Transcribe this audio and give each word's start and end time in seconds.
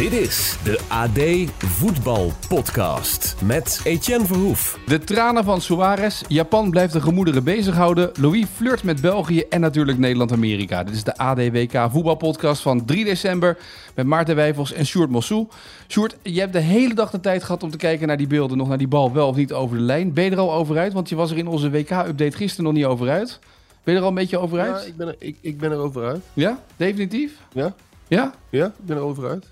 Dit 0.00 0.12
is 0.12 0.56
de 0.64 0.80
AD 0.88 1.50
Voetbal 1.64 2.32
Podcast 2.48 3.36
met 3.44 3.80
Etienne 3.84 4.26
Verhoef. 4.26 4.78
De 4.86 4.98
tranen 4.98 5.44
van 5.44 5.60
Suarez, 5.60 6.22
Japan 6.28 6.70
blijft 6.70 6.92
de 6.92 7.00
gemoederen 7.00 7.44
bezighouden, 7.44 8.10
Louis 8.20 8.46
flirt 8.54 8.82
met 8.82 9.00
België 9.00 9.40
en 9.40 9.60
natuurlijk 9.60 9.98
Nederland-Amerika. 9.98 10.84
Dit 10.84 10.94
is 10.94 11.04
de 11.04 11.16
ADWK 11.16 11.90
voetbalpodcast 11.90 12.62
van 12.62 12.84
3 12.84 13.04
december 13.04 13.58
met 13.94 14.06
Maarten 14.06 14.36
Wijfels 14.36 14.72
en 14.72 14.86
Sjoerd 14.86 15.10
Mossou. 15.10 15.48
Sjoerd, 15.88 16.16
je 16.22 16.40
hebt 16.40 16.52
de 16.52 16.58
hele 16.58 16.94
dag 16.94 17.10
de 17.10 17.20
tijd 17.20 17.44
gehad 17.44 17.62
om 17.62 17.70
te 17.70 17.76
kijken 17.76 18.06
naar 18.06 18.16
die 18.16 18.26
beelden, 18.26 18.56
nog 18.56 18.68
naar 18.68 18.78
die 18.78 18.88
bal 18.88 19.12
wel 19.12 19.28
of 19.28 19.36
niet 19.36 19.52
over 19.52 19.76
de 19.76 19.82
lijn. 19.82 20.12
Ben 20.12 20.24
je 20.24 20.30
er 20.30 20.38
al 20.38 20.52
over 20.52 20.78
uit? 20.78 20.92
Want 20.92 21.08
je 21.08 21.14
was 21.14 21.30
er 21.30 21.38
in 21.38 21.48
onze 21.48 21.70
WK-update 21.70 22.36
gisteren 22.36 22.64
nog 22.64 22.74
niet 22.74 22.84
over 22.84 23.08
uit. 23.08 23.38
Ben 23.84 23.94
je 23.94 24.00
er 24.00 24.04
al 24.04 24.10
een 24.10 24.14
beetje 24.14 24.38
over 24.38 24.60
uit? 24.60 24.82
Ja, 24.82 24.88
ik 24.88 24.96
ben 24.96 25.08
er, 25.08 25.16
ik, 25.18 25.36
ik 25.40 25.58
ben 25.58 25.70
er 25.70 25.78
over 25.78 26.04
uit. 26.04 26.22
Ja? 26.32 26.58
Definitief? 26.76 27.32
Ja? 27.52 27.74
Ja? 28.08 28.34
Ja, 28.50 28.66
ik 28.66 28.86
ben 28.86 28.96
er 28.96 29.02
over 29.02 29.28
uit. 29.28 29.46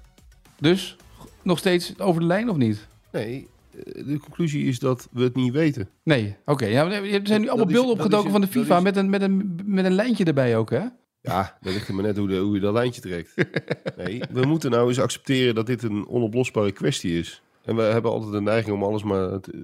Dus 0.60 0.96
nog 1.42 1.58
steeds 1.58 1.98
over 1.98 2.20
de 2.20 2.26
lijn 2.26 2.48
of 2.50 2.56
niet? 2.56 2.86
Nee, 3.12 3.48
eh, 3.72 4.04
de 4.06 4.18
conclusie 4.20 4.64
is 4.66 4.78
dat 4.78 5.08
we 5.12 5.22
het 5.22 5.34
niet 5.34 5.52
weten. 5.52 5.88
Nee, 6.02 6.36
oké. 6.44 6.66
Ja, 6.66 6.90
er 6.90 7.20
zijn 7.26 7.40
nu 7.40 7.48
allemaal 7.48 7.66
is- 7.66 7.72
beelden 7.72 7.92
opgedoken 7.92 8.26
is- 8.26 8.32
van 8.32 8.40
de 8.40 8.46
FIFA 8.46 8.76
is- 8.76 8.82
met, 8.82 8.96
een, 8.96 9.10
met, 9.10 9.22
een, 9.22 9.60
met 9.64 9.84
een 9.84 9.92
lijntje 9.94 10.24
erbij 10.24 10.56
ook, 10.56 10.70
hè? 10.70 10.84
Ja, 11.20 11.58
dat 11.60 11.72
ligt 11.72 11.88
er 11.88 11.94
maar 11.94 12.04
net 12.04 12.16
hoe, 12.16 12.28
de, 12.28 12.36
hoe 12.38 12.54
je 12.54 12.60
dat 12.60 12.72
lijntje 12.72 13.00
trekt. 13.00 13.34
Nee, 13.96 14.22
we 14.30 14.46
moeten 14.46 14.70
nou 14.70 14.88
eens 14.88 15.00
accepteren 15.00 15.54
dat 15.54 15.66
dit 15.66 15.82
een 15.82 16.06
onoplosbare 16.08 16.72
kwestie 16.72 17.18
is. 17.18 17.42
En 17.64 17.76
we 17.76 17.82
hebben 17.82 18.10
altijd 18.10 18.32
de 18.32 18.40
neiging 18.40 18.74
om 18.76 18.82
alles 18.82 19.02
maar 19.02 19.20
het, 19.30 19.50
eh, 19.50 19.60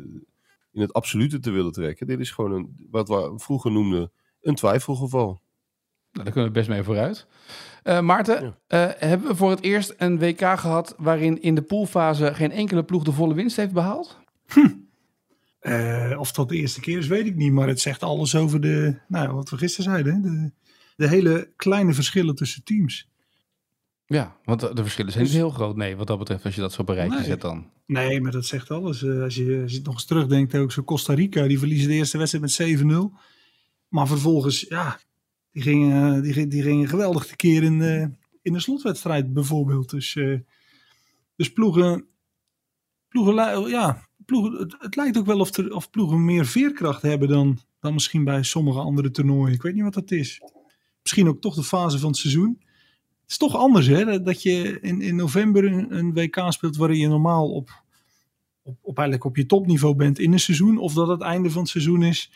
in 0.72 0.80
het 0.80 0.92
absolute 0.92 1.38
te 1.40 1.50
willen 1.50 1.72
trekken. 1.72 2.06
Dit 2.06 2.20
is 2.20 2.30
gewoon 2.30 2.52
een, 2.52 2.86
wat 2.90 3.08
we 3.08 3.32
vroeger 3.36 3.70
noemden 3.72 4.12
een 4.42 4.54
twijfelgeval. 4.54 5.40
Nou, 6.14 6.24
daar 6.24 6.32
kunnen 6.32 6.44
we 6.52 6.58
best 6.58 6.68
mee 6.68 6.82
vooruit. 6.82 7.26
Eh, 7.82 8.00
Maarten, 8.00 8.56
eh, 8.66 8.86
hebben 8.96 9.28
we 9.28 9.36
voor 9.36 9.50
het 9.50 9.62
eerst 9.62 9.94
een 9.96 10.18
WK 10.18 10.40
gehad 10.58 10.94
waarin 10.98 11.42
in 11.42 11.54
de 11.54 11.62
poolfase 11.62 12.34
geen 12.34 12.52
enkele 12.52 12.84
ploeg 12.84 13.02
de 13.04 13.12
volle 13.12 13.34
winst 13.34 13.56
heeft 13.56 13.72
behaald? 13.72 14.18
Eh, 15.58 16.14
of 16.18 16.32
dat 16.32 16.48
de 16.48 16.56
eerste 16.56 16.80
keer 16.80 16.98
is, 16.98 17.06
weet 17.06 17.26
ik 17.26 17.36
niet. 17.36 17.52
Maar 17.52 17.68
het 17.68 17.80
zegt 17.80 18.02
alles 18.02 18.34
over 18.34 18.60
de, 18.60 18.98
nou, 19.08 19.32
wat 19.34 19.50
we 19.50 19.56
gisteren 19.56 19.90
zeiden. 19.90 20.22
De, 20.22 20.50
de 20.96 21.08
hele 21.08 21.52
kleine 21.56 21.92
verschillen 21.92 22.34
tussen 22.34 22.64
teams. 22.64 23.08
Ja, 24.06 24.36
want 24.44 24.60
de, 24.60 24.74
de 24.74 24.82
verschillen 24.82 25.12
zijn 25.12 25.24
Dus- 25.24 25.32
niet 25.32 25.42
heel 25.42 25.50
groot. 25.52 25.76
Nee, 25.76 25.96
wat 25.96 26.06
dat 26.06 26.18
betreft, 26.18 26.44
als 26.44 26.54
je 26.54 26.60
dat 26.60 26.72
zo 26.72 26.80
op 26.80 26.88
een 26.88 26.94
rijtje 26.94 27.16
Nee. 27.18 27.26
zet 27.26 27.40
dan. 27.40 27.70
Nee, 27.86 28.20
maar 28.20 28.32
dat 28.32 28.46
zegt 28.46 28.70
alles. 28.70 29.04
Als, 29.04 29.34
je, 29.34 29.60
als 29.62 29.72
je 29.72 29.80
nog 29.82 29.94
eens 29.94 30.04
terugdenkt, 30.04 30.54
ook 30.54 30.72
zo 30.72 30.82
Costa 30.82 31.14
Rica, 31.14 31.46
die 31.46 31.58
verliezen 31.58 31.88
de 31.88 31.94
eerste 31.94 32.18
wedstrijd 32.18 32.44
met 32.58 32.80
7-0. 32.82 33.12
Maar 33.88 34.06
vervolgens, 34.06 34.60
ja, 34.68 34.98
die 35.54 35.62
gingen, 35.62 36.22
die, 36.22 36.46
die 36.46 36.62
gingen 36.62 36.88
geweldig 36.88 37.26
tekeer 37.26 37.62
in, 37.62 37.78
de 37.78 38.10
in 38.42 38.52
de 38.52 38.60
slotwedstrijd 38.60 39.32
bijvoorbeeld. 39.32 39.90
Dus, 39.90 40.16
eh, 40.16 40.38
dus 41.36 41.52
ploegen, 41.52 42.06
ploegen, 43.08 43.68
ja, 43.68 44.08
ploegen 44.24 44.74
het, 44.78 44.96
lijkt 44.96 45.18
ook 45.18 45.26
wel 45.26 45.40
of, 45.40 45.58
of 45.58 45.90
ploegen 45.90 46.24
meer 46.24 46.46
veerkracht 46.46 47.02
hebben 47.02 47.28
dan, 47.28 47.58
dan 47.80 47.92
misschien 47.92 48.24
bij 48.24 48.42
sommige 48.42 48.78
andere 48.78 49.10
toernooien. 49.10 49.54
Ik 49.54 49.62
weet 49.62 49.74
niet 49.74 49.82
wat 49.82 49.94
dat 49.94 50.10
is. 50.10 50.40
Misschien 51.02 51.28
ook 51.28 51.40
toch 51.40 51.54
de 51.54 51.62
fase 51.64 51.98
van 51.98 52.08
het 52.08 52.18
seizoen. 52.18 52.58
Het 53.22 53.30
is 53.30 53.36
toch 53.38 53.56
anders, 53.56 53.86
hè? 53.86 54.04
dat- 54.04 54.24
Dat 54.24 54.42
je 54.42 54.80
in, 54.80 55.00
in 55.00 55.16
november 55.16 55.64
een, 55.64 55.96
een 55.96 56.12
WK 56.14 56.44
speelt 56.48 56.76
waarin 56.76 56.98
je 56.98 57.08
normaal 57.08 57.52
op, 57.52 57.82
op, 58.62 58.78
op, 58.80 58.98
eigenlijk 58.98 59.26
op 59.28 59.36
je 59.36 59.46
topniveau 59.46 59.94
bent 59.94 60.18
in 60.18 60.32
een 60.32 60.40
seizoen. 60.40 60.78
Of 60.78 60.94
dat 60.94 61.08
het 61.08 61.20
einde 61.20 61.50
van 61.50 61.60
het 61.62 61.70
seizoen 61.70 62.02
is 62.02 62.30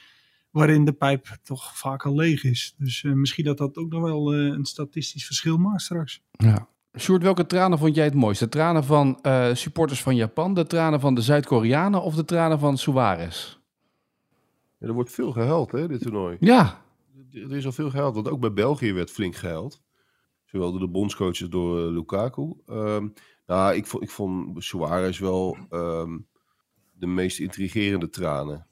waarin 0.50 0.84
de 0.84 0.92
pijp 0.92 1.26
toch 1.42 1.78
vaak 1.78 2.06
al 2.06 2.14
leeg 2.14 2.44
is. 2.44 2.74
Dus 2.78 3.04
eh, 3.04 3.12
misschien 3.12 3.44
dat 3.44 3.58
dat 3.58 3.76
ook 3.76 3.90
nog 3.90 4.02
wel 4.02 4.32
eh, 4.34 4.38
een 4.38 4.64
statistisch 4.64 5.26
verschil 5.26 5.56
maakt 5.56 5.82
straks. 5.82 6.22
Ja. 6.30 6.68
Sjoerd, 6.98 7.22
welke 7.22 7.46
tranen 7.46 7.78
vond 7.78 7.94
jij 7.94 8.04
het 8.04 8.14
mooiste? 8.14 8.44
De 8.44 8.50
tranen 8.50 8.84
van 8.84 9.18
eh, 9.22 9.54
supporters 9.54 10.02
van 10.02 10.16
Japan, 10.16 10.54
de 10.54 10.66
tranen 10.66 11.00
van 11.00 11.14
de 11.14 11.20
Zuid-Koreanen 11.20 12.02
of 12.02 12.14
de 12.14 12.24
tranen 12.24 12.58
van 12.58 12.78
Suarez? 12.78 13.58
Ja, 14.78 14.86
er 14.86 14.92
wordt 14.92 15.12
veel 15.12 15.32
gehuild, 15.32 15.72
hè, 15.72 15.88
dit 15.88 16.00
toernooi. 16.02 16.36
Ja, 16.40 16.82
Er 17.32 17.56
is 17.56 17.66
al 17.66 17.72
veel 17.72 17.90
gehuild, 17.90 18.14
want 18.14 18.28
ook 18.28 18.40
bij 18.40 18.52
België 18.52 18.92
werd 18.92 19.10
flink 19.10 19.34
gehuild. 19.34 19.82
Zowel 20.44 20.70
door 20.70 20.80
de 20.80 20.88
bondscoaches 20.88 21.40
als 21.40 21.50
door 21.50 21.80
Lukaku. 21.92 22.54
Ehm, 22.66 23.08
nou, 23.46 23.74
ik 23.74 23.86
vond, 23.86 24.02
ik 24.02 24.10
vond 24.10 24.64
Suarez 24.64 25.18
wel 25.18 25.56
ehm, 25.70 26.18
de 26.92 27.06
meest 27.06 27.38
intrigerende 27.38 28.08
tranen. 28.08 28.66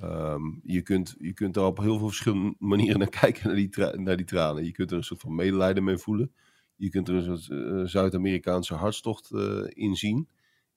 Ehm, 0.00 0.42
je, 0.62 0.82
kunt, 0.82 1.14
je 1.18 1.32
kunt 1.32 1.54
daar 1.54 1.66
op 1.66 1.78
heel 1.78 1.98
veel 1.98 2.06
verschillende 2.06 2.54
manieren 2.72 2.98
naar 2.98 3.08
kijken, 3.08 3.46
naar 3.46 3.56
die, 3.56 4.00
naar 4.00 4.16
die 4.16 4.26
tranen. 4.26 4.64
Je 4.64 4.72
kunt 4.72 4.90
er 4.90 4.96
een 4.96 5.04
soort 5.04 5.20
van 5.20 5.34
medelijden 5.34 5.84
mee 5.84 5.96
voelen. 5.98 6.32
Je 6.76 6.88
kunt 6.88 7.08
er 7.08 7.14
een 7.14 7.38
soort 7.38 7.60
eh, 7.60 7.84
Zuid-Amerikaanse 7.84 8.74
hartstocht 8.74 9.30
eh, 9.30 9.60
in 9.68 9.94
zien. 9.96 10.28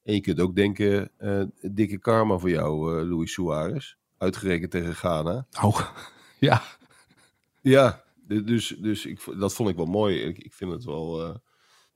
En 0.04 0.14
je 0.14 0.22
kunt 0.22 0.40
ook 0.40 0.56
denken, 0.56 1.12
eh, 1.18 1.44
dikke 1.72 2.00
karma 2.00 2.38
voor 2.38 2.50
jou, 2.50 3.00
eh 3.02 3.10
Luis 3.10 3.32
Suarez. 3.32 3.96
Uitgerekend 4.18 4.72
tegen 4.72 4.96
Ghana. 4.96 5.48
oh, 5.62 5.80
ja. 6.40 6.62
Ja, 7.62 8.04
dus, 8.28 8.68
dus 8.68 9.06
ik, 9.06 9.24
dat 9.40 9.54
vond 9.54 9.70
ik 9.70 9.76
wel 9.76 9.86
mooi. 9.86 10.20
Ik, 10.20 10.38
ik 10.38 10.54
vind 10.54 10.72
het 10.72 10.84
wel. 10.84 11.24
eh, 11.24 11.36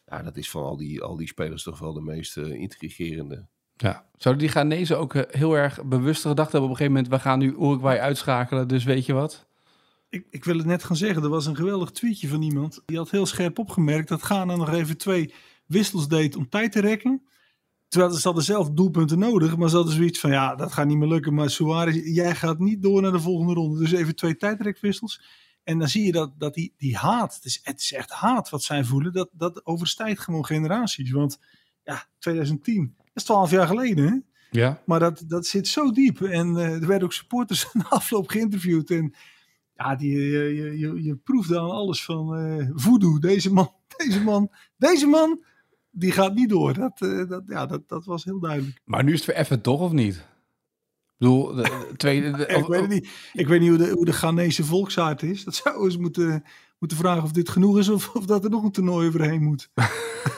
ja, 0.06 0.24
dat 0.24 0.38
is 0.38 0.50
van 0.50 0.64
al 0.64 0.78
die, 0.78 1.02
al 1.02 1.16
die 1.16 1.28
spelers 1.28 1.64
toch 1.64 1.80
wel 1.80 1.94
de 1.94 2.02
meest 2.02 2.38
eh, 2.38 2.52
intrigerende. 2.52 3.48
Ja. 3.82 4.06
Zouden 4.18 4.44
die 4.44 4.52
Ghanese 4.52 4.96
ook 4.96 5.16
eh, 5.16 5.40
heel 5.40 5.58
erg 5.58 5.84
bewust 5.84 6.22
gedacht 6.22 6.52
hebben 6.52 6.70
op 6.70 6.70
een 6.70 6.76
gegeven 6.78 6.94
moment, 6.94 7.14
we 7.14 7.20
gaan 7.20 7.40
nu 7.40 7.48
Uruguay 7.52 7.98
uitschakelen, 7.98 8.68
dus 8.68 8.84
weet 8.84 9.06
je 9.06 9.14
wat? 9.14 9.46
Ik, 10.10 10.26
ik 10.30 10.46
wil 10.46 10.58
het 10.58 10.66
net 10.66 10.84
gaan 10.84 10.96
zeggen, 10.96 11.24
er 11.24 11.30
was 11.30 11.46
een 11.46 11.56
geweldig 11.56 11.92
tweetje 11.92 12.28
van 12.28 12.42
iemand. 12.42 12.82
Die 12.86 12.98
had 12.98 13.10
heel 13.10 13.26
scherp 13.26 13.60
opgemerkt 13.60 14.08
dat 14.08 14.22
Ghana 14.22 14.56
nog 14.56 14.72
even 14.72 14.98
twee 14.98 15.34
wissels 15.66 16.08
deed 16.08 16.36
om 16.36 16.50
tijd 16.50 16.72
te 16.72 16.80
rekken. 16.80 17.22
Terwijl 17.88 18.14
ze 18.14 18.22
hadden 18.24 18.44
zelf 18.44 18.70
doelpunten 18.70 19.20
nodig, 19.20 19.58
maar 19.58 19.70
ze 19.70 19.76
hadden 19.76 19.94
zoiets 19.94 20.20
van, 20.20 20.32
ja, 20.32 20.56
dat 20.56 20.74
gaat 20.74 20.88
niet 20.88 20.98
meer 20.98 21.08
lukken. 21.08 21.34
Maar 21.34 21.50
Suarez, 21.50 22.16
jij 22.16 22.36
gaat 22.36 22.60
niet 22.60 22.82
door 22.82 23.02
naar 23.02 23.12
de 23.12 23.20
volgende 23.20 23.54
ronde. 23.54 23.80
Dus 23.80 23.92
even 23.92 24.16
twee 24.16 24.38
tijdrekwissels. 24.38 25.22
En 25.64 25.80
dan 25.80 25.88
zie 25.88 26.06
je 26.06 26.12
dat, 26.12 26.32
dat 26.38 26.54
die, 26.54 26.74
die 26.78 26.98
haat, 26.98 27.36
het 27.36 27.46
is, 27.46 27.60
het 27.64 27.82
is 27.82 27.94
echt 27.94 28.12
haat 28.12 28.50
wat 28.50 28.64
zij 28.64 28.84
voelen, 28.84 29.14
dat, 29.14 29.30
dat 29.32 29.66
overstijgt 29.66 30.22
gewoon 30.22 30.46
generaties. 30.46 31.12
Want 31.12 31.40
ja, 31.84 32.06
2010, 32.20 32.96
dat 32.98 33.01
is 33.14 33.24
12 33.24 33.52
jaar 33.52 33.68
geleden 33.68 34.08
hè. 34.08 34.16
Ja. 34.52 34.82
Maar 34.86 35.00
dat, 35.00 35.24
dat 35.28 35.46
zit 35.46 35.68
zo 35.68 35.92
diep. 35.92 36.22
En 36.22 36.58
eh, 36.58 36.74
er 36.74 36.88
werden 36.88 37.04
ook 37.04 37.14
supporters 37.14 37.68
na 37.74 37.90
afloop 37.90 38.30
geïnterviewd. 38.30 38.90
En 38.90 39.14
ja, 39.76 39.96
die, 39.96 40.18
je, 40.18 40.56
je, 40.56 40.78
je, 40.78 41.04
je 41.04 41.16
proefde 41.16 41.60
aan 41.60 41.72
alles 41.72 42.06
van 42.06 42.36
eh 42.36 42.68
voodoo. 42.74 43.20
Deze 43.20 43.54
man, 43.54 43.74
deze 43.98 44.24
man, 44.24 44.52
deze 44.78 45.08
man, 45.08 45.44
die 45.92 46.12
gaat 46.12 46.34
niet 46.36 46.50
door. 46.50 46.74
Dat, 46.74 47.02
eh, 47.02 47.28
dat, 47.28 47.44
ja, 47.46 47.66
dat, 47.66 47.90
dat 47.90 48.06
was 48.06 48.24
heel 48.24 48.40
duidelijk. 48.40 48.82
Maar 48.86 49.04
nu 49.04 49.12
is 49.12 49.16
het 49.16 49.30
vereffend 49.30 49.64
toch, 49.64 49.82
of 49.82 49.92
niet? 49.92 50.16
Ik 50.16 51.18
bedoel, 51.18 51.56
de, 51.56 51.62
de 51.62 51.94
tweede... 51.98 52.32
de- 52.32 52.46
ik, 52.46 52.66
weet 52.66 52.88
niet, 52.88 53.10
ik 53.34 53.48
weet 53.48 53.60
niet 53.60 53.70
hoe 53.70 53.78
de, 53.78 53.90
hoe 53.90 54.06
de 54.06 54.14
Ghanese 54.14 54.64
volksaard 54.64 55.24
is. 55.24 55.44
Dat 55.44 55.56
zou 55.56 55.84
eens 55.84 55.98
moeten, 55.98 56.44
moeten 56.80 56.98
vragen 56.98 57.24
of 57.24 57.32
dit 57.32 57.50
genoeg 57.50 57.78
is 57.78 57.90
of, 57.90 58.16
of 58.16 58.26
dat 58.26 58.44
er 58.44 58.50
nog 58.50 58.64
een 58.64 58.72
toernooi 58.72 59.08
overheen 59.08 59.44
moet. 59.44 59.70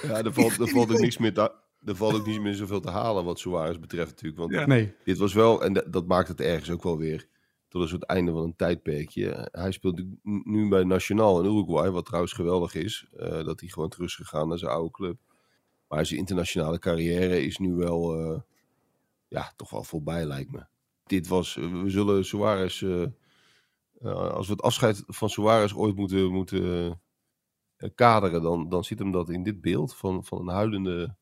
Ja, 0.01 0.23
er 0.23 0.33
valt, 0.33 0.59
er 0.59 0.67
valt 0.67 0.91
ook 0.91 0.99
niks 0.99 1.17
meer 1.17 1.33
te, 1.33 1.51
er 1.85 1.95
valt 1.95 2.13
ook 2.13 2.25
niet 2.25 2.41
meer 2.41 2.53
zoveel 2.55 2.79
te 2.79 2.89
halen 2.89 3.23
wat 3.25 3.39
Suarez 3.39 3.79
betreft 3.79 4.09
natuurlijk. 4.09 4.39
Want 4.39 4.51
Ja. 4.51 4.65
Nee. 4.65 4.93
dit 5.03 5.17
was 5.17 5.33
wel, 5.33 5.63
en 5.63 5.73
dat, 5.87 6.07
maakt 6.07 6.27
het 6.27 6.41
ergens 6.41 6.71
ook 6.71 6.83
wel 6.83 6.97
weer 6.97 7.27
tot 7.67 7.81
een 7.81 7.87
soort 7.87 8.03
einde 8.05 8.31
van 8.31 8.43
een 8.43 8.55
tijdperkje. 8.55 9.47
Hij 9.51 9.71
speelt 9.71 10.01
nu- 10.23 10.69
bij 10.69 10.83
Nacional 10.83 11.39
in 11.43 11.51
Uruguay, 11.51 11.89
wat 11.91 12.05
trouwens 12.05 12.33
geweldig 12.33 12.73
is. 12.75 13.07
eh, 13.17 13.43
dat 13.43 13.59
hij 13.59 13.69
gewoon 13.69 13.89
terug 13.89 14.07
is 14.07 14.15
gegaan 14.15 14.47
naar 14.47 14.57
zijn 14.57 14.71
oude 14.71 14.91
club. 14.91 15.17
Maar 15.87 16.05
zijn 16.05 16.19
internationale 16.19 16.79
carrière 16.79 17.45
is 17.45 17.57
nu 17.57 17.73
wel, 17.73 18.15
eh, 18.19 18.39
ja, 19.27 19.53
toch 19.55 19.69
wel 19.69 19.83
voorbij 19.83 20.25
lijkt 20.25 20.51
me. 20.51 20.65
Dit 21.05 21.27
was, 21.27 21.57
eh, 21.57 21.81
we 21.81 21.89
zullen 21.89 22.25
Suarez, 22.25 22.83
als 24.03 24.47
we 24.47 24.53
het 24.53 24.61
afscheid 24.61 25.03
van 25.07 25.29
Suarez 25.29 25.73
ooit 25.73 25.95
moeten, 25.95 26.31
moeten 26.31 27.01
kaderen, 27.95 28.41
dan, 28.41 28.69
dan 28.69 28.83
zit 28.83 28.99
hem 28.99 29.11
dat 29.11 29.29
in 29.29 29.43
dit 29.43 29.61
beeld 29.61 29.95
van, 29.95 30.23
van 30.23 30.39
een 30.41 30.53
huilende 30.53 31.15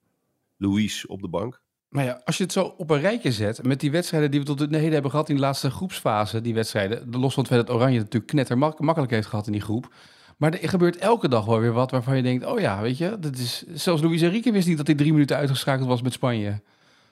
Louise 0.62 1.08
op 1.08 1.22
de 1.22 1.30
bank. 1.30 1.62
Maar 1.90 2.04
ja, 2.04 2.22
als 2.25 2.38
je 2.38 2.44
het 2.44 2.52
zo 2.52 2.74
op 2.78 2.90
een 2.90 3.00
rijtje 3.00 3.31
zet, 3.31 3.63
met 3.63 3.80
die 3.80 3.92
wedstrijden 3.92 4.31
die 4.31 4.40
we 4.40 4.46
tot 4.46 4.69
nu 4.69 4.78
heden 4.78 4.94
hebben 4.94 5.12
gehad 5.12 5.30
in 5.30 5.36
de 5.36 5.42
laatste 5.42 5.72
groepsfase, 5.72 6.42
die 6.42 6.54
wedstrijden, 6.54 7.10
los 7.10 7.34
van 7.34 7.44
het 7.44 7.52
feit 7.52 7.68
dat 7.68 7.75
Oranje 7.75 7.96
het 7.96 8.04
natuurlijk 8.04 8.31
knetter 8.31 8.58
mak- 8.58 8.80
makkelijk 8.80 9.12
heeft 9.12 9.28
gehad 9.28 9.46
in 9.46 9.52
die 9.52 9.62
groep. 9.62 9.94
Maar 10.38 10.54
er 10.54 10.69
gebeurt 10.69 10.98
elke 10.98 11.28
dag 11.28 11.46
wel 11.46 11.60
weer 11.60 11.72
wat 11.72 11.92
waarvan 11.92 12.16
je 12.16 12.24
denkt, 12.24 12.46
oh 12.46 12.60
ja, 12.60 12.81
weet 12.81 12.98
je, 12.98 13.18
dat 13.19 13.38
is, 13.38 13.63
zelfs 13.74 14.02
Luis 14.02 14.22
Enrique 14.22 14.52
wist 14.52 14.68
niet 14.68 14.78
dat 14.78 14.88
hij 14.88 14.96
drie 14.96 15.12
minuten 15.12 15.38
uitgeschakeld 15.38 15.88
was 15.88 16.02
met 16.02 16.13
Spanje. 16.13 16.62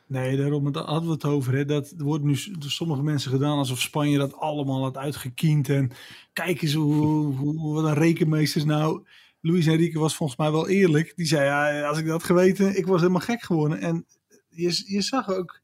Nee, 0.08 0.38
daarom 0.38 0.72
daar 0.72 0.84
hadden 0.84 1.08
we 1.08 1.14
het 1.14 1.26
over. 1.26 1.54
Hè. 1.54 1.66
Dat 1.66 1.94
wordt 1.98 2.24
nu 2.24 2.38
door 2.60 2.72
sommige 2.72 3.04
mensen 3.04 3.32
gedaan 3.32 3.58
alsof 3.58 3.80
Spanje 3.80 4.18
dat 4.18 4.36
allemaal 4.36 4.82
had 4.82 4.98
uitgekiend. 4.98 5.70
En 5.70 5.92
kijk 6.34 6.62
eens 6.62 6.74
hoe, 6.74 7.36
hoe, 7.36 7.74
wat 7.74 7.84
een 7.84 7.94
rekenmeesters 7.94 8.66
nou. 8.66 9.06
Luis 9.42 9.68
Enrique 9.68 10.00
was 10.00 10.16
volgens 10.16 10.38
mij 10.38 10.52
wel 10.52 10.68
eerlijk. 10.68 11.14
Die 11.16 11.26
zei, 11.26 11.46
ja, 11.46 11.88
als 11.88 11.98
ik 11.98 12.04
dat 12.04 12.14
had 12.14 12.24
geweten, 12.24 12.78
ik 12.78 12.86
was 12.86 13.00
helemaal 13.02 13.22
gek 13.22 13.42
geworden. 13.42 13.80
En 13.80 14.06
je, 14.50 14.84
je 14.86 15.02
zag 15.02 15.30
ook, 15.30 15.62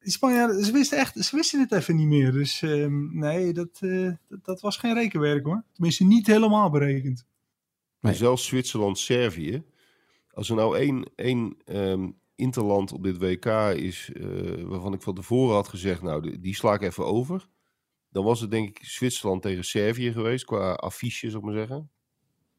die 0.00 0.12
ze 0.12 0.70
wisten 0.72 0.98
echt, 0.98 1.24
ze 1.24 1.36
wisten 1.36 1.60
het 1.60 1.72
even 1.72 1.96
niet 1.96 2.06
meer. 2.06 2.32
Dus 2.32 2.62
ehm, 2.62 3.18
nee, 3.18 3.52
dat, 3.52 3.78
eh, 3.80 4.10
dat, 4.28 4.44
dat 4.44 4.60
was 4.60 4.76
geen 4.76 4.94
rekenwerk 4.94 5.44
hoor. 5.44 5.64
Tenminste, 5.72 6.04
niet 6.04 6.26
helemaal 6.26 6.70
berekend. 6.70 7.26
Nee. 8.00 8.14
Zelfs 8.14 8.46
Zwitserland-Servië. 8.46 9.62
Als 10.30 10.48
er 10.48 10.56
nou 10.56 10.78
één, 10.78 11.10
één 11.14 11.56
ehm, 11.64 12.10
interland 12.34 12.92
op 12.92 13.02
dit 13.02 13.18
WK 13.18 13.46
is, 13.76 14.10
eh, 14.12 14.62
waarvan 14.62 14.92
ik 14.92 15.02
van 15.02 15.14
tevoren 15.14 15.54
had 15.54 15.68
gezegd, 15.68 16.02
nou, 16.02 16.22
die, 16.22 16.40
die 16.40 16.54
sla 16.54 16.74
ik 16.74 16.82
even 16.82 17.06
over. 17.06 17.48
Dan 18.10 18.24
was 18.24 18.40
het 18.40 18.50
denk 18.50 18.68
ik 18.68 18.84
Zwitserland 18.84 19.42
tegen 19.42 19.64
Servië 19.64 20.12
geweest, 20.12 20.44
qua 20.44 20.72
affiche, 20.72 21.30
zou 21.30 21.42
ik 21.42 21.48
maar 21.48 21.58
zeggen. 21.58 21.90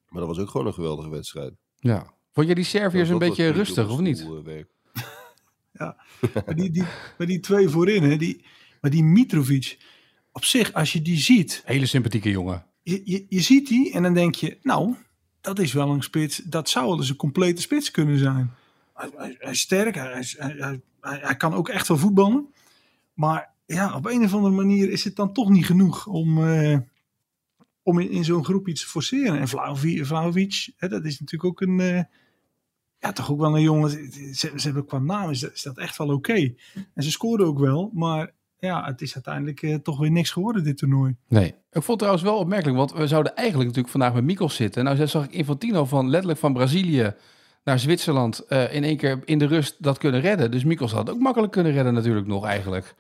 Maar 0.09 0.19
dat 0.19 0.27
was 0.35 0.39
ook 0.39 0.49
gewoon 0.49 0.67
een 0.67 0.73
geweldige 0.73 1.09
wedstrijd. 1.09 1.53
Ja. 1.75 2.13
Vond 2.31 2.47
je 2.47 2.55
die 2.55 2.63
Serviërs 2.63 3.09
een 3.09 3.17
beetje 3.17 3.49
rustig, 3.49 3.89
of 3.89 3.99
niet? 3.99 4.19
eh, 4.21 4.43
werk. 4.43 4.67
Maar 6.45 6.55
die, 6.55 6.69
die, 6.69 6.83
maar 7.17 7.27
die 7.27 7.39
twee 7.39 7.69
voorin, 7.69 8.03
hè, 8.03 8.17
die, 8.17 8.45
maar 8.81 8.91
die 8.91 9.03
Mitrovic, 9.03 9.77
op 10.31 10.43
zich, 10.45 10.73
als 10.73 10.93
je 10.93 11.01
die 11.01 11.17
ziet, 11.17 11.61
Hele 11.65 11.85
sympathieke 11.85 12.29
jongen. 12.29 12.65
je, 12.83 13.01
je, 13.05 13.25
je 13.29 13.41
ziet 13.41 13.67
die 13.67 13.93
en 13.93 14.03
dan 14.03 14.13
denk 14.13 14.35
je, 14.35 14.57
nou, 14.61 14.95
dat 15.41 15.59
is 15.59 15.73
wel 15.73 15.89
een 15.89 16.03
spits. 16.03 16.37
Dat 16.37 16.69
zou 16.69 16.87
wel 16.87 16.97
eens 16.97 17.09
een 17.09 17.15
complete 17.15 17.61
spits 17.61 17.91
kunnen 17.91 18.17
zijn. 18.17 18.53
Hij, 18.93 19.09
hij- 19.15 19.35
hij 19.39 19.51
is 19.51 19.59
sterk, 19.59 19.95
hij, 19.95 20.19
is- 20.19 20.35
hij, 20.39 20.55
hij, 20.57 20.81
hij- 21.01 21.19
hij 21.21 21.35
kan 21.35 21.53
ook 21.53 21.69
echt 21.69 21.87
wel 21.87 21.97
voetballen. 21.97 22.53
Maar 23.13 23.53
ja, 23.65 23.95
op 23.95 24.05
een 24.05 24.23
of 24.23 24.33
andere 24.33 24.55
manier 24.55 24.89
is 24.89 25.03
het 25.03 25.15
dan 25.15 25.33
toch 25.33 25.49
niet 25.49 25.65
genoeg 25.65 26.07
om, 26.07 26.47
eh, 26.47 26.77
om 27.85 27.99
in, 27.99 28.23
zo'n 28.23 28.45
groep 28.45 28.67
iets 28.67 28.81
te 28.81 28.87
forceren. 28.87 29.39
En 29.39 29.47
hè, 30.75 30.87
dat 30.87 31.05
is 31.05 31.19
natuurlijk 31.19 31.43
ook 31.43 31.61
een... 31.61 31.79
eh, 31.79 32.03
ja, 32.99 33.11
toch 33.11 33.31
ook 33.31 33.39
wel 33.39 33.55
een 33.55 33.61
jongen. 33.61 33.89
Ze, 34.35 34.51
hebben 34.55 34.85
qua 34.85 34.99
naam 34.99 35.29
is 35.29 35.61
dat, 35.63 35.77
echt 35.77 35.97
wel 35.97 36.07
oké. 36.07 36.53
En 36.93 37.03
ze 37.03 37.11
scoren 37.11 37.45
ook 37.45 37.59
wel, 37.59 37.91
maar 37.93 38.33
ja, 38.59 38.85
het 38.85 39.01
is 39.01 39.13
uiteindelijk 39.13 39.61
eh, 39.61 39.75
toch 39.75 39.99
weer 39.99 40.11
niks 40.11 40.29
geworden, 40.29 40.63
dit 40.63 40.77
toernooi. 40.77 41.15
Nee. 41.27 41.47
Ik 41.47 41.55
vond 41.71 41.87
het 41.87 41.97
trouwens 41.97 42.23
wel 42.23 42.37
opmerkelijk, 42.37 42.77
want 42.77 42.93
we 42.93 43.07
zouden 43.07 43.35
eigenlijk 43.35 43.67
natuurlijk 43.67 43.93
vandaag 43.93 44.13
met 44.13 44.23
Mikos 44.23 44.55
zitten. 44.55 44.83
Nou 44.83 45.07
zag 45.07 45.25
ik 45.25 45.31
Infantino 45.31 45.85
van 45.85 46.09
letterlijk 46.09 46.39
van 46.39 46.53
Brazilië 46.53 47.13
naar 47.63 47.79
Zwitserland 47.79 48.39
eh, 48.39 48.73
in 48.73 48.83
één 48.83 48.97
keer 48.97 49.21
in 49.25 49.39
de 49.39 49.45
rust 49.45 49.83
dat 49.83 49.97
kunnen 49.97 50.21
redden. 50.21 50.51
Dus 50.51 50.63
Mikos 50.63 50.91
had 50.91 51.09
ook 51.09 51.19
makkelijk 51.19 51.51
kunnen 51.51 51.71
redden 51.71 51.93
natuurlijk 51.93 52.27
nog 52.27 52.45
eigenlijk. 52.45 52.95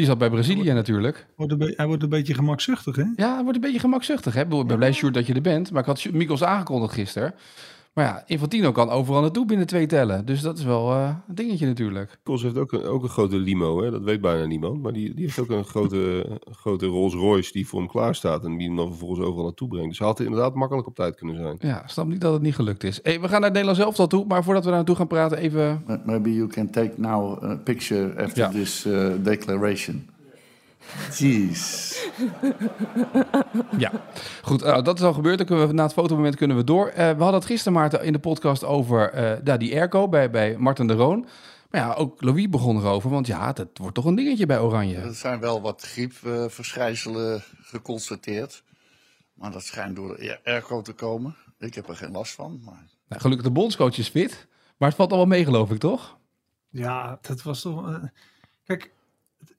Die 0.00 0.08
zat 0.08 0.18
bij 0.18 0.30
Brazilië 0.30 0.72
natuurlijk. 0.72 1.26
Wordt 1.36 1.52
een 1.52 1.72
hij 1.76 1.86
wordt 1.86 2.02
een 2.02 2.08
beetje 2.08 2.34
gemakzuchtig, 2.34 2.96
hè? 2.96 3.04
Ja, 3.16 3.32
het 3.32 3.42
wordt 3.42 3.54
een 3.54 3.60
beetje 3.60 3.78
gemakzuchtig. 3.78 4.34
Hè? 4.34 4.40
Ik 4.40 4.66
ben 4.66 4.76
blij, 4.76 4.92
Sjoerd, 4.92 5.14
dat 5.14 5.26
je 5.26 5.34
er 5.34 5.40
bent. 5.40 5.70
Maar 5.70 5.80
ik 5.80 5.86
had 5.86 6.06
Mikos 6.12 6.44
aangekondigd 6.44 6.94
gisteren. 6.94 7.34
Maar 8.00 8.08
ja, 8.08 8.22
Infantino 8.26 8.72
kan 8.72 8.90
overal 8.90 9.20
naartoe 9.20 9.46
binnen 9.46 9.66
twee 9.66 9.86
tellen. 9.86 10.26
Dus 10.26 10.40
dat 10.40 10.58
is 10.58 10.64
wel 10.64 10.92
eh, 10.92 11.14
een 11.28 11.34
dingetje 11.34 11.66
natuurlijk. 11.66 12.18
Kos 12.22 12.42
heeft 12.42 12.58
ook 12.58 12.72
een, 12.72 12.82
ook 12.84 13.02
een 13.02 13.08
grote 13.08 13.36
limo, 13.36 13.82
hè? 13.82 13.90
dat 13.90 14.02
weet 14.02 14.20
bijna 14.20 14.46
niemand. 14.46 14.82
Maar 14.82 14.92
die, 14.92 15.14
die 15.14 15.24
heeft 15.24 15.38
ook 15.38 15.48
een 15.48 15.64
grote, 15.64 16.26
grote 16.50 16.86
Rolls 16.86 17.14
Royce 17.14 17.52
die 17.52 17.66
voor 17.68 17.78
hem 17.78 17.88
klaar 17.88 18.14
staat. 18.14 18.44
En 18.44 18.56
die 18.56 18.66
hem 18.66 18.76
dan 18.76 18.88
vervolgens 18.88 19.20
overal 19.20 19.44
naartoe 19.44 19.68
brengt. 19.68 19.88
Dus 19.88 19.98
hij 19.98 20.06
had 20.06 20.20
inderdaad 20.20 20.54
makkelijk 20.54 20.86
op 20.86 20.94
tijd 20.94 21.16
kunnen 21.16 21.36
zijn. 21.36 21.56
Ja, 21.58 21.82
snap 21.86 22.06
niet 22.06 22.20
dat 22.20 22.32
het 22.32 22.42
niet 22.42 22.54
gelukt 22.54 22.84
is. 22.84 23.00
Hey, 23.02 23.20
we 23.20 23.28
gaan 23.28 23.40
naar 23.40 23.50
het 23.50 23.58
Nederlands 23.58 23.80
elftal 23.80 24.06
toe. 24.06 24.24
Maar 24.28 24.44
voordat 24.44 24.62
we 24.62 24.68
daar 24.68 24.78
naartoe 24.78 24.96
gaan 24.96 25.06
praten, 25.06 25.38
even... 25.38 25.84
Maybe 26.04 26.34
you 26.34 26.46
can 26.48 26.70
take 26.70 26.92
now 26.96 27.44
a 27.44 27.56
picture 27.64 28.22
after 28.24 28.42
Ja. 28.42 28.48
this 28.48 28.86
uh, 28.86 29.08
declaration. 29.22 30.08
Jeez. 31.18 31.98
Ja, 33.78 33.92
goed. 34.42 34.62
nou, 34.62 34.82
dat 34.82 34.98
is 34.98 35.04
al 35.04 35.12
gebeurd. 35.12 35.38
Dan 35.38 35.46
kunnen 35.46 35.66
we, 35.68 35.72
na 35.72 35.82
het 35.82 35.92
fotomoment 35.92 36.36
kunnen 36.36 36.56
we 36.56 36.64
door. 36.64 36.86
Eh, 36.88 36.94
we 36.96 37.02
hadden 37.22 37.34
het 37.40 37.44
gisteren, 37.44 37.72
Maarten, 37.72 38.04
in 38.04 38.12
de 38.12 38.18
podcast 38.18 38.64
over 38.64 39.12
eh, 39.12 39.44
ja, 39.44 39.56
die 39.56 39.74
airco 39.74 40.08
bij, 40.08 40.30
bij 40.30 40.56
Martin 40.58 40.86
de 40.86 40.92
Roon. 40.94 41.26
Maar 41.70 41.80
ja, 41.80 41.94
ook 41.94 42.22
Louis 42.22 42.48
begon 42.48 42.76
erover. 42.76 43.10
Want 43.10 43.26
ja, 43.26 43.52
dat 43.52 43.68
wordt 43.74 43.94
toch 43.94 44.04
een 44.04 44.14
dingetje 44.14 44.46
bij 44.46 44.60
Oranje. 44.60 44.96
Er 44.96 45.14
zijn 45.14 45.40
wel 45.40 45.60
wat 45.60 45.82
griepverschijnselen 45.82 47.42
geconstateerd. 47.62 48.62
Maar 49.34 49.50
dat 49.52 49.64
schijnt 49.64 49.96
door 49.96 50.16
de 50.16 50.38
airco 50.44 50.82
te 50.82 50.92
komen. 50.92 51.36
Ik 51.58 51.74
heb 51.74 51.88
er 51.88 51.96
geen 51.96 52.10
last 52.12 52.32
van. 52.34 52.60
Maar 52.64 52.86
Nou, 53.08 53.20
gelukkig 53.20 53.46
de 53.46 53.52
bondscoach 53.52 53.98
is 53.98 54.08
fit. 54.08 54.46
Maar 54.76 54.88
het 54.88 54.96
valt 54.96 55.10
allemaal 55.10 55.28
mee, 55.36 55.44
geloof 55.44 55.70
ik, 55.70 55.78
toch? 55.78 56.18
Ja, 56.70 57.18
dat 57.20 57.42
was 57.42 57.60
toch. 57.60 57.88
eh, 57.88 57.94
kijk, 58.64 58.90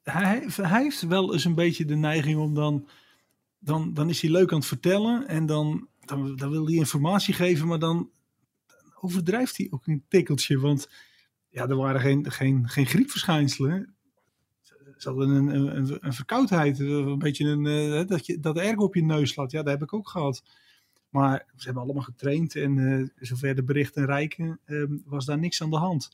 hij, 0.04 0.50
heeft 0.56 1.02
wel 1.02 1.34
eens 1.34 1.46
een 1.46 1.56
beetje 1.56 1.86
de 1.86 1.96
neiging 1.96 2.40
om 2.40 2.54
dan. 2.54 2.88
Dan, 3.60 3.94
dan 3.94 4.10
is 4.10 4.22
hij 4.22 4.32
leuk 4.32 4.52
aan 4.52 4.58
het 4.58 4.68
vertellen 4.68 5.28
en 5.28 5.46
dan, 5.46 5.88
dan, 6.06 6.50
wil 6.50 6.66
hij 6.66 6.76
informatie 6.76 7.34
geven, 7.34 7.68
maar 7.68 7.80
dan, 7.80 8.10
overdrijft 9.02 9.58
hij 9.58 9.68
ook 9.70 9.88
een 9.88 10.04
tikkeltje. 10.08 10.60
Want 10.60 10.90
ja, 11.50 11.68
er 11.68 11.76
waren 11.76 12.02
geen, 12.02 12.32
geen, 12.32 12.70
geen 12.70 12.86
griepverschijnselen. 12.86 13.96
Ze 14.98 15.10
hadden 15.10 15.30
een, 15.30 15.76
een, 15.76 15.98
een, 16.06 16.14
verkoudheid, 16.14 16.80
een 16.80 17.20
beetje 17.20 17.46
een, 17.46 17.66
eh, 17.66 18.08
dat, 18.08 18.26
je, 18.26 18.40
dat 18.40 18.58
erg 18.58 18.78
op 18.78 18.96
je 18.96 19.04
neus 19.04 19.32
slaat. 19.32 19.52
Ja, 19.52 19.64
dat 19.64 19.74
heb 19.74 19.82
ik 19.82 19.94
ook 19.94 20.10
gehad. 20.10 20.44
Maar 21.10 21.46
ze 21.56 21.66
hebben 21.66 21.84
allemaal 21.84 22.04
getraind 22.04 22.56
en 22.56 22.78
eh, 22.78 23.28
zover 23.28 23.56
de 23.56 23.64
berichten 23.64 24.06
reiken, 24.06 24.60
eh, 24.64 24.84
was 25.06 25.26
daar 25.26 25.40
niks 25.40 25.62
aan 25.62 25.70
de 25.70 25.78
hand. 25.78 26.10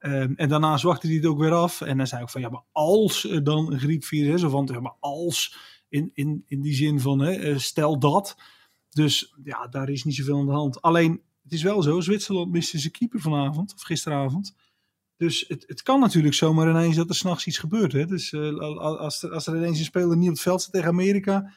Ehm, 0.00 0.32
en 0.36 0.48
daarna 0.48 0.76
zwakte 0.76 1.06
hij 1.06 1.16
het 1.16 1.26
ook 1.26 1.38
weer 1.38 1.52
af. 1.52 1.80
En 1.80 1.96
dan 1.96 2.06
zei 2.06 2.22
ik 2.22 2.28
van, 2.28 2.40
ja, 2.40 2.48
maar 2.48 2.64
als 2.72 3.24
er 3.24 3.44
dan 3.44 3.72
een 3.72 3.80
griepvirus 3.80 4.34
is, 4.34 4.42
of 4.42 4.50
van, 4.50 4.68
ja, 4.72 4.80
maar 4.80 4.96
als, 5.00 5.56
in, 5.88 6.10
in, 6.14 6.42
in 6.46 6.60
die 6.60 6.74
zin 6.74 7.00
van, 7.00 7.18
hè, 7.18 7.32
eh, 7.32 7.58
stel 7.58 7.98
dat. 7.98 8.36
Dus 8.90 9.34
ja, 9.44 9.66
daar 9.66 9.88
is 9.88 10.04
niet 10.04 10.14
zoveel 10.14 10.38
aan 10.38 10.46
de 10.46 10.52
hand. 10.52 10.82
Alleen, 10.82 11.22
het 11.42 11.52
is 11.52 11.62
wel 11.62 11.82
zo, 11.82 12.00
Zwitserland 12.00 12.50
miste 12.50 12.78
zijn 12.78 12.92
keeper 12.92 13.20
vanavond, 13.20 13.74
of 13.74 13.82
gisteravond. 13.82 14.54
Dus 15.20 15.44
het, 15.48 15.64
het 15.66 15.82
kan 15.82 16.00
natuurlijk 16.00 16.34
zomaar 16.34 16.70
ineens 16.70 16.96
dat 16.96 17.08
er 17.08 17.14
s'nachts 17.14 17.46
iets 17.46 17.58
gebeurt. 17.58 17.92
Hè? 17.92 18.06
Dus 18.06 18.32
eh, 18.32 18.58
als, 18.58 19.22
er, 19.22 19.30
als 19.30 19.46
er 19.46 19.56
ineens 19.56 19.78
een 19.78 19.84
speler 19.84 20.16
niet 20.16 20.28
op 20.28 20.34
het 20.34 20.42
veld 20.42 20.60
staat 20.60 20.72
tegen 20.72 20.88
Amerika, 20.88 21.52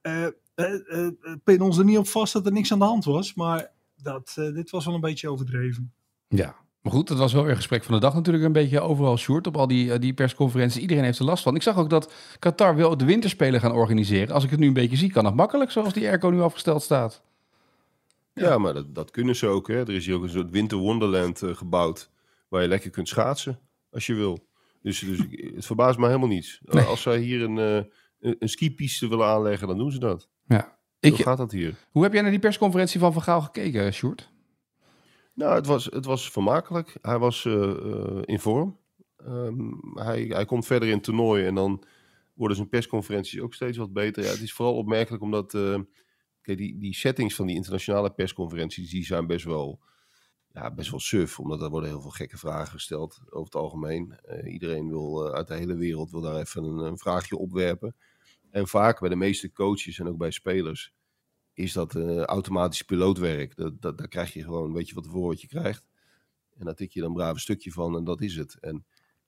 eh, 0.00 0.26
eh, 0.54 1.08
pin 1.44 1.60
ons 1.60 1.78
er 1.78 1.84
niet 1.84 1.98
op 1.98 2.08
vast 2.08 2.32
dat 2.32 2.46
er 2.46 2.52
niks 2.52 2.72
aan 2.72 2.78
de 2.78 2.84
hand 2.84 3.04
was. 3.04 3.34
Maar 3.34 3.70
dat, 3.96 4.32
dit 4.34 4.70
was 4.70 4.84
wel 4.84 4.94
een 4.94 5.00
beetje 5.00 5.28
overdreven. 5.28 5.92
Ja. 6.28 6.56
Maar 6.82 6.92
goed, 6.92 7.08
dat 7.08 7.18
was 7.18 7.32
wel 7.32 7.42
weer 7.42 7.50
een 7.50 7.56
gesprek 7.56 7.84
van 7.84 7.94
de 7.94 8.00
dag 8.00 8.14
natuurlijk 8.14 8.44
een 8.44 8.52
beetje 8.52 8.80
overal 8.80 9.16
short 9.16 9.46
op 9.46 9.56
al 9.56 9.66
die, 9.66 9.92
eh, 9.92 10.00
die 10.00 10.14
persconferenties. 10.14 10.80
Iedereen 10.80 11.04
heeft 11.04 11.18
er 11.18 11.24
last 11.24 11.42
van. 11.42 11.54
Ik 11.54 11.62
zag 11.62 11.76
ook 11.76 11.90
dat 11.90 12.12
Qatar 12.38 12.76
wil 12.76 12.96
de 12.96 13.04
winterspelen 13.04 13.60
gaan 13.60 13.72
organiseren. 13.72 14.34
Als 14.34 14.44
ik 14.44 14.50
het 14.50 14.58
nu 14.58 14.66
een 14.66 14.72
beetje 14.72 14.96
zie, 14.96 15.12
kan 15.12 15.24
dat 15.24 15.34
makkelijk 15.34 15.70
zoals 15.70 15.92
die 15.92 16.08
airco 16.08 16.28
nu 16.28 16.40
afgesteld 16.40 16.82
staat. 16.82 17.22
Ja, 18.34 18.58
maar 18.58 18.74
dat, 18.74 18.94
dat 18.94 19.10
kunnen 19.10 19.36
ze 19.36 19.46
ook. 19.46 19.68
Hè. 19.68 19.80
Er 19.80 19.90
is 19.90 20.06
hier 20.06 20.14
ook 20.14 20.22
een 20.22 20.28
soort 20.28 20.50
winter 20.50 20.78
wonderland 20.78 21.42
eh, 21.42 21.54
gebouwd. 21.54 22.10
Waar 22.48 22.62
je 22.62 22.68
lekker 22.68 22.90
kunt 22.90 23.08
schaatsen 23.08 23.58
als 23.90 24.06
je 24.06 24.14
wil. 24.14 24.46
Dus, 24.82 24.98
dus 24.98 25.18
het 25.54 25.66
verbaast 25.66 25.98
me 25.98 26.06
helemaal 26.06 26.28
niets. 26.28 26.60
Nee. 26.64 26.84
Als 26.84 27.02
zij 27.02 27.18
hier 27.18 27.42
een, 27.42 27.58
eh, 27.58 27.74
een, 28.20 28.36
een 28.38 28.48
skipiste 28.48 29.08
willen 29.08 29.26
aanleggen, 29.26 29.68
dan 29.68 29.78
doen 29.78 29.92
ze 29.92 29.98
dat. 29.98 30.28
Ja. 30.46 30.76
Ik, 31.00 31.14
gaat 31.14 31.38
dat 31.38 31.52
hier. 31.52 31.74
hoe 31.90 32.02
heb 32.02 32.12
jij 32.12 32.22
naar 32.22 32.30
die 32.30 32.40
persconferentie 32.40 33.00
van 33.00 33.12
Van 33.12 33.22
Gaal 33.22 33.40
gekeken, 33.40 33.92
Sjoerd? 33.92 34.31
Nou, 35.34 35.54
het 35.54 35.66
was, 35.66 35.84
het 35.84 36.04
was 36.04 36.30
vermakelijk. 36.30 36.96
Hij 37.02 37.18
was 37.18 37.44
eh, 37.44 37.70
eh, 37.70 38.22
in 38.24 38.40
vorm. 38.40 38.78
Ehm, 39.16 39.70
hij, 39.94 40.24
hij 40.24 40.44
komt 40.44 40.66
verder 40.66 40.88
in 40.88 40.94
het 40.94 41.04
toernooi 41.04 41.46
en 41.46 41.54
dan 41.54 41.84
worden 42.34 42.56
zijn 42.56 42.68
persconferenties 42.68 43.40
ook 43.40 43.54
steeds 43.54 43.76
wat 43.76 43.92
beter. 43.92 44.22
Ja, 44.22 44.30
het 44.30 44.40
is 44.40 44.52
vooral 44.52 44.76
opmerkelijk 44.76 45.22
omdat 45.22 45.54
eh, 45.54 45.80
die, 46.42 46.78
die 46.78 46.94
settings 46.94 47.34
van 47.34 47.46
die 47.46 47.56
internationale 47.56 48.10
persconferenties, 48.10 48.90
die 48.90 49.04
zijn 49.04 49.26
best 49.26 49.44
wel, 49.44 49.80
ja, 50.52 50.74
best 50.74 50.90
wel 50.90 51.00
suf. 51.00 51.38
Omdat 51.40 51.62
er 51.62 51.70
worden 51.70 51.88
heel 51.88 52.00
veel 52.00 52.10
gekke 52.10 52.38
vragen 52.38 52.72
gesteld 52.72 53.20
over 53.24 53.44
het 53.44 53.54
algemeen. 53.54 54.18
Iedereen 54.44 54.88
wil 54.88 55.32
uit 55.34 55.48
de 55.48 55.54
hele 55.54 55.76
wereld 55.76 56.10
wil 56.10 56.20
daar 56.20 56.40
even 56.40 56.64
een, 56.64 56.78
een 56.78 56.98
vraagje 56.98 57.36
opwerpen. 57.36 57.96
En 58.50 58.68
vaak 58.68 59.00
bij 59.00 59.08
de 59.08 59.16
meeste 59.16 59.52
coaches 59.52 59.98
en 59.98 60.08
ook 60.08 60.18
bij 60.18 60.30
spelers 60.30 60.92
is 61.54 61.72
dat 61.72 61.94
eh, 61.94 62.22
automatisch 62.22 62.82
pilootwerk. 62.82 63.56
Dat, 63.56 63.82
dat, 63.82 63.98
daar 63.98 64.08
krijg 64.08 64.32
je 64.32 64.42
gewoon, 64.42 64.72
weet 64.72 64.88
je 64.88 64.94
wat 64.94 65.06
voor 65.06 65.26
wat 65.26 65.40
je 65.40 65.46
krijgt. 65.46 65.86
En 66.58 66.64
daar 66.64 66.74
tik 66.74 66.92
je 66.92 67.00
dan 67.00 67.08
een 67.08 67.14
braaf 67.14 67.38
stukje 67.38 67.72
van 67.72 67.96
en 67.96 68.04
dat 68.04 68.20
is 68.20 68.36
het. 68.36 68.58
En 68.60 68.84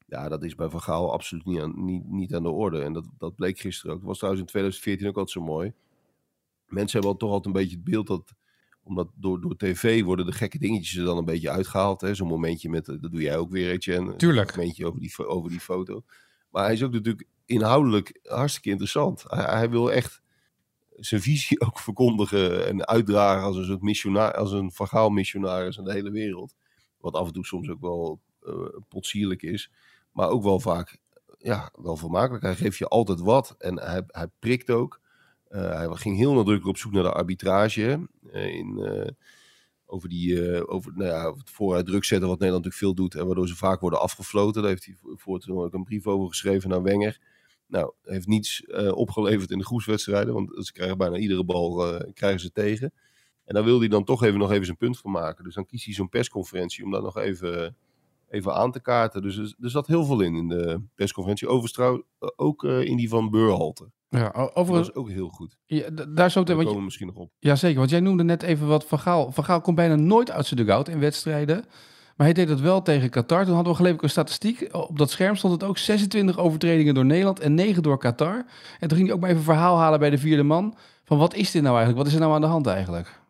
ja, 0.07 0.29
dat 0.29 0.45
is 0.45 0.55
bij 0.55 0.69
Van 0.69 0.83
Gaal 0.83 1.13
absoluut 1.13 1.45
niet 1.45 1.61
aan, 1.61 1.85
niet, 1.85 2.05
niet 2.05 2.35
aan 2.35 2.43
de 2.43 2.51
orde. 2.51 2.83
En 2.83 2.93
dat, 2.93 3.09
dat 3.19 3.35
bleek 3.35 3.59
gisteren 3.59 3.93
ook. 3.93 3.99
Dat 3.99 4.09
was 4.09 4.19
trouwens 4.19 4.45
in 4.45 4.51
2014 4.51 5.09
ook 5.09 5.17
altijd 5.17 5.45
zo 5.45 5.53
mooi. 5.53 5.73
Mensen 6.67 6.93
hebben 6.93 7.11
al 7.11 7.17
toch 7.17 7.31
altijd 7.31 7.55
een 7.55 7.61
beetje 7.61 7.77
het 7.77 7.85
beeld 7.85 8.07
dat 8.07 8.35
omdat 8.85 9.09
door, 9.15 9.41
door 9.41 9.57
tv 9.57 10.03
worden 10.03 10.27
de 10.27 10.33
gekke 10.33 10.59
dingetjes 10.59 10.97
er 10.97 11.05
dan 11.05 11.17
een 11.17 11.25
beetje 11.25 11.51
uitgehaald. 11.51 12.01
hè. 12.01 12.15
Zo'n 12.15 12.29
momentje 12.29 12.71
met, 12.71 12.89
eh, 12.89 12.97
dat 13.01 13.11
doe 13.11 13.21
jij 13.21 13.37
ook 13.37 13.51
weer, 13.51 13.71
Etienne. 13.71 14.17
Tuurlijk. 14.17 14.51
Een 14.51 14.59
momentje 14.59 14.87
over 14.87 15.01
die, 15.01 15.27
over 15.27 15.51
die 15.51 15.61
foto. 15.61 16.05
Maar 16.51 16.65
hij 16.65 16.73
is 16.73 16.83
ook 16.83 16.93
natuurlijk 16.93 17.29
inhoudelijk 17.45 18.21
hartstikke 18.23 18.71
interessant. 18.71 19.25
Hij, 19.27 19.45
hij 19.45 19.71
wil 19.71 19.93
echt 19.93 20.23
zijn 20.97 21.21
visie 21.21 21.61
ook 21.67 21.79
verkondigen 21.79 22.67
en 22.67 22.87
uitdragen 22.87 23.43
als 23.45 23.57
een 23.57 23.65
soort 23.65 23.83
missionaris, 23.83 24.37
als 24.37 24.53
een 24.53 24.73
vagaal 24.73 25.11
missionaris 25.11 25.79
aan 25.79 25.85
de 25.85 25.93
hele 25.93 26.11
wereld. 26.11 26.55
Wat 26.99 27.15
af 27.15 27.27
en 27.27 27.33
toe 27.33 27.45
soms 27.47 27.69
ook 27.71 27.81
wel 27.81 28.21
eh 28.41 28.53
potsierlijk 28.89 29.43
is. 29.43 29.71
Maar 30.13 30.29
ook 30.29 30.43
wel 30.43 30.61
vaak, 30.61 30.99
ja, 31.39 31.71
wel 31.75 31.97
vermakelijk. 31.97 32.43
Hij 32.43 32.57
geeft 32.57 32.79
je 32.79 32.89
altijd 32.89 33.21
wat 33.21 33.55
en 33.59 33.81
hij, 33.81 34.03
hij 34.07 34.27
prikt 34.39 34.71
ook. 34.71 35.01
Eh, 35.49 35.61
hij 35.77 35.89
ging 35.91 36.17
heel 36.17 36.33
nadrukkelijk 36.35 36.67
op 36.67 36.77
zoek 36.77 36.93
naar 36.93 37.03
de 37.03 37.13
arbitrage. 37.13 38.09
eh, 38.33 38.55
in, 38.55 38.79
eh, 38.79 39.11
over, 39.87 40.09
die, 40.09 40.69
over, 40.69 40.93
nou 40.95 41.11
ja, 41.11 41.35
het 41.37 41.51
vooruit 41.51 41.87
druk 41.87 42.05
zetten, 42.05 42.29
wat 42.29 42.39
Nederland 42.39 42.65
natuurlijk 42.65 42.97
veel 42.97 43.05
doet. 43.05 43.15
En 43.21 43.27
waardoor 43.27 43.49
ze 43.49 43.57
vaak 43.57 43.81
worden 43.81 44.01
afgefloten. 44.01 44.63
Daar 44.63 44.71
heeft 44.71 44.85
hij 44.85 44.97
voor- 45.17 45.43
ook 45.47 45.75
een 45.75 45.85
brief 45.85 46.07
over 46.07 46.29
geschreven 46.29 46.71
naar 46.71 46.83
Wenger. 46.83 47.21
Nou, 47.75 47.93
heeft 48.03 48.27
niets 48.27 48.65
eh, 48.65 48.97
opgeleverd 48.97 49.51
in 49.51 49.59
de 49.59 49.65
groepswedstrijden. 49.65 50.35
Want 50.35 50.67
ze 50.67 50.73
krijgen 50.73 50.99
bijna 50.99 51.17
iedere 51.17 51.45
bal 51.45 51.95
eh, 51.95 52.13
krijgen 52.13 52.41
ze 52.41 52.53
tegen. 52.53 52.93
En 53.45 53.55
daar 53.55 53.65
wil 53.65 53.79
hij 53.79 53.89
dan 53.89 54.05
toch 54.05 54.23
even 54.23 54.39
nog 54.39 54.51
even 54.51 54.65
zijn 54.65 54.77
punt 54.77 54.99
van 54.99 55.11
maken. 55.11 55.45
Dus 55.45 55.55
dan 55.55 55.67
kiest 55.67 55.85
hij 55.85 55.95
zo'n 55.95 56.09
persconferentie 56.09 56.85
om 56.85 56.91
dat 56.91 57.03
nog 57.03 57.19
even, 57.19 57.77
even 58.29 58.55
aan 58.55 58.73
te 58.73 58.81
kaarten. 58.81 59.23
Dus 59.23 59.37
er, 59.37 59.71
zat 59.71 59.87
heel 59.87 60.05
veel 60.05 60.21
in 60.21 60.35
in 60.35 60.49
de 60.49 60.81
persconferentie. 60.95 61.49
Overigens 61.49 62.03
ook 62.37 62.65
eh, 62.65 62.83
in 62.83 62.97
die 62.97 63.09
van 63.09 63.31
Beurhalte. 63.31 63.91
Ja, 64.09 64.31
Dat 64.31 64.55
overigens, 64.55 64.89
was 64.89 64.97
ook 64.97 65.11
heel 65.11 65.29
goed. 65.29 65.57
ja, 65.67 65.91
daar 65.91 66.31
zo 66.31 66.43
te, 66.43 66.53
want 66.53 66.65
komen 66.65 66.79
je, 66.79 66.85
misschien 66.85 67.07
nog 67.07 67.17
op. 67.17 67.31
ja, 67.39 67.57
zeker. 67.57 67.79
Want 67.79 67.91
jij 67.91 68.01
noemde 68.01 68.25
net 68.25 68.43
even 68.43 68.67
wat 68.67 68.85
Van 68.85 68.99
Gaal. 68.99 69.33
Van 69.33 69.45
Gaal 69.45 69.61
komt 69.61 69.77
bijna 69.77 69.95
nooit 69.95 70.31
uit 70.31 70.47
zijn 70.47 70.61
dugout 70.61 70.89
in 70.89 70.99
wedstrijden. 70.99 71.65
Maar 72.17 72.27
hij 72.27 72.35
deed 72.35 72.49
dat 72.49 72.61
wel 72.61 72.83
tegen 72.83 73.11
Qatar. 73.11 73.45
Toen 73.45 73.55
hadden 73.55 73.73
we 73.73 73.79
geloof 73.79 73.95
ik 73.95 74.03
een 74.03 74.11
statistiek. 74.11 74.69
Op 74.75 74.99
dat 74.99 75.11
scherm 75.11 75.37
stond 75.37 75.53
het 75.53 75.65
ook 75.65 75.79
26 75.79 76.39
overtredingen 76.39 76.95
door 76.95 77.05
Nederland 77.05 77.41
en 77.41 77.55
9 77.55 77.83
door 77.83 77.99
Qatar. 77.99 78.47
En 78.81 78.89
toen 78.89 78.97
ging 78.97 79.07
hij 79.07 79.13
ook 79.13 79.21
maar 79.21 79.31
even 79.31 79.43
verhaal 79.43 79.79
halen 79.79 79.99
bij 79.99 80.11
de 80.11 80.19
vierde 80.19 80.43
man. 80.43 80.77
Van 81.05 81.19
wat 81.19 81.35
is 81.35 81.51
dit 81.51 81.63
nou 81.63 81.77
eigenlijk? 81.77 82.05
Wat 82.05 82.07
is 82.07 82.15
er 82.15 82.21
nou 82.21 82.35
aan 82.35 82.41
de 82.41 82.47
hand 82.47 82.67
eigenlijk? 82.67 83.23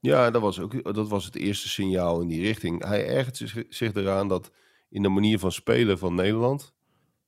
Ja, 0.00 0.30
dat 0.30 0.42
was, 0.42 0.60
ook, 0.60 0.94
dat 0.94 1.08
was 1.08 1.24
het 1.24 1.36
eerste 1.36 1.68
signaal 1.68 2.20
in 2.20 2.28
die 2.28 2.42
richting. 2.42 2.84
Hij 2.84 3.08
ergert 3.08 3.36
zich, 3.36 3.64
zich 3.68 3.94
eraan 3.94 4.28
dat 4.28 4.50
in 4.88 5.02
de 5.02 5.08
manier 5.08 5.38
van 5.38 5.52
spelen 5.52 5.98
van 5.98 6.14
Nederland, 6.14 6.74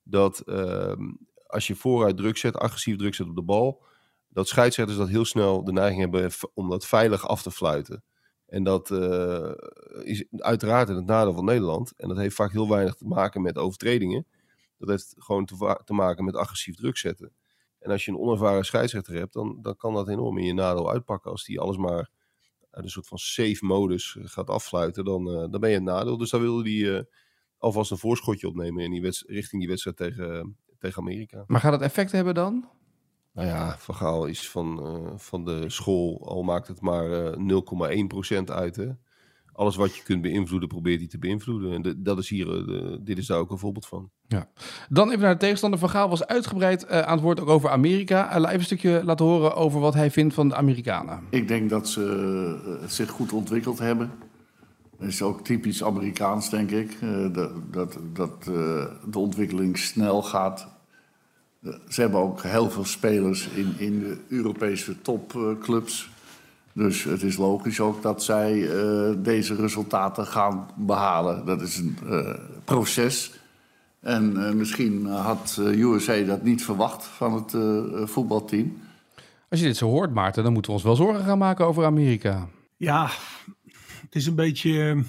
dat 0.02 0.40
ehm, 0.40 1.02
als 1.46 1.66
je 1.66 1.74
vooruit 1.74 2.16
druk 2.16 2.36
zet, 2.36 2.56
agressief 2.56 2.96
druk 2.96 3.14
zet 3.14 3.28
op 3.28 3.34
de 3.34 3.42
bal, 3.42 3.84
dat 4.28 4.48
scheidsrechters 4.48 4.98
dat 4.98 5.08
heel 5.08 5.24
snel 5.24 5.64
de 5.64 5.72
neiging 5.72 6.00
hebben 6.00 6.30
om 6.54 6.68
dat 6.68 6.86
veilig 6.86 7.28
af 7.28 7.42
te 7.42 7.50
fluiten. 7.50 8.02
En 8.48 8.62
dat 8.62 8.90
eh, 8.90 9.52
is 10.02 10.24
uiteraard 10.36 10.88
in 10.88 10.94
het 10.94 11.06
nadeel 11.06 11.34
van 11.34 11.44
Nederland. 11.44 11.92
En 11.96 12.08
dat 12.08 12.16
heeft 12.16 12.34
vaak 12.34 12.52
heel 12.52 12.68
weinig 12.68 12.94
te 12.94 13.06
maken 13.06 13.42
met 13.42 13.58
overtredingen. 13.58 14.26
Dat 14.78 14.88
heeft 14.88 15.14
gewoon 15.18 15.44
te, 15.84 15.92
maken 15.92 16.24
met 16.24 16.36
agressief 16.36 16.76
druk 16.76 16.96
zetten. 16.96 17.32
En 17.78 17.90
als 17.90 18.04
je 18.04 18.10
een 18.10 18.18
onervaren 18.18 18.64
scheidsrechter 18.64 19.14
hebt, 19.14 19.32
dan, 19.32 19.58
dan 19.62 19.76
kan 19.76 19.94
dat 19.94 20.08
enorm 20.08 20.38
in 20.38 20.44
je 20.44 20.54
nadeel 20.54 20.90
uitpakken. 20.90 21.30
Als 21.30 21.44
die 21.44 21.60
alles 21.60 21.76
maar 21.76 22.10
uit 22.70 22.84
een 22.84 22.90
soort 22.90 23.06
van 23.06 23.18
safe 23.18 23.58
modus 23.60 24.16
eh, 24.16 24.24
gaat 24.26 24.50
affluiten, 24.50 25.04
dan, 25.04 25.28
eh, 25.28 25.34
dan 25.34 25.60
ben 25.60 25.68
je 25.68 25.74
het 25.74 25.84
nadeel. 25.84 26.16
Dus 26.16 26.30
daar 26.30 26.40
wilde 26.40 26.96
eh, 26.96 27.04
alvast 27.58 27.90
een 27.90 27.98
voorschotje 27.98 28.48
opnemen 28.48 28.84
in 28.84 28.90
die 28.90 29.24
richting 29.26 29.60
die 29.60 29.68
wedstrijd 29.68 29.96
tegen, 29.96 30.56
tegen 30.78 31.02
Amerika. 31.02 31.44
Maar 31.46 31.60
gaat 31.60 31.72
het 31.72 31.82
effect 31.82 32.12
hebben 32.12 32.34
dan? 32.34 32.68
Nou 33.38 33.50
ja, 33.50 33.74
Van 33.78 33.94
Gaal 33.94 34.26
is 34.26 34.50
van, 34.50 34.80
eh, 34.86 35.12
van 35.16 35.44
de 35.44 35.64
school, 35.70 36.22
al 36.28 36.42
maakt 36.42 36.68
het 36.68 36.80
maar 36.80 37.12
eh 37.12 37.36
0,1% 37.36 38.50
uit. 38.50 38.76
Hè? 38.76 38.86
Alles 39.52 39.76
wat 39.76 39.96
je 39.96 40.02
kunt 40.02 40.22
beïnvloeden, 40.22 40.68
probeert 40.68 40.98
hij 40.98 41.08
te 41.08 41.18
beïnvloeden. 41.18 41.72
En 41.72 41.82
de- 41.82 42.02
dat 42.02 42.18
is 42.18 42.28
hier, 42.28 42.46
eh, 42.58 42.66
de- 42.66 42.98
dit 43.02 43.18
is 43.18 43.26
daar 43.26 43.38
ook 43.38 43.50
een 43.50 43.58
voorbeeld 43.58 43.86
van. 43.86 44.10
Dan 44.88 45.08
even 45.08 45.20
naar 45.20 45.32
de 45.32 45.38
tegenstander. 45.40 45.78
Van 45.78 45.88
Gaal 45.90 46.08
was 46.08 46.26
uitgebreid 46.26 46.84
eh, 46.86 47.00
aan 47.00 47.12
het 47.12 47.20
woord 47.20 47.40
ook 47.40 47.48
over 47.48 47.70
Amerika. 47.70 48.26
Uh, 48.34 48.36
laat 48.40 48.46
even 48.48 48.58
een 48.58 48.64
stukje 48.64 49.02
laten 49.04 49.26
horen 49.26 49.54
over 49.54 49.80
wat 49.80 49.94
hij 49.94 50.10
vindt 50.10 50.34
van 50.34 50.48
de 50.48 50.54
Amerikanen. 50.54 51.20
Ik 51.30 51.48
denk 51.48 51.70
dat 51.70 51.88
ze 51.88 52.80
zich 52.86 53.10
goed 53.10 53.32
ontwikkeld 53.32 53.78
hebben. 53.78 54.10
Dat 54.98 55.08
is 55.08 55.22
ook 55.22 55.44
typisch 55.44 55.84
Amerikaans, 55.84 56.50
denk 56.50 56.70
ik. 56.70 56.96
eh, 57.00 57.32
dat 57.32 57.50
dat, 57.72 57.98
dat 58.12 58.30
eh, 58.40 58.84
de 59.10 59.18
ontwikkeling 59.18 59.78
snel 59.78 60.22
gaat. 60.22 60.76
Eh, 61.62 61.72
ze 61.88 62.00
hebben 62.00 62.20
ook 62.20 62.42
heel 62.42 62.70
veel 62.70 62.84
spelers 62.84 63.48
in, 63.48 63.74
in 63.78 63.98
de 64.00 64.18
Europese 64.28 65.02
topclubs. 65.02 66.10
dus 66.72 67.04
het 67.04 67.22
is 67.22 67.36
logisch 67.36 67.80
ook 67.80 68.02
dat 68.02 68.22
zij 68.24 68.70
eh, 68.70 69.14
deze 69.18 69.54
resultaten 69.54 70.26
gaan 70.26 70.68
behalen. 70.76 71.46
Dat 71.46 71.60
is 71.60 71.76
een 71.76 71.96
eh, 72.08 72.34
proces. 72.64 73.32
En 74.00 74.46
eh, 74.46 74.52
misschien 74.54 75.06
had 75.06 75.56
eh, 75.60 75.78
USA 75.80 76.22
dat 76.22 76.42
niet 76.42 76.64
verwacht 76.64 77.04
van 77.04 77.34
het 77.34 77.54
eh, 77.54 78.06
voetbalteam. 78.06 78.76
Als 79.48 79.60
je 79.60 79.66
dit 79.66 79.76
zo 79.76 79.88
hoort, 79.88 80.12
Maarten, 80.14 80.42
dan 80.42 80.52
moeten 80.52 80.70
we 80.70 80.76
ons 80.76 80.86
wel 80.86 80.96
zorgen 80.96 81.24
gaan 81.24 81.38
maken 81.38 81.66
over 81.66 81.84
Amerika. 81.84 82.48
Ja, 82.76 83.10
het 84.02 84.14
is 84.14 84.26
een 84.26 84.34
beetje, 84.34 84.70
eh, 84.70 84.88
een 84.88 85.04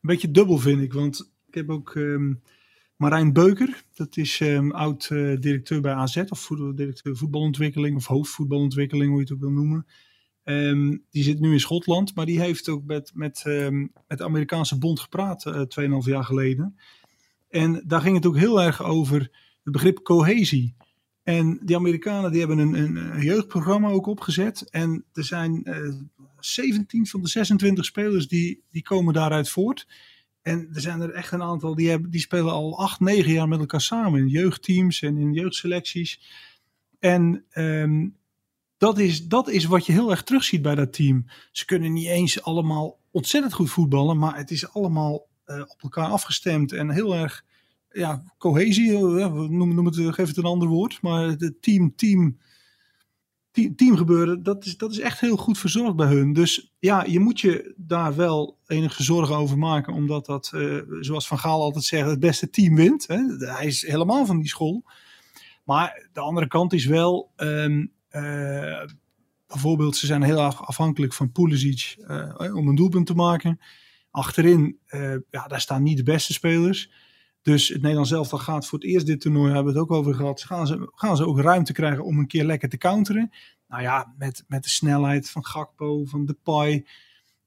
beetje 0.00 0.30
dubbel, 0.30 0.58
vind 0.58 0.80
ik. 0.80 0.92
Want 0.92 1.30
ik 1.46 1.54
heb 1.54 1.70
ook 1.70 1.94
ehm, 1.96 2.32
Marijn 3.00 3.32
Beuker, 3.32 3.84
dat 3.94 4.16
is 4.16 4.40
ehm, 4.40 4.70
oud-directeur 4.70 5.80
bij 5.80 5.92
AZ, 5.92 6.22
of 6.28 6.50
directeur 6.74 7.16
voetbalontwikkeling, 7.16 7.96
of 7.96 8.06
hoofdvoetbalontwikkeling, 8.06 9.08
hoe 9.08 9.16
je 9.16 9.24
het 9.24 9.32
ook 9.32 9.40
wil 9.40 9.50
noemen. 9.50 9.86
Ehm, 10.44 10.96
die 11.10 11.22
zit 11.22 11.40
nu 11.40 11.52
in 11.52 11.60
Schotland, 11.60 12.14
maar 12.14 12.26
die 12.26 12.40
heeft 12.40 12.68
ook 12.68 12.84
met, 12.84 13.10
met, 13.14 13.42
ehm, 13.44 13.78
met 14.08 14.18
de 14.18 14.24
Amerikaanse 14.24 14.78
bond 14.78 15.00
gepraat, 15.00 15.46
eh 15.46 15.60
2,5 15.60 16.06
jaar 16.06 16.24
geleden. 16.24 16.76
En 17.48 17.82
daar 17.86 18.00
ging 18.00 18.16
het 18.16 18.26
ook 18.26 18.36
heel 18.36 18.62
erg 18.62 18.82
over 18.82 19.18
het 19.62 19.72
begrip 19.72 20.02
cohesie. 20.02 20.74
En 21.22 21.60
die 21.64 21.76
Amerikanen 21.76 22.30
die 22.30 22.40
hebben 22.40 22.58
een, 22.58 22.74
een, 22.74 23.22
jeugdprogramma 23.22 23.88
ook 23.88 24.06
opgezet. 24.06 24.70
En 24.70 25.04
er 25.12 25.24
zijn 25.24 25.64
eh 25.64 25.94
17 26.38 27.06
van 27.06 27.22
de 27.22 27.28
26 27.28 27.84
spelers 27.84 28.28
die, 28.28 28.62
die 28.70 28.82
komen 28.82 29.14
daaruit 29.14 29.48
voort. 29.48 29.86
En 30.42 30.68
er 30.72 30.80
zijn 30.80 31.00
er 31.00 31.10
echt 31.10 31.32
een 31.32 31.42
aantal 31.42 31.74
die, 31.74 31.88
hebben, 31.88 32.10
die 32.10 32.20
spelen 32.20 32.52
al 32.52 32.78
8, 32.78 33.00
9 33.00 33.32
jaar 33.32 33.48
met 33.48 33.58
elkaar 33.58 33.80
samen 33.80 34.20
in 34.20 34.28
jeugdteams 34.28 35.02
en 35.02 35.16
in 35.16 35.32
jeugdselecties. 35.32 36.20
En 36.98 37.44
ehm, 37.50 38.08
dat, 38.76 38.98
is, 38.98 39.26
dat 39.26 39.48
is 39.48 39.64
wat 39.64 39.86
je 39.86 39.92
heel 39.92 40.10
erg 40.10 40.22
terugziet 40.22 40.62
bij 40.62 40.74
dat 40.74 40.92
team. 40.92 41.26
Ze 41.52 41.64
kunnen 41.64 41.92
niet 41.92 42.06
eens 42.08 42.42
allemaal 42.42 42.98
ontzettend 43.10 43.52
goed 43.52 43.70
voetballen, 43.70 44.18
maar 44.18 44.36
het 44.36 44.50
is 44.50 44.72
allemaal 44.72 45.26
eh, 45.44 45.60
op 45.60 45.82
elkaar 45.82 46.08
afgestemd 46.08 46.72
en 46.72 46.90
heel 46.90 47.14
erg 47.14 47.44
ja, 47.90 48.22
cohesie. 48.38 48.94
eh, 48.94 49.32
we 49.32 49.48
noemen, 49.48 49.74
noemen 49.74 50.04
het, 50.04 50.14
geef 50.14 50.28
het 50.28 50.36
een 50.36 50.44
ander 50.44 50.68
woord, 50.68 51.02
maar 51.02 51.28
het 51.28 51.54
team, 51.60 51.94
team, 51.96 52.38
team, 53.50 53.76
teamgebeuren, 53.76 54.42
dat 54.42 54.64
is, 54.64 54.76
dat 54.76 54.90
is 54.90 54.98
echt 54.98 55.20
heel 55.20 55.36
goed 55.36 55.58
verzorgd 55.58 55.96
bij 55.96 56.06
hun. 56.06 56.32
Dus 56.32 56.72
ja, 56.78 57.04
je 57.04 57.20
moet 57.20 57.40
je 57.40 57.74
daar 57.76 58.16
wel 58.16 58.58
enige 58.66 59.02
zorgen 59.02 59.36
over 59.36 59.58
maken, 59.58 59.92
omdat 59.92 60.26
dat, 60.26 60.50
eh, 60.54 60.76
zoals 61.00 61.26
Van 61.26 61.38
Gaal 61.38 61.62
altijd 61.62 61.84
zegt, 61.84 62.08
het 62.08 62.20
beste 62.20 62.50
team 62.50 62.74
wint. 62.74 63.06
Hè? 63.06 63.18
Hij 63.38 63.66
is 63.66 63.86
helemaal 63.86 64.26
van 64.26 64.38
die 64.38 64.48
school. 64.48 64.84
Maar 65.64 66.08
de 66.12 66.20
andere 66.20 66.46
kant 66.46 66.72
is 66.72 66.86
wel, 66.86 67.32
ehm, 67.36 67.86
eh, 68.08 68.84
bijvoorbeeld, 69.46 69.96
ze 69.96 70.06
zijn 70.06 70.22
heel 70.22 70.40
afhankelijk 70.40 71.12
van 71.12 71.32
Pulisic 71.32 71.96
eh, 72.06 72.54
om 72.56 72.68
een 72.68 72.74
doelpunt 72.74 73.06
te 73.06 73.14
maken. 73.14 73.60
Achterin, 74.10 74.78
ja, 75.30 75.46
daar 75.46 75.60
staan 75.60 75.82
niet 75.82 75.96
de 75.96 76.02
beste 76.02 76.32
spelers. 76.32 76.90
Dus 77.50 77.68
het 77.68 77.80
Nederlands 77.80 78.12
elftal 78.12 78.38
gaat 78.38 78.66
voor 78.66 78.78
het 78.78 78.88
eerst 78.88 79.06
dit 79.06 79.20
toernooi, 79.20 79.52
hebben 79.52 79.72
we 79.72 79.78
het 79.78 79.88
ook 79.88 79.96
over 79.96 80.14
gehad, 80.14 80.42
gaan 80.42 80.66
ze, 80.66 80.90
gaan 80.94 81.16
ze 81.16 81.26
ook 81.26 81.40
ruimte 81.40 81.72
krijgen 81.72 82.04
om 82.04 82.18
een 82.18 82.26
keer 82.26 82.44
lekker 82.44 82.68
te 82.68 82.78
counteren. 82.78 83.30
Nou 83.68 83.82
ja, 83.82 84.14
met, 84.18 84.44
met 84.48 84.62
de 84.62 84.68
snelheid 84.68 85.30
van 85.30 85.44
Gakpo, 85.44 86.04
van 86.04 86.26
Depay. 86.26 86.86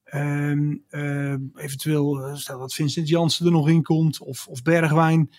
eh, 0.03 1.33
eventueel, 1.55 2.25
eh, 2.25 2.35
stel 2.35 2.59
dat 2.59 2.73
Vincent 2.73 3.07
Jansen 3.07 3.45
er 3.45 3.51
nog 3.51 3.69
in 3.69 3.83
komt, 3.83 4.19
of, 4.19 4.47
of 4.47 4.61
Bergwijn. 4.61 5.31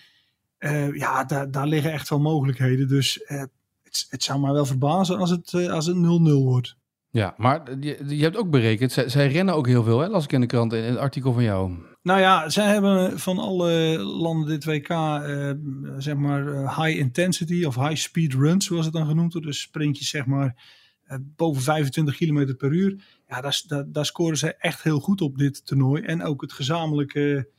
Eh, 0.57 0.95
ja, 0.95 1.23
daar, 1.23 1.51
daar 1.51 1.67
liggen 1.67 1.91
echt 1.91 2.09
wel 2.09 2.19
mogelijkheden. 2.19 2.87
Dus 2.87 3.23
eh, 3.23 3.43
het, 3.83 4.05
het 4.09 4.23
zou 4.23 4.39
mij 4.39 4.51
wel 4.51 4.65
verbazen 4.65 5.17
als 5.17 5.29
het, 5.29 5.53
eh, 5.53 5.71
als 5.71 5.85
het 5.85 5.95
0-0 5.95 6.43
wordt. 6.43 6.77
Ja, 7.09 7.33
maar 7.37 7.79
je, 7.79 8.03
je 8.07 8.23
hebt 8.23 8.37
ook 8.37 8.49
berekend, 8.49 8.91
zij, 8.91 9.09
zij 9.09 9.27
rennen 9.27 9.55
ook 9.55 9.67
heel 9.67 9.83
veel, 9.83 9.99
hè? 9.99 10.07
las 10.07 10.23
ik 10.23 10.31
in 10.31 10.41
de 10.41 10.47
krant 10.47 10.73
in 10.73 10.83
het 10.83 10.97
artikel 10.97 11.33
van 11.33 11.43
jou. 11.43 11.71
Nou 12.05 12.19
ja, 12.19 12.49
zij 12.49 12.65
hebben 12.67 13.19
van 13.19 13.37
alle 13.37 13.97
landen 14.03 14.47
dit 14.47 14.65
WK, 14.65 14.89
eh, 14.89 15.51
zeg 15.97 16.15
maar, 16.15 16.47
eh, 16.47 16.83
high 16.83 16.99
intensity 16.99 17.63
of 17.63 17.75
high 17.75 17.95
speed 17.95 18.33
runs, 18.33 18.65
zoals 18.65 18.85
het 18.85 18.93
dan 18.93 19.07
genoemd 19.07 19.33
wordt. 19.33 19.47
Dus 19.47 19.59
sprintjes, 19.59 20.09
zeg 20.09 20.25
maar, 20.25 20.55
eh, 21.03 21.17
boven 21.35 21.61
25 21.61 22.15
km 22.15 22.55
per 22.57 22.71
uur. 22.71 23.03
Ja, 23.27 23.51
daar, 23.87 24.05
scoren 24.05 24.37
zij 24.37 24.55
echt 24.57 24.83
heel 24.83 24.99
goed 24.99 25.21
op 25.21 25.37
dit 25.37 25.65
toernooi. 25.65 26.03
En 26.03 26.23
ook 26.23 26.41
het 26.41 26.53
gezamenlijke, 26.53 27.49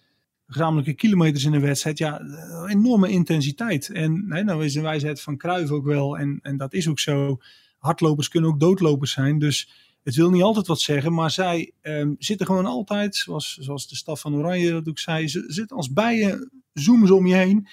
gezamenlijke 0.46 0.94
kilometers 0.94 1.44
in 1.44 1.52
de 1.52 1.60
wedstrijd. 1.60 1.98
Ja, 1.98 2.20
enorme 2.68 3.10
intensiteit. 3.10 3.90
En 3.90 4.28
nee, 4.28 4.44
nou 4.44 4.64
is 4.64 4.72
de 4.72 4.80
wijsheid 4.80 5.20
van 5.20 5.36
Cruijff 5.36 5.70
ook 5.70 5.84
wel, 5.84 6.18
en, 6.18 6.38
en 6.42 6.56
dat 6.56 6.72
is 6.72 6.88
ook 6.88 6.98
zo. 6.98 7.38
Hardlopers 7.78 8.28
kunnen 8.28 8.50
ook 8.50 8.60
doodlopers 8.60 9.12
zijn. 9.12 9.38
Dus 9.38 9.70
Het 10.06 10.14
wil 10.14 10.30
niet 10.30 10.42
altijd 10.42 10.66
wat 10.66 10.80
zeggen, 10.80 11.14
maar 11.14 11.30
zij 11.30 11.72
ehm, 11.80 12.14
zitten 12.18 12.46
gewoon 12.46 12.66
altijd, 12.66 13.16
zoals, 13.16 13.56
zoals 13.56 13.88
de 13.88 13.96
staf 13.96 14.20
van 14.20 14.34
Oranje 14.34 14.70
dat 14.70 14.88
ook 14.88 14.98
zei, 14.98 15.28
ze 15.28 15.44
zitten 15.46 15.76
als 15.76 15.92
bijen, 15.92 16.50
zoomen 16.72 17.06
ze 17.06 17.14
om 17.14 17.26
je 17.26 17.34
heen. 17.34 17.68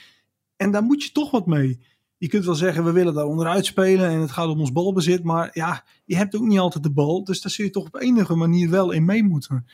En 0.55 0.71
daar 0.71 0.83
moet 0.83 1.03
je 1.03 1.11
toch 1.11 1.31
wat 1.31 1.45
mee. 1.45 1.79
Je 2.17 2.27
kunt 2.27 2.45
wel 2.45 2.55
zeggen, 2.55 2.83
we 2.83 2.91
willen 2.91 3.13
daar 3.13 3.25
onderuit 3.25 3.65
spelen 3.65 4.09
en 4.09 4.19
het 4.19 4.31
gaat 4.31 4.47
om 4.47 4.59
ons 4.59 4.71
balbezit. 4.71 5.23
Maar 5.23 5.49
ja, 5.51 5.85
je 6.05 6.15
hebt 6.15 6.35
ook 6.35 6.45
niet 6.45 6.59
altijd 6.59 6.83
de 6.83 6.91
bal. 6.91 7.23
Dus 7.23 7.41
daar 7.41 7.51
zul 7.51 7.65
je 7.65 7.71
toch 7.71 7.85
op 7.85 8.01
enige 8.01 8.35
manier 8.35 8.69
wel 8.69 8.91
in 8.91 9.05
mee 9.05 9.23
moeten. 9.23 9.65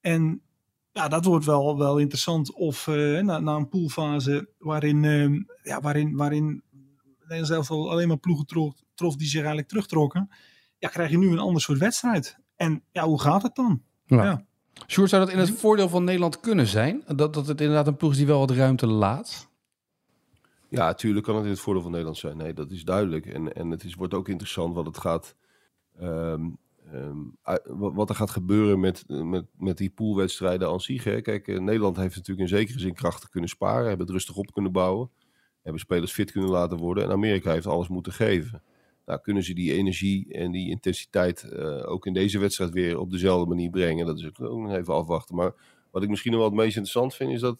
En 0.00 0.42
ja, 0.92 1.08
dat 1.08 1.24
wordt 1.24 1.44
wel, 1.44 1.78
wel 1.78 1.98
interessant. 1.98 2.52
Of 2.52 2.86
uh, 2.86 3.20
na, 3.20 3.38
na, 3.38 3.54
een 3.54 3.68
poolfase 3.68 4.48
waarin, 4.58 5.02
uh, 5.02 5.40
ja, 5.62 5.80
waarin, 5.80 6.16
waarin 6.16 6.62
zelf 7.26 7.70
al 7.70 7.90
alleen 7.90 8.08
maar 8.08 8.18
ploegen 8.18 8.46
trof, 8.46 8.74
trof 8.94 9.16
die 9.16 9.28
zich 9.28 9.38
eigenlijk 9.38 9.68
terugtrokken. 9.68 10.28
Ja, 10.78 10.88
krijg 10.88 11.10
je 11.10 11.18
nu 11.18 11.30
een 11.30 11.38
ander 11.38 11.62
soort 11.62 11.78
wedstrijd. 11.78 12.38
En 12.56 12.82
ja, 12.90 13.04
hoe 13.04 13.20
gaat 13.20 13.42
het 13.42 13.54
dan? 13.54 13.82
Ja. 14.06 14.24
ja. 14.24 14.46
Sjoerd, 14.86 15.10
zou 15.10 15.24
dat 15.24 15.32
in 15.32 15.38
het 15.38 15.50
voordeel 15.50 15.88
van 15.88 16.04
Nederland 16.04 16.40
kunnen 16.40 16.66
zijn? 16.66 17.02
Dat, 17.06 17.34
dat 17.34 17.46
het 17.46 17.60
inderdaad 17.60 17.86
een 17.86 17.96
ploeg 17.96 18.10
is 18.10 18.16
die 18.16 18.26
wel 18.26 18.38
wat 18.38 18.50
ruimte 18.50 18.86
laat? 18.86 19.48
Ja, 20.68 20.86
natuurlijk 20.86 21.24
kan 21.26 21.36
het 21.36 21.44
in 21.44 21.50
het 21.50 21.60
voordeel 21.60 21.82
van 21.82 21.90
Nederland 21.90 22.18
zijn. 22.18 22.36
Nee, 22.36 22.52
dat 22.52 22.70
is 22.70 22.84
duidelijk. 22.84 23.26
En, 23.26 23.52
en 23.52 23.70
het 23.70 23.84
is, 23.84 23.94
wordt 23.94 24.14
ook 24.14 24.28
interessant 24.28 24.74
wat 24.74 24.86
het 24.86 24.98
gaat. 24.98 25.34
Um, 26.02 26.58
um, 26.94 27.36
wat 27.94 28.08
er 28.08 28.14
gaat 28.14 28.30
gebeuren 28.30 28.80
met, 28.80 29.04
met, 29.06 29.44
met 29.56 29.76
die 29.76 29.90
poolwedstrijden 29.90 30.68
aan 30.68 30.80
zich. 30.80 31.04
Hè. 31.04 31.20
Kijk, 31.20 31.48
eh, 31.48 31.58
Nederland 31.58 31.96
heeft 31.96 32.16
natuurlijk 32.16 32.50
in 32.50 32.56
zekere 32.56 32.78
zin 32.78 32.94
krachten 32.94 33.30
kunnen 33.30 33.50
sparen. 33.50 33.88
Hebben 33.88 34.06
het 34.06 34.14
rustig 34.14 34.36
op 34.36 34.52
kunnen 34.52 34.72
bouwen. 34.72 35.10
Hebben 35.62 35.80
spelers 35.80 36.12
fit 36.12 36.32
kunnen 36.32 36.50
laten 36.50 36.78
worden. 36.78 37.04
En 37.04 37.10
Amerika 37.10 37.52
heeft 37.52 37.66
alles 37.66 37.88
moeten 37.88 38.12
geven. 38.12 38.62
Nou, 39.08 39.20
kunnen 39.20 39.42
ze 39.42 39.54
die 39.54 39.72
energie 39.72 40.32
en 40.32 40.50
die 40.50 40.70
intensiteit 40.70 41.42
uh, 41.52 41.90
ook 41.90 42.06
in 42.06 42.12
deze 42.12 42.38
wedstrijd 42.38 42.70
weer 42.70 42.98
op 42.98 43.10
dezelfde 43.10 43.48
manier 43.48 43.70
brengen? 43.70 44.06
Dat 44.06 44.18
is 44.18 44.24
ook 44.24 44.38
nog 44.38 44.74
even 44.74 44.94
afwachten. 44.94 45.34
Maar 45.34 45.54
wat 45.90 46.02
ik 46.02 46.08
misschien 46.08 46.30
nog 46.30 46.40
wel 46.40 46.48
het 46.48 46.58
meest 46.58 46.76
interessant 46.76 47.14
vind, 47.14 47.30
is 47.30 47.40
dat 47.40 47.58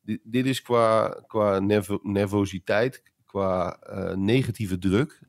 dit, 0.00 0.20
dit 0.22 0.46
is 0.46 0.62
qua, 0.62 1.22
qua 1.26 1.58
nervositeit, 2.02 3.02
qua 3.26 3.80
uh, 3.90 4.14
negatieve 4.14 4.78
druk, 4.78 5.22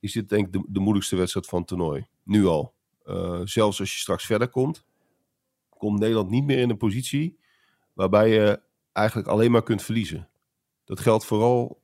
is 0.00 0.12
dit 0.12 0.28
denk 0.28 0.46
ik 0.46 0.52
de, 0.52 0.64
de 0.68 0.80
moeilijkste 0.80 1.16
wedstrijd 1.16 1.46
van 1.46 1.58
het 1.58 1.68
toernooi. 1.68 2.06
Nu 2.22 2.46
al. 2.46 2.74
Uh, 3.06 3.40
zelfs 3.44 3.80
als 3.80 3.92
je 3.92 3.98
straks 3.98 4.26
verder 4.26 4.48
komt, 4.48 4.84
komt 5.68 5.98
Nederland 5.98 6.30
niet 6.30 6.44
meer 6.44 6.58
in 6.58 6.70
een 6.70 6.76
positie 6.76 7.38
waarbij 7.92 8.30
je 8.30 8.60
eigenlijk 8.92 9.28
alleen 9.28 9.50
maar 9.50 9.62
kunt 9.62 9.82
verliezen. 9.82 10.28
Dat 10.84 11.00
geldt 11.00 11.24
vooral 11.24 11.82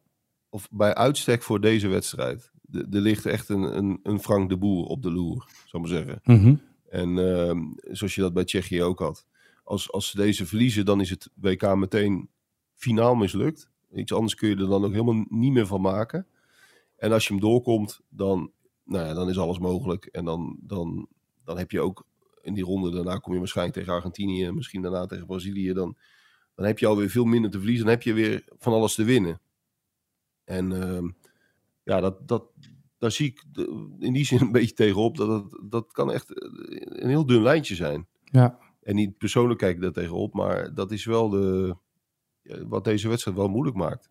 of 0.49 0.69
bij 0.71 0.95
uitstek 0.95 1.43
voor 1.43 1.61
deze 1.61 1.89
wedstrijd. 1.89 2.55
Er 2.73 3.01
ligt 3.01 3.27
echt 3.27 3.49
een, 3.49 3.77
een, 3.77 4.01
een 4.03 4.21
Frank 4.21 4.49
de 4.49 4.57
Boer 4.57 4.87
op 4.87 5.03
de 5.03 5.13
loer, 5.13 5.49
zou 5.65 5.83
maar 5.83 5.93
zeggen. 5.93 6.21
Mm 6.25 6.39
-hmm. 6.39 6.61
En 6.89 7.17
uh, 7.17 7.95
zoals 7.95 8.15
je 8.15 8.21
dat 8.21 8.33
bij 8.33 8.45
Tsjechië 8.45 8.83
ook 8.83 8.99
had 8.99 9.27
als, 9.67 9.93
als 9.93 10.09
ze 10.11 10.17
deze 10.17 10.47
verliezen, 10.47 10.85
dan 10.85 11.01
is 11.01 11.11
het 11.11 11.31
WK 11.35 11.75
meteen 11.75 12.29
finaal 12.75 13.15
mislukt. 13.15 13.71
Iets 13.95 14.13
anders 14.13 14.35
kun 14.35 14.49
je 14.49 14.57
er 14.57 14.69
dan 14.69 14.85
ook 14.85 14.93
helemaal 14.93 15.25
niet 15.29 15.53
meer 15.53 15.67
van 15.67 15.81
maken. 15.81 16.27
En 16.97 17.13
als 17.13 17.27
je 17.27 17.33
hem 17.33 17.43
doorkomt, 17.43 18.01
dan, 18.09 18.53
nou 18.85 19.07
ja, 19.07 19.15
dan 19.15 19.29
is 19.29 19.39
alles 19.39 19.59
mogelijk. 19.59 20.05
En 20.05 20.25
dan, 20.25 20.57
dan, 20.61 21.09
dan 21.45 21.59
heb 21.59 21.71
je 21.71 21.81
ook 21.81 22.07
in 22.43 22.55
die 22.55 22.65
ronde, 22.65 22.91
daarna 22.91 23.17
kom 23.17 23.33
je 23.33 23.39
waarschijnlijk 23.39 23.77
tegen 23.79 23.93
Argentinië, 23.93 24.51
misschien 24.51 24.83
daarna 24.83 25.07
tegen 25.07 25.27
Brazilië. 25.27 25.73
Dan, 25.73 25.97
dan 26.55 26.67
heb 26.67 26.79
je 26.79 26.87
alweer 26.87 27.11
veel 27.11 27.25
minder 27.25 27.51
te 27.51 27.59
verliezen. 27.59 27.85
Dan 27.85 27.95
heb 27.95 28.03
je 28.03 28.13
weer 28.13 28.45
van 28.59 28.73
alles 28.73 28.95
te 28.95 29.05
winnen. 29.05 29.41
En 30.45 30.71
uh, 30.71 31.11
ja, 31.87 32.01
dat, 32.01 32.29
dat, 32.29 32.45
daar 32.99 33.11
zie 33.11 33.27
ik 33.27 33.45
in 33.99 34.13
die 34.13 34.25
zin 34.25 34.41
een 34.41 34.53
beetje 34.53 34.75
tegenop. 34.75 35.17
Dat, 35.17 35.29
dat, 35.29 35.61
dat 35.71 35.93
kan 35.93 36.13
echt 36.13 36.31
een 37.01 37.09
heel 37.09 37.27
dun 37.27 37.43
lijntje 37.43 37.75
zijn. 37.75 38.07
Ja. 38.25 38.59
En 38.83 38.95
niet 38.95 39.19
persoonlijk 39.19 39.59
kijk 39.59 39.75
ik 39.75 39.83
daar 39.83 39.93
tegenop, 39.93 40.35
maar 40.35 40.75
dat 40.75 40.93
is 40.93 41.05
wel 41.05 41.29
de, 41.29 41.77
wat 42.67 42.85
deze 42.85 43.09
wedstrijd 43.09 43.37
wel 43.37 43.49
moeilijk 43.49 43.77
maakt. 43.77 44.11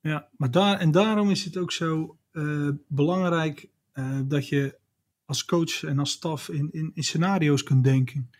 Ja, 0.00 0.28
maar 0.36 0.50
daar, 0.50 0.78
en 0.78 0.90
daarom 0.90 1.30
is 1.30 1.44
het 1.44 1.56
ook 1.56 1.72
zo 1.72 2.18
uh, 2.32 2.70
belangrijk 2.88 3.68
uh, 3.94 4.20
dat 4.24 4.48
je 4.48 4.78
als 5.24 5.44
coach 5.44 5.82
en 5.82 5.98
als 5.98 6.10
staf 6.10 6.48
in, 6.48 6.68
in, 6.72 6.90
in 6.94 7.02
scenario's 7.02 7.62
kunt 7.62 7.84
denken. 7.84 8.30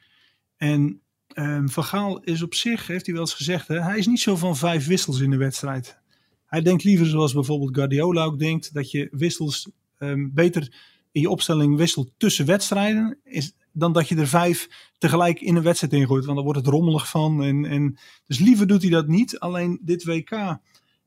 En 0.56 1.00
um, 1.34 1.68
Van 1.68 1.84
Gaal 1.84 2.20
is 2.20 2.42
op 2.42 2.54
zich, 2.54 2.86
heeft 2.86 3.06
hij 3.06 3.14
wel 3.14 3.24
eens 3.24 3.34
gezegd, 3.34 3.68
hè, 3.68 3.80
hij 3.80 3.98
is 3.98 4.06
niet 4.06 4.20
zo 4.20 4.36
van 4.36 4.56
vijf 4.56 4.86
wissels 4.86 5.20
in 5.20 5.30
de 5.30 5.36
wedstrijd. 5.36 6.00
Hij 6.46 6.62
denkt 6.62 6.84
liever 6.84 7.06
zoals 7.06 7.32
bijvoorbeeld 7.32 7.74
Guardiola 7.74 8.24
ook 8.24 8.38
denkt, 8.38 8.74
dat 8.74 8.90
je 8.90 9.08
wissels 9.10 9.68
um, 9.98 10.30
beter 10.34 10.94
in 11.12 11.20
je 11.20 11.30
opstelling 11.30 11.76
wisselt 11.76 12.12
tussen 12.16 12.46
wedstrijden. 12.46 13.18
Is, 13.24 13.52
dan 13.72 13.92
dat 13.92 14.08
je 14.08 14.16
er 14.16 14.28
vijf 14.28 14.68
tegelijk 14.98 15.40
in 15.40 15.56
een 15.56 15.62
wedstrijd 15.62 15.92
ingooit. 15.92 16.24
Want 16.24 16.36
dan 16.36 16.44
wordt 16.44 16.60
het 16.60 16.68
rommelig 16.68 17.08
van. 17.08 17.42
En, 17.42 17.64
en, 17.64 17.98
dus 18.26 18.38
liever 18.38 18.66
doet 18.66 18.82
hij 18.82 18.90
dat 18.90 19.08
niet. 19.08 19.38
Alleen 19.38 19.78
dit 19.82 20.04
WK 20.04 20.58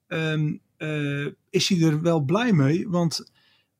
um, 0.07 0.59
uh, 0.77 1.27
is 1.49 1.69
hij 1.69 1.81
er 1.81 2.01
wel 2.01 2.19
blij 2.19 2.53
mee. 2.53 2.89
Want 2.89 3.31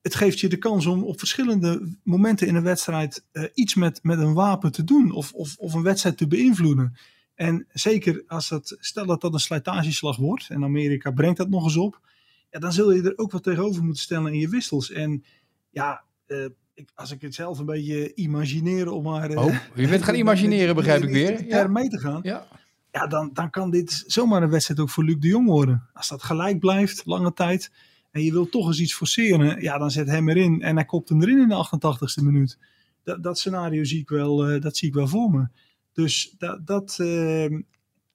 het 0.02 0.14
geeft 0.14 0.40
je 0.40 0.48
de 0.48 0.56
kans 0.56 0.86
om 0.86 1.02
op 1.02 1.18
verschillende 1.18 1.96
momenten 2.02 2.46
in 2.46 2.54
een 2.54 2.62
wedstrijd 2.62 3.24
uh, 3.32 3.44
iets 3.54 3.74
met, 3.74 3.98
met 4.02 4.18
een 4.18 4.34
wapen 4.34 4.72
te 4.72 4.84
doen. 4.84 5.12
Of, 5.12 5.32
of, 5.32 5.56
of 5.56 5.74
een 5.74 5.82
wedstrijd 5.82 6.16
te 6.16 6.26
beïnvloeden. 6.26 6.96
En 7.40 7.66
zeker 7.72 8.22
als 8.26 8.48
het, 8.48 8.76
stel 8.80 9.06
dat 9.06 9.20
dat 9.20 9.32
een 9.32 9.40
slijtageslag 9.40 10.16
wordt. 10.16 10.48
En 10.48 10.64
Amerika 10.64 11.10
brengt 11.10 11.36
dat 11.36 11.48
nog 11.48 11.64
eens 11.64 11.76
op. 11.76 12.00
Ja, 12.50 12.58
dan 12.58 12.72
zul 12.72 12.92
je 12.92 13.02
er 13.02 13.18
ook 13.18 13.32
wat 13.32 13.42
tegenover 13.42 13.82
moeten 13.82 14.02
stellen 14.02 14.32
in 14.32 14.38
je 14.38 14.48
wissels. 14.48 14.90
En 14.90 15.24
ja, 15.70 16.02
uh, 16.26 16.44
ik, 16.74 16.90
als 16.94 17.10
ik 17.10 17.20
het 17.20 17.34
zelf 17.34 17.58
een 17.58 17.64
beetje 17.64 18.14
imagineer 18.14 18.90
om 18.90 19.02
maar... 19.02 19.30
Oh, 19.30 19.54
je 19.74 19.88
bent 19.88 20.02
gaan 20.02 20.14
imagineren, 20.24 20.74
begrijp 20.74 21.02
ik 21.02 21.10
weer. 21.10 21.46
Ja. 21.46 21.66
mee 21.66 21.88
te 21.88 21.98
gaan. 21.98 22.20
Ja. 22.22 22.46
Ja, 22.92 23.06
dan, 23.06 23.30
dan 23.32 23.50
kan 23.50 23.70
dit 23.70 24.04
zomaar 24.06 24.42
een 24.42 24.50
wedstrijd 24.50 24.80
ook 24.80 24.90
voor 24.90 25.04
Luc 25.04 25.16
de 25.18 25.28
Jong 25.28 25.46
worden. 25.46 25.88
Als 25.92 26.08
dat 26.08 26.22
gelijk 26.22 26.58
blijft, 26.58 27.02
lange 27.06 27.32
tijd, 27.32 27.72
en 28.10 28.22
je 28.22 28.32
wilt 28.32 28.50
toch 28.50 28.66
eens 28.66 28.80
iets 28.80 28.94
forceren, 28.94 29.62
ja, 29.62 29.78
dan 29.78 29.90
zet 29.90 30.08
hem 30.08 30.28
erin 30.28 30.62
en 30.62 30.74
hij 30.74 30.84
kopt 30.84 31.08
hem 31.08 31.22
erin 31.22 31.38
in 31.38 31.48
de 31.48 31.66
88ste 31.66 32.22
minuut. 32.22 32.58
Dat, 33.02 33.22
dat 33.22 33.38
scenario 33.38 33.84
zie 33.84 34.00
ik 34.00 34.08
wel, 34.08 34.50
uh, 34.50 34.60
dat 34.60 34.76
zie 34.76 34.88
ik 34.88 34.94
wel 34.94 35.08
voor 35.08 35.30
me. 35.30 35.46
Dus 35.92 36.34
dat, 36.38 36.66
dat, 36.66 36.98
uh, 37.00 37.58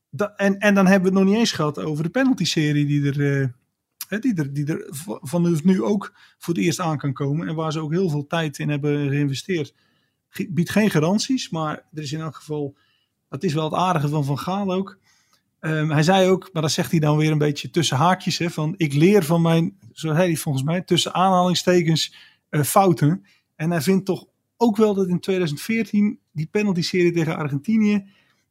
dat 0.09 0.33
en, 0.35 0.57
en 0.59 0.75
dan 0.75 0.87
hebben 0.87 1.11
we 1.11 1.17
het 1.17 1.25
nog 1.25 1.33
niet 1.33 1.39
eens 1.41 1.51
gehad 1.51 1.79
over 1.79 2.03
de 2.03 2.09
penalty-serie 2.09 2.85
die 2.85 3.05
er, 3.05 3.19
uh, 3.19 4.21
die 4.21 4.35
er, 4.35 4.53
die 4.53 4.65
er 4.65 4.87
van 5.21 5.59
nu 5.63 5.83
ook 5.83 6.13
voor 6.37 6.53
het 6.53 6.63
eerst 6.63 6.79
aan 6.79 6.97
kan 6.97 7.13
komen. 7.13 7.47
En 7.47 7.55
waar 7.55 7.71
ze 7.71 7.79
ook 7.79 7.91
heel 7.91 8.09
veel 8.09 8.27
tijd 8.27 8.59
in 8.59 8.69
hebben 8.69 9.09
geïnvesteerd. 9.09 9.73
Biedt 10.49 10.69
geen 10.69 10.89
garanties, 10.89 11.49
maar 11.49 11.85
er 11.93 12.01
is 12.01 12.11
in 12.11 12.19
elk 12.19 12.35
geval. 12.35 12.77
Dat 13.29 13.43
is 13.43 13.53
wel 13.53 13.63
het 13.63 13.73
aardige 13.73 14.07
van 14.07 14.25
Van 14.25 14.39
Gaal 14.39 14.73
ook. 14.73 14.99
Um, 15.59 15.91
hij 15.91 16.03
zei 16.03 16.29
ook, 16.29 16.49
maar 16.53 16.61
dat 16.61 16.71
zegt 16.71 16.91
hij 16.91 16.99
dan 16.99 17.17
weer 17.17 17.31
een 17.31 17.37
beetje 17.37 17.69
tussen 17.69 17.97
haakjes. 17.97 18.37
Hè, 18.37 18.49
van 18.49 18.73
ik 18.77 18.93
leer 18.93 19.23
van 19.23 19.41
mijn, 19.41 19.77
zo 19.91 20.13
hij 20.13 20.35
volgens 20.35 20.63
mij, 20.63 20.81
tussen 20.81 21.13
aanhalingstekens 21.13 22.15
uh, 22.49 22.61
fouten. 22.61 23.25
En 23.55 23.71
hij 23.71 23.81
vindt 23.81 24.05
toch 24.05 24.25
ook 24.57 24.77
wel 24.77 24.93
dat 24.93 25.07
in 25.07 25.19
2014 25.19 26.19
die 26.31 26.47
penalty-serie 26.51 27.11
tegen 27.11 27.35
Argentinië 27.35 28.05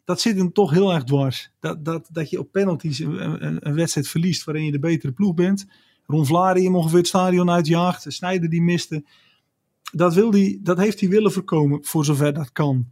dat 0.05 0.21
zit 0.21 0.37
hem 0.37 0.53
toch 0.53 0.71
heel 0.71 0.93
erg 0.93 1.05
dwars. 1.05 1.51
Dat, 1.61 1.85
dat, 1.85 2.09
dat 2.13 2.31
je 2.31 2.39
op 2.39 2.53
penalties 2.53 2.99
een, 2.99 3.69
een, 3.69 3.75
wedstrijd 3.75 4.09
verliest 4.09 4.45
waarin 4.45 4.65
je 4.65 4.73
de 4.73 4.79
betere 4.79 5.13
ploeg 5.13 5.35
bent. 5.35 5.67
Ron 6.07 6.27
Vlaari 6.27 6.65
hem 6.65 6.77
ongeveer 6.77 6.99
het 6.99 7.07
stadion 7.07 7.51
uitjaagt. 7.51 8.05
Snijder 8.09 8.49
die 8.49 8.63
miste. 8.63 9.05
Dat, 9.93 10.15
wil 10.15 10.31
die, 10.31 10.61
dat 10.63 10.79
heeft 10.79 11.01
hij 11.01 11.09
willen 11.09 11.33
voorkomen 11.33 11.85
voor 11.85 12.05
zover 12.05 12.33
dat 12.33 12.53
kan. 12.53 12.91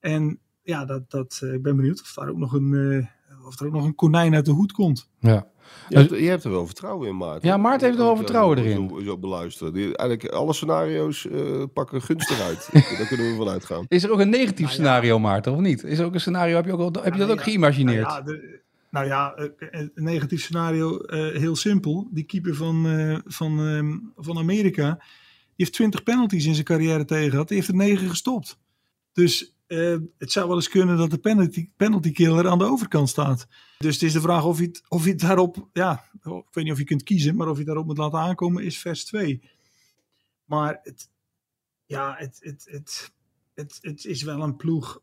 En 0.00 0.38
ja, 0.62 0.84
dat, 0.84 1.10
dat, 1.10 1.40
ik 1.54 1.62
ben 1.62 1.76
benieuwd 1.76 2.00
of 2.00 2.12
daar 2.12 2.28
ook 2.28 2.38
nog 2.38 2.52
een, 2.52 2.72
uh, 2.72 3.06
of 3.48 3.60
er 3.60 3.66
ook 3.66 3.72
nog 3.72 3.84
een 3.84 3.94
konijn 3.94 4.34
uit 4.34 4.44
de 4.44 4.50
hoed 4.50 4.72
komt. 4.72 5.08
Ja. 5.20 5.46
Je 5.88 5.96
hebt, 5.96 6.10
je 6.10 6.28
hebt 6.28 6.44
er 6.44 6.50
wel 6.50 6.66
vertrouwen 6.66 7.08
in, 7.08 7.16
Maarten. 7.16 7.48
Ja, 7.48 7.56
Maarten 7.56 7.86
heeft 7.86 7.98
er 7.98 8.04
wel 8.04 8.16
vertrouwen 8.16 8.58
erin. 8.58 8.88
Zo, 8.88 9.00
zo 9.00 9.18
beluisteren. 9.18 9.72
Die, 9.72 9.96
eigenlijk 9.96 10.34
alle 10.34 10.52
scenario's 10.52 11.24
uh, 11.24 11.64
pakken 11.72 12.02
gunstig 12.02 12.40
uit. 12.40 12.68
Daar 12.98 13.06
kunnen 13.06 13.30
we 13.30 13.36
vanuit 13.36 13.64
gaan. 13.64 13.84
Is 13.88 14.04
er 14.04 14.10
ook 14.10 14.18
een 14.18 14.28
negatief 14.28 14.60
nou, 14.60 14.72
scenario, 14.72 15.14
ja. 15.14 15.20
Maarten, 15.20 15.52
of 15.52 15.60
niet? 15.60 15.84
Is 15.84 15.98
er 15.98 16.04
ook 16.04 16.14
een 16.14 16.20
scenario, 16.20 16.56
heb 16.56 16.64
je, 16.64 16.72
ook 16.72 16.96
al, 16.96 17.02
heb 17.02 17.12
je 17.12 17.18
dat 17.18 17.30
ook 17.30 17.42
geïmagineerd? 17.42 18.06
Nou 18.06 18.16
ja, 18.16 18.22
de, 18.22 18.60
nou 18.90 19.06
ja, 19.06 19.34
een 19.70 19.90
negatief 19.94 20.42
scenario, 20.42 20.98
uh, 21.06 21.36
heel 21.36 21.56
simpel. 21.56 22.08
Die 22.10 22.24
keeper 22.24 22.54
van, 22.54 22.86
uh, 22.86 23.18
van, 23.24 23.58
um, 23.58 24.12
van 24.16 24.38
Amerika, 24.38 24.94
die 24.94 25.66
heeft 25.66 25.72
20 25.72 26.02
penalties 26.02 26.46
in 26.46 26.54
zijn 26.54 26.66
carrière 26.66 27.04
tegen 27.04 27.30
gehad. 27.30 27.48
Die 27.48 27.56
heeft 27.56 27.68
er 27.68 27.74
9 27.74 28.08
gestopt. 28.08 28.58
Dus 29.12 29.57
uh, 29.68 29.98
het 30.18 30.32
zou 30.32 30.46
wel 30.46 30.56
eens 30.56 30.68
kunnen 30.68 30.96
dat 30.96 31.10
de 31.10 31.18
penalty, 31.18 31.70
penalty 31.76 32.12
killer 32.12 32.48
aan 32.48 32.58
de 32.58 32.64
overkant 32.64 33.08
staat. 33.08 33.46
Dus 33.78 33.94
het 33.94 34.02
is 34.02 34.12
de 34.12 34.20
vraag 34.20 34.44
of 34.44 34.58
je, 34.58 34.80
of 34.88 35.04
je 35.04 35.14
daarop, 35.14 35.68
ja, 35.72 36.04
ik 36.22 36.44
weet 36.50 36.64
niet 36.64 36.72
of 36.72 36.78
je 36.78 36.84
kunt 36.84 37.02
kiezen, 37.02 37.36
maar 37.36 37.48
of 37.48 37.58
je 37.58 37.64
daarop 37.64 37.86
moet 37.86 37.98
laten 37.98 38.18
aankomen 38.18 38.64
is 38.64 38.78
vers 38.78 39.04
2. 39.04 39.42
Maar 40.44 40.80
het, 40.82 41.10
ja, 41.86 42.14
het, 42.18 42.38
het, 42.40 42.66
het, 42.70 43.12
het, 43.54 43.78
het 43.80 44.04
is 44.04 44.22
wel 44.22 44.42
een 44.42 44.56
ploeg. 44.56 45.00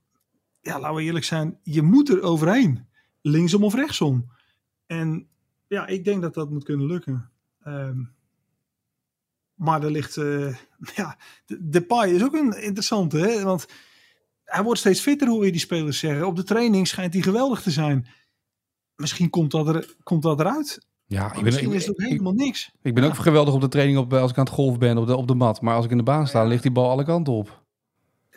Ja, 0.62 0.80
laten 0.80 0.95
we 0.95 1.04
eerlijk 1.04 1.25
zijn, 1.25 1.60
je 1.63 1.82
moet 1.82 2.10
er 2.10 2.21
overheen. 2.21 2.86
Linksom 3.21 3.63
of 3.63 3.73
rechtsom. 3.73 4.32
En 4.86 5.28
ja, 5.67 5.88
ik 5.88 6.04
denk 6.04 6.21
dat 6.21 6.34
dat 6.34 6.49
moet 6.49 6.63
kunnen 6.63 6.88
lukken. 6.88 7.30
Um, 7.67 8.13
Maar 9.56 9.84
er 9.84 9.91
ligt, 9.91 10.17
eh 10.17 10.56
ja, 10.95 11.17
de, 11.45 11.69
Depay 11.69 12.10
is 12.10 12.23
ook 12.23 12.34
een 12.34 12.62
interessante, 12.62 13.17
hè? 13.17 13.43
want 13.43 13.67
hij 14.45 14.63
wordt 14.63 14.79
steeds 14.79 14.99
fitter, 15.01 15.27
hoor 15.27 15.45
je 15.45 15.51
die 15.51 15.62
spelers 15.62 15.99
zeggen. 15.99 16.27
Op 16.27 16.36
de 16.36 16.43
training 16.43 16.88
schijnt 16.88 17.13
hij 17.13 17.21
geweldig 17.21 17.62
te 17.62 17.71
zijn. 17.71 18.08
Misschien 18.95 19.29
komt 19.29 19.51
dat, 19.51 19.67
er, 19.67 19.95
komt 20.03 20.23
dat 20.23 20.39
eruit. 20.39 20.88
Ja, 21.05 21.27
ik 21.27 21.34
ben, 21.34 21.43
misschien 21.43 21.69
ik, 21.69 21.75
is 21.75 21.88
ik- 21.88 21.93
helemaal 21.97 22.34
niks. 22.34 22.71
ik 22.81 22.93
ben 22.93 23.03
ook 23.03 23.15
geweldig 23.15 23.53
op 23.53 23.62
de 23.62 23.67
training 23.67 23.97
op, 23.97 24.13
als 24.13 24.31
ik 24.31 24.38
aan 24.38 24.45
het 24.45 24.53
golf 24.53 24.77
ben 24.77 24.97
op 24.97 25.08
de, 25.08 25.15
op 25.15 25.27
de 25.27 25.36
mat. 25.36 25.62
Maar 25.62 25.75
als 25.75 25.86
ik 25.86 25.91
in 25.91 25.97
de 25.97 26.03
baan 26.03 26.27
sta, 26.27 26.43
ligt 26.43 26.63
die 26.63 26.71
bal 26.71 26.89
alle 26.89 27.03
kanten 27.03 27.34
op. 27.34 27.63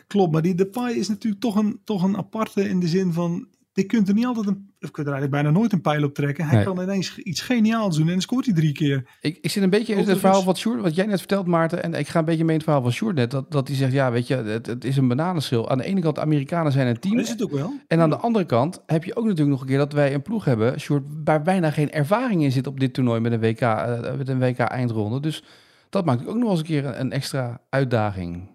Klopt, 0.07 0.31
maar 0.31 0.41
die 0.41 0.55
Depay 0.55 0.91
is 0.93 1.07
natuurlijk 1.07 1.41
toch 1.41 1.55
een, 1.55 1.81
toch 1.83 2.03
een 2.03 2.17
aparte 2.17 2.69
in 2.69 2.79
de 2.79 2.87
zin 2.87 3.13
van... 3.13 3.47
Je 3.79 3.85
kunt 3.85 4.07
er 4.07 4.13
niet 4.13 4.25
altijd 4.25 4.47
een, 4.47 4.69
of 4.81 4.91
kunt 4.91 5.07
er 5.07 5.13
eigenlijk 5.13 5.31
bijna 5.43 5.49
nooit 5.59 5.73
een 5.73 5.81
pijl 5.81 6.03
op 6.03 6.13
trekken. 6.13 6.45
Hij 6.45 6.55
Nee. 6.55 6.65
kan 6.65 6.81
ineens 6.81 7.17
iets 7.17 7.41
geniaals 7.41 7.95
doen 7.95 8.05
en 8.05 8.11
dan 8.11 8.21
scoort 8.21 8.45
hij 8.45 8.53
drie 8.53 8.71
keer. 8.71 9.07
Ik, 9.21 9.37
ik 9.41 9.49
zit 9.51 9.63
een 9.63 9.69
beetje 9.69 9.95
in 9.95 10.07
het 10.07 10.17
verhaal 10.19 10.43
wat, 10.43 10.57
Sjoerd, 10.57 10.81
wat 10.81 10.95
jij 10.95 11.05
net 11.05 11.17
vertelt, 11.19 11.47
Maarten. 11.47 11.83
En 11.83 11.93
ik 11.93 12.07
ga 12.07 12.19
een 12.19 12.25
beetje 12.25 12.43
mee 12.43 12.49
in 12.51 12.55
het 12.55 12.63
verhaal 12.63 12.81
van 12.81 12.91
Sjoerd 12.91 13.15
net. 13.15 13.31
Dat, 13.31 13.51
dat 13.51 13.67
hij 13.67 13.77
zegt, 13.77 13.93
ja, 13.93 14.11
weet 14.11 14.27
je, 14.27 14.35
het, 14.35 14.65
het 14.65 14.83
is 14.85 14.97
een 14.97 15.07
bananenschil. 15.07 15.69
Aan 15.69 15.77
de 15.77 15.83
ene 15.83 16.01
kant, 16.01 16.15
de 16.15 16.21
Amerikanen 16.21 16.71
zijn 16.71 16.87
een 16.87 16.99
team. 16.99 17.15
Dat 17.15 17.23
is 17.25 17.29
het 17.31 17.43
ook 17.43 17.51
wel. 17.51 17.73
En 17.87 17.99
aan 17.99 18.09
de 18.09 18.17
andere 18.17 18.45
kant 18.45 18.83
heb 18.85 19.03
je 19.03 19.15
ook 19.15 19.23
natuurlijk 19.23 19.49
nog 19.49 19.61
een 19.61 19.67
keer 19.67 19.77
dat 19.77 19.93
wij 19.93 20.13
een 20.13 20.21
ploeg 20.21 20.45
hebben, 20.45 20.79
Sjoerd, 20.79 21.03
waar 21.23 21.41
bijna 21.41 21.71
geen 21.71 21.91
ervaring 21.91 22.43
in 22.43 22.51
zit 22.51 22.67
op 22.67 22.79
dit 22.79 22.93
toernooi 22.93 23.19
met 23.19 23.31
een 23.31 23.39
WK, 23.39 23.61
eh, 23.61 24.15
met 24.17 24.29
een 24.29 24.39
WK-eindronde. 24.39 25.19
Dus 25.19 25.43
dat 25.89 26.05
maakt 26.05 26.27
ook 26.27 26.37
nog 26.37 26.49
eens 26.49 26.59
een 26.59 26.65
keer 26.65 26.85
een, 26.85 26.99
een 26.99 27.11
extra 27.11 27.61
uitdaging. 27.69 28.49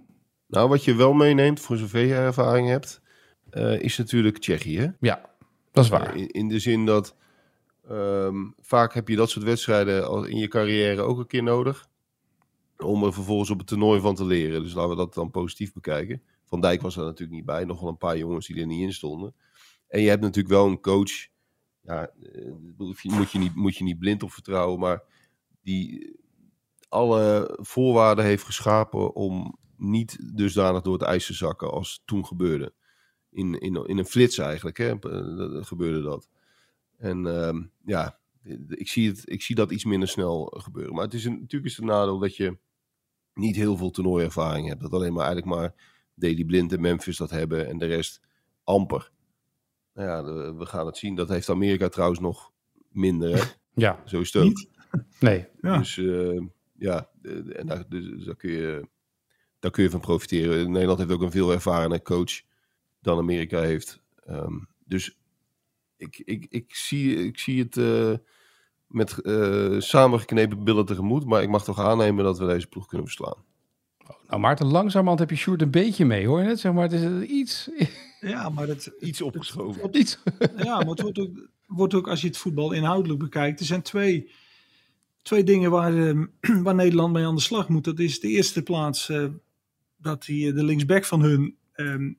Nou, 0.49 0.69
wat 0.69 0.85
je 0.85 0.95
wel 0.95 1.13
meeneemt, 1.13 1.61
voor 1.61 1.77
zover 1.77 2.01
je 2.01 2.15
ervaring 2.15 2.69
hebt, 2.69 3.01
eh, 3.55 3.81
is 3.81 3.97
natuurlijk 3.99 4.38
Tsjechië. 4.38 4.79
hè? 4.79 4.88
Ja, 5.01 5.31
dat 5.73 5.85
is 5.85 5.90
waar. 5.90 6.14
Eh, 6.14 6.21
In, 6.21 6.29
in 6.29 6.49
de 6.49 6.59
zin 6.59 6.87
dat 6.87 7.17
ehm, 7.88 8.37
vaak 8.61 8.95
heb 8.95 9.09
je 9.09 9.17
dat 9.17 9.31
soort 9.31 9.45
wedstrijden 9.45 10.29
in 10.29 10.37
je 10.38 10.49
carrière 10.49 11.03
ook 11.03 11.19
een 11.19 11.27
keer 11.27 11.43
nodig. 11.43 11.88
Om 12.79 13.05
er 13.05 13.12
vervolgens 13.12 13.51
op 13.51 13.59
het 13.59 13.67
toernooi 13.67 14.01
van 14.01 14.14
te 14.14 14.25
leren. 14.25 14.62
Dus 14.62 14.75
laten 14.75 14.90
we 14.90 14.97
dat 14.97 15.14
dan 15.14 15.31
positief 15.31 15.73
bekijken. 15.73 16.23
Van 16.45 16.61
Dijk 16.61 16.83
was 16.83 16.97
er 16.97 17.05
natuurlijk 17.05 17.37
niet 17.37 17.45
bij. 17.47 17.64
Nog 17.64 17.81
wel 17.81 17.88
een 17.88 17.97
paar 17.97 18.19
jongens 18.19 18.47
die 18.47 18.61
er 18.61 18.67
niet 18.67 18.83
in 18.83 18.93
stonden. 18.93 19.35
En 19.88 20.01
je 20.01 20.09
hebt 20.09 20.23
natuurlijk 20.23 20.55
wel 20.55 20.67
een 20.67 20.81
coach. 20.81 21.29
Ja, 21.81 22.11
eh, 22.33 22.53
moet 23.03 23.31
je 23.31 23.38
niet, 23.38 23.55
moet 23.55 23.77
je 23.77 23.85
niet 23.85 23.99
blind 23.99 24.23
op 24.23 24.33
vertrouwen. 24.33 24.79
Maar 24.79 25.03
die 25.62 26.17
alle 26.88 27.59
voorwaarden 27.61 28.25
heeft 28.25 28.45
geschapen 28.45 29.14
om 29.14 29.59
niet 29.77 30.37
dusdanig 30.37 30.83
door 30.83 30.93
het 30.93 31.03
ijs 31.03 31.27
te 31.27 31.35
zakken 31.35 31.71
als 31.71 32.03
toen 32.05 32.27
gebeurde. 32.27 32.73
In, 33.35 33.59
in, 33.61 33.75
in 33.87 33.99
een 33.99 34.05
flits 34.07 34.38
eigenlijk 34.38 34.79
hè, 34.79 34.90
eh, 34.99 35.64
gebeurde 35.64 36.03
dat. 36.03 36.29
En 36.97 37.27
ehm, 37.27 37.62
ja, 37.85 38.18
ik 38.68 38.88
zie, 38.88 39.09
het, 39.09 39.23
ik 39.25 39.42
zie 39.42 39.55
dat 39.55 39.70
iets 39.70 39.85
minder 39.85 40.09
snel 40.09 40.53
gebeuren. 40.57 40.94
Maar 40.94 41.05
het 41.05 41.14
is 41.14 41.25
een, 41.25 41.33
natuurlijk 41.40 41.64
is 41.64 41.77
het 41.77 41.81
een 41.81 41.90
nadeel 41.90 42.18
dat 42.18 42.37
je 42.37 42.59
niet 43.35 43.57
heel 43.57 43.77
veel 43.77 43.90
toernooiervaring 43.90 44.68
hebt. 44.68 44.81
Dat 44.81 44.92
alleen 44.92 45.12
maar 45.12 45.27
eigenlijk 45.27 45.57
maar 45.57 45.75
Daley 46.14 46.44
Blind 46.44 46.73
en 46.73 46.81
Memphis 46.81 47.16
dat 47.16 47.31
hebben 47.31 47.68
en 47.68 47.79
de 47.79 47.87
rest 47.87 48.20
amper. 48.64 49.11
Nou 49.94 50.09
ja, 50.09 50.23
de- 50.23 50.55
we 50.59 50.66
gaan 50.66 50.87
het 50.87 50.97
zien. 50.97 51.14
Dat 51.14 51.29
heeft 51.29 51.49
Amerika 51.49 51.88
trouwens 51.88 52.20
nog 52.20 52.53
minder. 52.88 53.35
Hè? 53.37 53.42
Ja, 53.77 54.03
Zo 54.05 54.20
is 54.20 54.33
het 54.33 54.42
ook. 54.42 54.49
Niet? 54.49 54.68
nee. 55.20 55.47
Ja. 55.61 55.79
Dus 55.79 55.99
eh, 55.99 56.40
ja, 56.79 57.11
eh, 57.23 57.59
en 57.59 57.66
daar, 57.66 57.85
dus, 57.88 58.25
daar, 58.25 58.37
kun 58.37 58.51
je, 58.51 58.88
daar 59.59 59.70
kun 59.70 59.83
je 59.83 59.90
van 59.90 60.01
profiteren. 60.01 60.70
Nederland 60.70 60.99
heeft 60.99 61.11
ook 61.12 61.23
een 61.23 61.31
veel 61.31 61.53
ervarene 61.53 62.03
coach 62.03 62.42
dan 63.05 63.19
Amerika 63.19 63.61
heeft. 63.61 64.03
Ehm, 64.25 64.59
dus 64.85 65.19
ik, 65.97 66.23
ik, 66.25 66.47
ik, 66.49 66.75
zie, 66.75 67.27
ik 67.27 67.38
zie 67.38 67.62
het 67.62 67.77
eh, 67.77 68.12
met 68.87 69.19
eh 69.21 69.75
samengeknepen 69.79 70.64
billen 70.64 70.87
tegemoet. 70.87 71.25
Maar 71.25 71.43
ik 71.43 71.49
mag 71.49 71.64
toch 71.64 71.81
aannemen 71.81 72.25
dat 72.25 72.38
we 72.38 72.47
deze 72.47 72.67
ploeg 72.67 72.87
kunnen 72.87 73.07
verslaan. 73.07 73.45
Nou 74.29 74.40
Maarten, 74.40 74.67
langzamerhand 74.67 75.19
heb 75.19 75.31
je 75.31 75.37
Sjoerd 75.37 75.62
een 75.62 75.71
beetje 75.71 76.05
mee 76.05 76.27
hoor. 76.27 76.40
je 76.40 76.47
Net, 76.47 76.61
zeg 76.61 76.73
maar, 76.73 76.83
het 76.83 76.93
is 76.93 77.29
iets, 77.29 77.71
Ja, 78.21 78.49
maar 78.49 78.67
het, 78.69 78.93
Iets 79.01 79.23
opgeschoven. 79.23 79.99
iets. 79.99 80.19
ja, 80.57 80.79
maar 80.79 80.87
het 80.87 81.01
wordt 81.01 81.19
ook, 81.19 81.49
wordt 81.67 81.95
ook, 81.95 82.09
als 82.09 82.21
je 82.21 82.27
het 82.27 82.37
voetbal 82.37 82.73
inhoudelijk 82.73 83.19
bekijkt, 83.21 83.61
er 83.61 83.67
zijn 83.67 83.83
twee, 83.83 84.31
twee 85.23 85.45
dingen 85.45 85.71
waar, 85.71 85.97
ehm, 85.97 86.27
waar 86.64 86.75
Nederland 86.75 87.12
mee 87.12 87.27
aan 87.27 87.35
de 87.35 87.40
slag 87.40 87.69
moet. 87.69 87.85
Dat 87.85 87.99
is 87.99 88.21
de 88.21 88.29
eerste 88.29 88.62
plaats 88.62 89.09
eh, 89.09 89.27
dat 89.97 90.25
die, 90.25 90.53
de 90.53 90.64
linksback 90.64 91.05
van 91.05 91.21
hun, 91.23 91.57
ehm, 91.73 92.12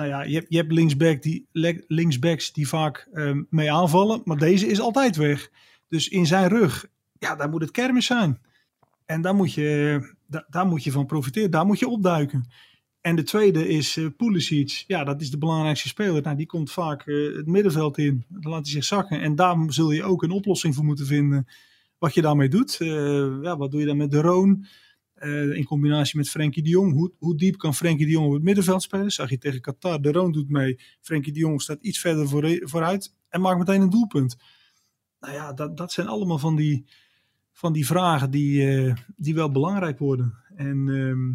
nou 0.00 0.12
ja, 0.12 0.22
je 0.22 0.34
hebt, 0.34 0.46
je 0.48 0.56
hebt 0.56 1.22
die, 1.22 1.46
linksbacks 1.88 2.52
die 2.52 2.68
vaak 2.68 3.08
ehm, 3.12 3.42
mee 3.48 3.72
aanvallen, 3.72 4.20
maar 4.24 4.36
deze 4.36 4.66
is 4.66 4.80
altijd 4.80 5.16
weg. 5.16 5.50
Dus 5.88 6.08
in 6.08 6.26
zijn 6.26 6.48
rug, 6.48 6.86
ja, 7.18 7.36
daar 7.36 7.48
moet 7.48 7.60
het 7.60 7.70
kermis 7.70 8.06
zijn. 8.06 8.40
En 9.06 9.22
daar 9.22 9.34
moet 9.34 9.52
je, 9.54 10.00
da- 10.26 10.46
daar 10.50 10.66
moet 10.66 10.84
je 10.84 10.92
van 10.92 11.06
profiteren, 11.06 11.50
daar 11.50 11.66
moet 11.66 11.78
je 11.78 11.88
opduiken. 11.88 12.50
En 13.00 13.16
de 13.16 13.22
tweede 13.22 13.68
is 13.68 13.96
eh 13.96 14.06
Pulisic. 14.16 14.84
Ja, 14.86 15.04
dat 15.04 15.20
is 15.20 15.30
de 15.30 15.38
belangrijkste 15.38 15.88
speler. 15.88 16.22
Nou, 16.22 16.36
die 16.36 16.46
komt 16.46 16.70
vaak 16.70 17.06
eh, 17.06 17.36
het 17.36 17.46
middenveld 17.46 17.98
in. 17.98 18.24
Dan 18.28 18.52
laat 18.52 18.62
hij 18.62 18.72
zich 18.72 18.84
zakken. 18.84 19.20
En 19.20 19.34
daar 19.34 19.56
zul 19.68 19.90
je 19.90 20.02
ook 20.02 20.22
een 20.22 20.30
oplossing 20.30 20.74
voor 20.74 20.84
moeten 20.84 21.06
vinden. 21.06 21.46
Wat 21.98 22.14
je 22.14 22.22
daarmee 22.22 22.48
doet. 22.48 22.80
Eh, 22.80 22.88
ja, 23.42 23.56
wat 23.56 23.70
doe 23.70 23.80
je 23.80 23.86
dan 23.86 23.96
met 23.96 24.10
de 24.10 24.20
Roon? 24.20 24.66
Eh, 25.20 25.56
in 25.56 25.64
combinatie 25.64 26.16
met 26.16 26.30
Frenkie 26.30 26.62
de 26.62 26.68
Jong. 26.68 26.92
Hoe, 26.92 27.12
hoe 27.18 27.36
diep 27.36 27.56
kan 27.56 27.74
Frenkie 27.74 28.06
de 28.06 28.12
Jong 28.12 28.26
op 28.26 28.32
het 28.32 28.42
middenveld 28.42 28.82
spelen? 28.82 29.10
Zag 29.10 29.30
je 29.30 29.38
tegen 29.38 29.60
Qatar. 29.60 30.02
De 30.02 30.12
Roon 30.12 30.32
doet 30.32 30.48
mee. 30.48 30.80
Frenkie 31.00 31.32
de 31.32 31.38
Jong 31.38 31.62
staat 31.62 31.80
iets 31.80 31.98
verder 31.98 32.28
voor, 32.28 32.58
vooruit. 32.62 33.16
En 33.28 33.40
maakt 33.40 33.58
meteen 33.58 33.80
een 33.80 33.90
doelpunt. 33.90 34.36
Nou 35.20 35.34
ja, 35.34 35.52
dat, 35.52 35.76
dat 35.76 35.92
zijn 35.92 36.06
allemaal 36.06 36.38
van 36.38 36.56
die, 36.56 36.86
van 37.52 37.72
die 37.72 37.86
vragen 37.86 38.30
die, 38.30 38.68
eh, 38.68 38.94
die 39.16 39.34
wel 39.34 39.50
belangrijk 39.50 39.98
worden. 39.98 40.34
En 40.56 40.88
ehm, 40.88 41.32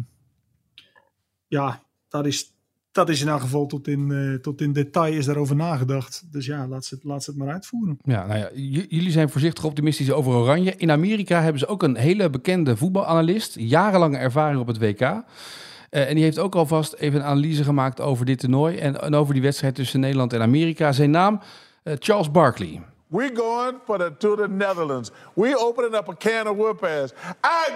ja, 1.46 1.86
dat 2.08 2.26
is, 2.26 2.55
dat 2.96 3.08
is 3.08 3.20
in 3.20 3.28
elk 3.28 3.40
geval 3.40 3.66
tot 3.66 3.88
in, 3.88 4.10
eh, 4.12 4.40
tot 4.42 4.60
in 4.60 4.72
detail 4.72 5.12
is 5.12 5.24
daarover 5.26 5.56
nagedacht. 5.56 6.24
Dus 6.30 6.46
ja, 6.46 6.66
laat 6.66 6.84
ze, 6.84 6.94
het- 6.94 7.04
laat 7.04 7.24
ze 7.24 7.30
het 7.30 7.38
maar 7.38 7.52
uitvoeren. 7.52 7.98
Ja, 8.04 8.26
nou 8.26 8.38
ja, 8.38 8.48
jullie 8.88 9.10
zijn 9.10 9.28
voorzichtig 9.30 9.64
optimistisch 9.64 10.12
over 10.12 10.32
Oranje. 10.32 10.74
In 10.76 10.90
Amerika 10.90 11.40
hebben 11.40 11.58
ze 11.60 11.66
ook 11.66 11.82
een 11.82 11.96
hele 11.96 12.30
bekende 12.30 12.76
voetbalanalist. 12.76 13.54
Jarenlange 13.58 14.16
ervaring 14.16 14.60
op 14.60 14.66
het 14.66 14.78
WK. 14.78 15.00
Eh, 15.00 16.08
en 16.08 16.14
die 16.14 16.24
heeft 16.24 16.38
ook 16.38 16.54
alvast 16.54 16.92
even 16.92 17.20
een 17.20 17.26
analyse 17.26 17.64
gemaakt 17.64 18.00
over 18.00 18.24
dit 18.26 18.38
toernooi. 18.38 18.76
En, 18.76 19.00
en 19.02 19.14
over 19.14 19.34
die 19.34 19.42
wedstrijd 19.42 19.74
tussen 19.74 20.00
Nederland 20.00 20.32
en 20.32 20.40
Amerika. 20.40 20.92
Zijn 20.92 21.10
naam, 21.10 21.40
eh, 21.82 21.94
Charles 21.98 22.30
Barkley. 22.30 22.80
We 23.06 23.30
going 23.34 23.76
for 23.84 23.98
the, 23.98 24.12
to 24.18 24.34
the 24.36 24.48
Netherlands. 24.48 25.10
We 25.34 25.58
opening 25.58 25.94
up 25.94 26.08
a 26.08 26.14
can 26.18 26.48
of 26.48 26.56
whoop 26.56 26.84
ass. 26.84 27.12
I 27.44 27.72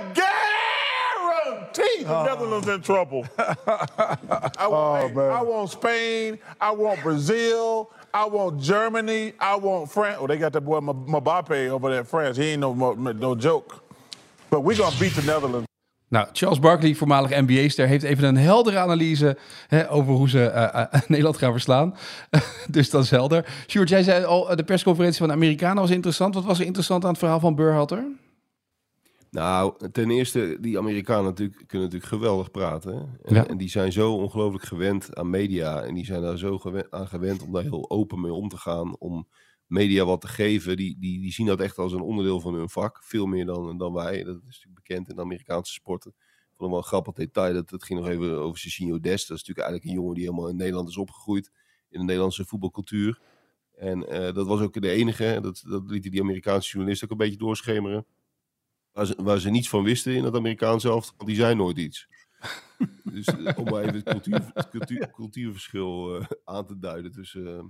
guarantee 1.51 2.05
the 2.05 2.25
Netherlands 2.25 2.69
in 2.69 2.81
trouble. 2.83 3.27
I, 3.39 4.67
want, 4.69 5.15
hey, 5.15 5.21
I 5.21 5.43
want 5.43 5.71
Spain. 5.71 6.39
I 6.61 6.71
want 6.71 7.03
Brazil. 7.03 7.91
I 8.13 8.25
want 8.25 8.61
Germany. 8.61 9.33
I 9.39 9.57
want 9.57 9.91
France. 9.91 10.19
Oh, 10.21 10.27
they 10.27 10.37
got 10.37 10.53
that 10.53 10.63
boy 10.63 10.79
M- 10.79 11.07
Mbappe 11.07 11.69
over 11.69 11.91
there 11.91 12.01
in 12.01 12.05
France. 12.05 12.37
He 12.37 12.53
ain't 12.53 12.61
no, 12.61 13.35
joke. 13.35 13.83
But 14.51 14.61
we 14.61 14.77
gonna 14.77 14.97
beat 14.99 15.15
the 15.15 15.23
Netherlands. 15.23 15.67
Nou, 16.09 16.27
Charles 16.33 16.59
Barkley, 16.59 16.95
voormalig 16.95 17.31
NBA-ster, 17.31 17.87
heeft 17.87 18.05
even 18.05 18.25
een 18.25 18.37
heldere 18.37 18.79
analyse 18.79 19.37
hè, 19.69 19.91
over 19.91 20.13
hoe 20.13 20.29
ze 20.29 20.45
eh, 20.47 20.83
eh, 20.83 21.01
Nederland 21.09 21.37
gaan 21.37 21.53
verslaan. 21.53 21.97
dus 22.69 22.91
dat 22.91 23.05
is 23.05 23.11
helder. 23.11 23.47
Sjoerd, 23.67 23.89
jij 23.89 24.03
zei 24.03 24.25
al, 24.25 24.51
eh, 24.51 24.57
de 24.57 24.65
persconferentie 24.65 25.19
van 25.19 25.29
de 25.29 25.35
Amerikanen 25.35 25.83
was 25.83 25.91
interessant. 25.91 26.35
Wat 26.35 26.45
was 26.45 26.59
er 26.59 26.67
interessant 26.67 27.05
aan 27.05 27.11
het 27.11 27.19
verhaal 27.19 27.41
van 27.41 27.55
Burhalter? 27.55 28.05
Nou, 29.31 29.91
ten 29.93 30.11
eerste, 30.11 30.57
die 30.61 30.79
Amerikanen 30.79 31.25
natuurlijk, 31.25 31.57
kunnen 31.67 31.87
natuurlijk 31.89 32.13
geweldig 32.13 32.51
praten. 32.51 32.95
hè. 32.95 33.01
En, 33.23 33.35
Ja. 33.35 33.47
en 33.47 33.57
die 33.59 33.69
zijn 33.69 33.93
zo 33.93 34.15
ongelooflijk 34.15 34.65
gewend 34.65 35.15
aan 35.17 35.31
media. 35.31 35.83
En 35.83 35.95
die 35.95 36.05
zijn 36.05 36.23
daar 36.23 36.39
zo 36.39 36.59
gewen- 36.59 36.93
aan 36.93 37.09
gewend 37.09 37.43
om 37.43 37.53
daar 37.53 37.63
heel 37.63 37.91
open 37.91 38.21
mee 38.21 38.33
om 38.33 38.49
te 38.49 38.57
gaan. 38.57 38.99
Om 38.99 39.29
media 39.67 40.05
wat 40.05 40.21
te 40.21 40.29
geven. 40.29 40.77
Die, 40.77 40.97
die, 40.99 41.21
die 41.21 41.33
zien 41.33 41.47
dat 41.47 41.61
echt 41.61 41.79
als 41.79 41.93
een 41.93 42.01
onderdeel 42.01 42.41
van 42.41 42.55
hun 42.55 42.69
vak. 42.69 43.05
Veel 43.05 43.27
meer 43.27 43.47
dan, 43.47 43.79
dan 43.79 43.93
wij. 43.93 44.23
Dat 44.25 44.37
is 44.37 44.43
natuurlijk 44.45 44.75
bekend 44.75 45.09
in 45.09 45.15
de 45.17 45.23
Amerikaanse 45.23 45.73
sporten. 45.73 46.11
Ik 46.11 46.17
vond 46.57 46.61
het 46.61 46.69
wel 46.69 46.79
een 46.79 46.85
grappig 46.85 47.15
detail. 47.15 47.55
Dat, 47.55 47.71
het 47.71 47.85
ging 47.85 48.01
nog 48.01 48.09
even 48.09 48.39
over 48.39 48.59
Cecinho 48.59 49.01
Dest. 49.01 49.29
Dat 49.29 49.37
is 49.37 49.45
natuurlijk 49.47 49.59
eigenlijk 49.67 49.85
een 49.85 49.95
jongen 50.03 50.15
die 50.15 50.25
helemaal 50.25 50.49
in 50.49 50.57
Nederland 50.57 50.89
is 50.89 50.97
opgegroeid. 50.97 51.51
In 51.91 51.99
de 51.99 52.05
Nederlandse 52.05 52.45
voetbalcultuur. 52.45 53.21
En 53.77 54.09
eh, 54.09 54.35
dat 54.35 54.47
was 54.47 54.61
ook 54.61 54.81
de 54.81 54.91
enige. 54.91 55.39
Dat, 55.43 55.63
dat 55.69 55.83
liet 55.91 56.03
die 56.03 56.21
Amerikaanse 56.21 56.71
journalist 56.71 57.05
ook 57.05 57.11
een 57.11 57.17
beetje 57.17 57.37
doorschemeren. 57.37 58.07
Waar 59.01 59.09
ze, 59.09 59.23
waar 59.23 59.39
ze 59.39 59.51
niets 59.51 59.69
van 59.69 59.85
wisten 59.85 60.15
in 60.15 60.25
het 60.25 60.35
Amerikaanse 60.35 60.87
zelf, 60.87 61.13
want 61.17 61.29
die 61.29 61.39
zijn 61.39 61.57
nooit 61.57 61.79
iets. 61.79 62.09
dus 63.13 63.27
eh, 63.27 63.59
om 63.59 63.65
maar 63.65 63.83
even 63.83 63.95
het 63.95 64.05
cultuur, 64.05 64.51
het 64.55 64.69
cultuur, 64.69 65.11
cultuurverschil 65.11 66.17
eh, 66.17 66.27
aan 66.45 66.67
te 66.67 66.79
duiden 66.79 67.13
tussen, 67.13 67.47
eh, 67.47 67.65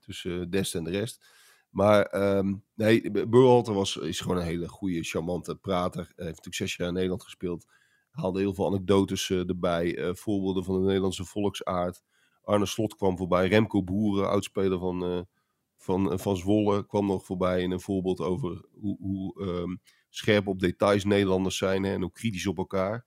tussen 0.00 0.50
Dest 0.50 0.74
en 0.74 0.84
de 0.84 0.90
rest. 0.90 1.26
Maar 1.70 2.02
ehm, 2.02 2.54
nee, 2.74 3.10
Burhalter 3.10 3.74
was, 3.74 3.96
is 3.96 4.20
gewoon 4.20 4.36
een 4.36 4.44
hele 4.44 4.68
goede, 4.68 5.02
charmante 5.02 5.56
prater. 5.56 6.02
Hij 6.02 6.24
heeft 6.24 6.36
natuurlijk 6.36 6.54
zes 6.54 6.76
jaar 6.76 6.88
in 6.88 6.94
Nederland 6.94 7.22
gespeeld. 7.22 7.66
Haalde 8.10 8.40
heel 8.40 8.54
veel 8.54 8.66
anekdotes 8.66 9.30
erbij, 9.30 10.14
voorbeelden 10.14 10.64
van 10.64 10.74
de 10.80 10.86
Nederlandse 10.86 11.24
volksaard. 11.24 12.02
Arne 12.42 12.66
Slot 12.66 12.94
kwam 12.94 13.16
voorbij, 13.16 13.48
Remco 13.48 13.82
Boeren, 13.82 14.30
oudspeler 14.30 14.78
van, 14.78 15.26
van, 15.76 16.18
van 16.18 16.36
Zwolle, 16.36 16.86
kwam 16.86 17.06
nog 17.06 17.24
voorbij 17.24 17.62
in 17.62 17.70
een 17.70 17.80
voorbeeld 17.80 18.20
over 18.20 18.64
hoe, 18.72 18.96
hoe 19.00 19.46
ehm, 19.46 19.76
scherp 20.18 20.46
op 20.46 20.60
details 20.60 21.04
Nederlanders 21.04 21.56
zijn 21.56 21.82
hè, 21.82 21.92
en 21.92 22.04
ook 22.04 22.14
kritisch 22.14 22.46
op 22.46 22.58
elkaar. 22.58 23.04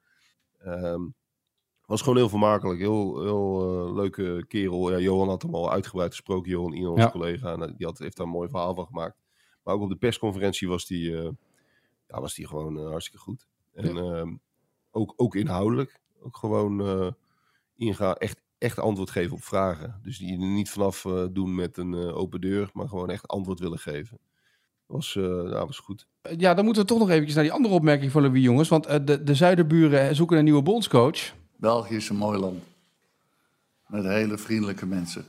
Ehm 0.60 1.04
was 1.91 2.02
gewoon 2.02 2.17
heel 2.17 2.30
vermakelijk. 2.30 2.80
Heel, 2.80 3.21
heel 3.21 3.62
eh, 3.88 3.93
leuke 3.95 4.45
kerel. 4.47 4.91
Ja, 4.91 4.97
Johan 5.00 5.28
had 5.30 5.41
hem 5.41 5.56
al 5.56 5.71
uitgebreid 5.71 6.12
gesproken, 6.12 6.52
Johan 6.52 6.74
Ino, 6.74 6.89
onze 6.89 7.02
Ja. 7.04 7.12
collega. 7.12 7.52
En, 7.54 7.62
eh, 7.62 7.74
die 7.78 7.86
had, 7.86 7.97
heeft 7.97 8.17
daar 8.17 8.26
een 8.26 8.32
mooi 8.32 8.50
verhaal 8.50 8.76
van 8.76 8.86
gemaakt. 8.86 9.17
Maar 9.63 9.74
ook 9.76 9.82
op 9.82 9.89
de 9.89 9.95
persconferentie 9.95 10.67
was 10.67 10.86
die, 10.86 11.17
eh, 11.17 11.30
ja, 12.08 12.21
was 12.21 12.34
die 12.34 12.47
gewoon 12.47 12.78
hartstikke 12.78 13.19
goed. 13.19 13.47
En 13.74 13.97
ehm, 13.97 14.36
ook, 14.91 15.13
ook 15.15 15.36
inhoudelijk. 15.36 16.00
Ook 16.21 16.38
gewoon 16.38 17.15
ingaan, 17.76 18.15
echt, 18.15 18.41
echt 18.58 18.80
antwoord 18.80 19.10
geven 19.10 19.36
op 19.36 19.43
vragen. 19.43 20.00
Dus 20.04 20.17
die 20.17 20.38
niet 20.38 20.69
vanaf 20.69 21.02
doen 21.32 21.56
met 21.56 21.78
een 21.78 21.95
open 21.95 22.41
deur, 22.41 22.69
maar 22.74 22.88
gewoon 22.88 23.10
echt 23.10 23.28
antwoord 23.28 23.60
willen 23.60 23.80
geven. 23.80 24.19
Was, 24.91 25.15
eh 25.15 25.23
ja, 25.23 25.65
was 25.65 25.80
goed. 25.80 26.06
Ja, 26.38 26.54
dan 26.54 26.65
moeten 26.65 26.82
we 26.82 26.88
toch 26.88 26.99
nog 26.99 27.10
eventjes 27.10 27.36
naar 27.36 27.43
die 27.43 27.54
andere 27.54 27.73
opmerking 27.73 28.12
van 28.12 28.21
Louis 28.21 28.43
Jongens. 28.43 28.69
Want 28.69 28.86
eh, 28.86 28.99
de, 29.04 29.23
de 29.23 29.36
Zuiderburen 29.36 30.15
zoeken 30.15 30.38
een 30.38 30.43
nieuwe 30.43 30.62
bondscoach. 30.62 31.34
België 31.56 31.95
is 31.95 32.10
een 32.10 32.15
mooi 32.15 32.39
land. 32.39 32.63
Met 33.88 34.04
hele 34.04 34.38
vriendelijke 34.38 34.86
mensen. 34.86 35.25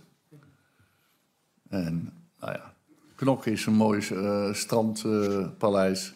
En, 1.69 2.13
nou 2.41 2.53
ja, 2.53 2.75
Knok 3.15 3.47
is 3.47 3.67
een 3.67 3.75
mooi 3.75 4.07
eh, 4.09 4.53
strandpaleis. 4.53 6.13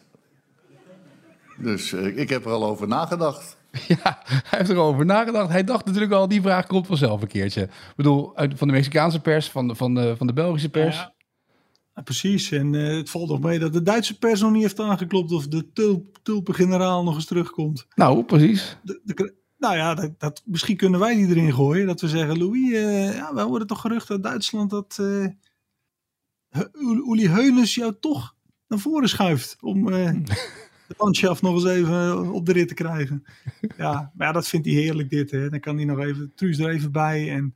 dus 1.56 1.92
eh, 1.92 2.18
ik 2.18 2.28
heb 2.28 2.44
er 2.44 2.50
al 2.50 2.64
over 2.64 2.88
nagedacht. 2.88 3.56
Ja, 3.88 4.22
hij 4.24 4.58
heeft 4.58 4.70
erover 4.70 5.04
nagedacht. 5.04 5.50
Hij 5.50 5.64
dacht 5.64 5.84
natuurlijk 5.84 6.12
al, 6.12 6.28
die 6.28 6.42
vraag 6.42 6.66
komt 6.66 6.86
vanzelf 6.86 7.22
een 7.22 7.28
keertje. 7.28 7.62
Ik 7.62 7.92
bedoel, 7.96 8.36
uit, 8.36 8.58
van 8.58 8.68
de 8.68 8.74
Mexicaanse 8.74 9.20
pers, 9.20 9.50
van 9.50 9.68
de, 9.68 9.74
van 9.74 9.94
de, 9.94 10.16
van 10.16 10.26
de 10.26 10.32
Belgische 10.32 10.68
pers. 10.68 10.96
Ja, 10.96 11.14
Ja, 11.96 12.02
precies. 12.02 12.50
En 12.50 12.74
eh, 12.74 12.96
het 12.96 13.10
valt 13.10 13.28
nog 13.28 13.40
mee 13.40 13.58
dat 13.58 13.72
de 13.72 13.82
Duitse 13.82 14.18
pers 14.18 14.40
nog 14.40 14.52
niet 14.52 14.62
heeft 14.62 14.80
aangeklopt 14.80 15.32
of 15.32 15.48
de 15.48 15.72
tulp, 15.72 16.18
tulpengeneraal 16.22 17.04
nog 17.04 17.14
eens 17.14 17.24
terugkomt. 17.26 17.86
Nou, 17.94 18.24
precies. 18.24 18.76
De, 18.82 19.00
de- 19.04 19.34
nou 19.58 19.76
ja, 19.76 19.94
dat, 19.94 20.20
dat, 20.20 20.42
misschien 20.44 20.76
kunnen 20.76 21.00
wij 21.00 21.14
die 21.14 21.28
erin 21.28 21.52
gooien. 21.54 21.86
Dat 21.86 22.00
we 22.00 22.08
zeggen, 22.08 22.38
Louis, 22.38 22.72
eh, 22.72 23.14
ja, 23.14 23.34
wij 23.34 23.44
horen 23.44 23.66
toch 23.66 23.80
gerucht 23.80 24.10
uit 24.10 24.22
Duitsland 24.22 24.70
dat 24.70 24.96
He- 26.48 26.68
Uli 27.12 27.28
Heunes 27.28 27.74
jou 27.74 27.94
toch 28.00 28.34
naar 28.68 28.78
voren 28.78 29.08
schuift. 29.08 29.56
Om 29.60 29.84
de 29.90 30.94
manschaft 30.98 31.42
nog 31.42 31.54
eens 31.54 31.64
even 31.64 32.30
op 32.32 32.46
de 32.46 32.52
rit 32.52 32.68
te 32.68 32.74
krijgen. 32.74 33.24
Ja, 33.76 34.12
maar 34.14 34.26
ja, 34.26 34.32
dat 34.32 34.48
vindt 34.48 34.66
hij 34.66 34.74
heerlijk 34.74 35.10
dit. 35.10 35.30
Hè. 35.30 35.48
Dan 35.48 35.60
kan 35.60 35.76
hij 35.76 35.84
nog 35.84 35.98
even, 35.98 36.32
Truus 36.34 36.58
er 36.58 36.68
even 36.70 36.92
bij. 36.92 37.30
En 37.32 37.54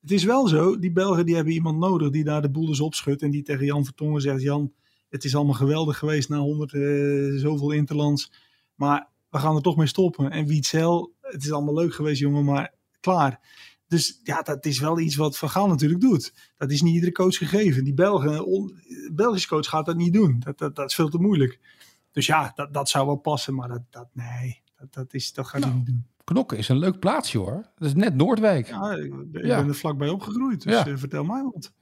het 0.00 0.10
is 0.10 0.24
wel 0.24 0.48
zo, 0.48 0.78
die 0.78 0.92
Belgen 0.92 1.26
die 1.26 1.34
hebben 1.34 1.52
iemand 1.52 1.78
nodig 1.78 2.10
die 2.10 2.24
daar 2.24 2.42
de 2.42 2.50
boel 2.50 2.68
eens 2.68 2.80
opschudt. 2.80 3.22
En 3.22 3.30
die 3.30 3.42
tegen 3.42 3.64
Jan 3.64 3.84
Vertongen 3.84 4.20
zegt, 4.20 4.42
Jan, 4.42 4.72
het 5.08 5.24
is 5.24 5.34
allemaal 5.34 5.54
geweldig 5.54 5.98
geweest 5.98 6.28
na 6.28 6.38
honderd 6.38 6.72
eh, 6.72 7.40
zoveel 7.40 7.70
interlands. 7.70 8.32
Maar 8.74 9.08
we 9.30 9.38
gaan 9.38 9.56
er 9.56 9.62
toch 9.62 9.76
mee 9.76 9.86
stoppen. 9.86 10.30
En 10.30 10.46
Wietzel, 10.46 11.14
het 11.20 11.44
is 11.44 11.52
allemaal 11.52 11.74
leuk 11.74 11.94
geweest 11.94 12.20
jongen, 12.20 12.44
maar 12.44 12.74
klaar. 13.00 13.40
Dus 13.86 14.20
ja, 14.22 14.42
dat 14.42 14.66
is 14.66 14.78
wel 14.80 14.98
iets 14.98 15.16
wat 15.16 15.38
Van 15.38 15.50
Gaal 15.50 15.66
natuurlijk 15.66 16.00
doet. 16.00 16.34
Dat 16.56 16.70
is 16.70 16.82
niet 16.82 16.94
iedere 16.94 17.12
coach 17.12 17.36
gegeven. 17.36 17.84
Die 17.84 17.94
Belgen, 17.94 18.46
on, 18.46 18.80
Belgische 19.12 19.48
coach 19.48 19.68
gaat 19.68 19.86
dat 19.86 19.96
niet 19.96 20.12
doen. 20.12 20.36
Dat, 20.38 20.58
dat, 20.58 20.76
dat 20.76 20.88
is 20.88 20.94
veel 20.94 21.08
te 21.08 21.18
moeilijk. 21.18 21.60
Dus 22.12 22.26
ja, 22.26 22.52
dat, 22.54 22.74
dat 22.74 22.88
zou 22.88 23.06
wel 23.06 23.16
passen. 23.16 23.54
Maar 23.54 23.68
dat, 23.68 23.82
dat 23.90 24.08
nee, 24.12 24.62
dat, 24.76 24.92
dat, 24.92 25.14
is, 25.14 25.32
dat 25.32 25.46
gaat 25.46 25.64
hij 25.64 25.72
niet 25.72 25.86
doen. 25.86 26.06
Knokken 26.32 26.58
is 26.58 26.68
een 26.68 26.78
leuk 26.78 26.98
plaatsje 26.98 27.38
hoor. 27.38 27.62
Dat 27.76 27.88
is 27.88 27.94
net 27.94 28.14
Noordwijk. 28.14 28.68
Ja. 28.68 28.90
Ja, 28.90 28.96
ik 29.02 29.32
ben, 29.32 29.46
Ja. 29.46 29.56
ben 29.60 29.68
er 29.68 29.74
vlakbij 29.74 30.08
opgegroeid. 30.08 30.62
Dus 30.62 30.72
Ja. 30.72 30.86
eh, 30.86 30.96
vertel 30.96 31.24
mij 31.24 31.42
wat. 31.52 31.72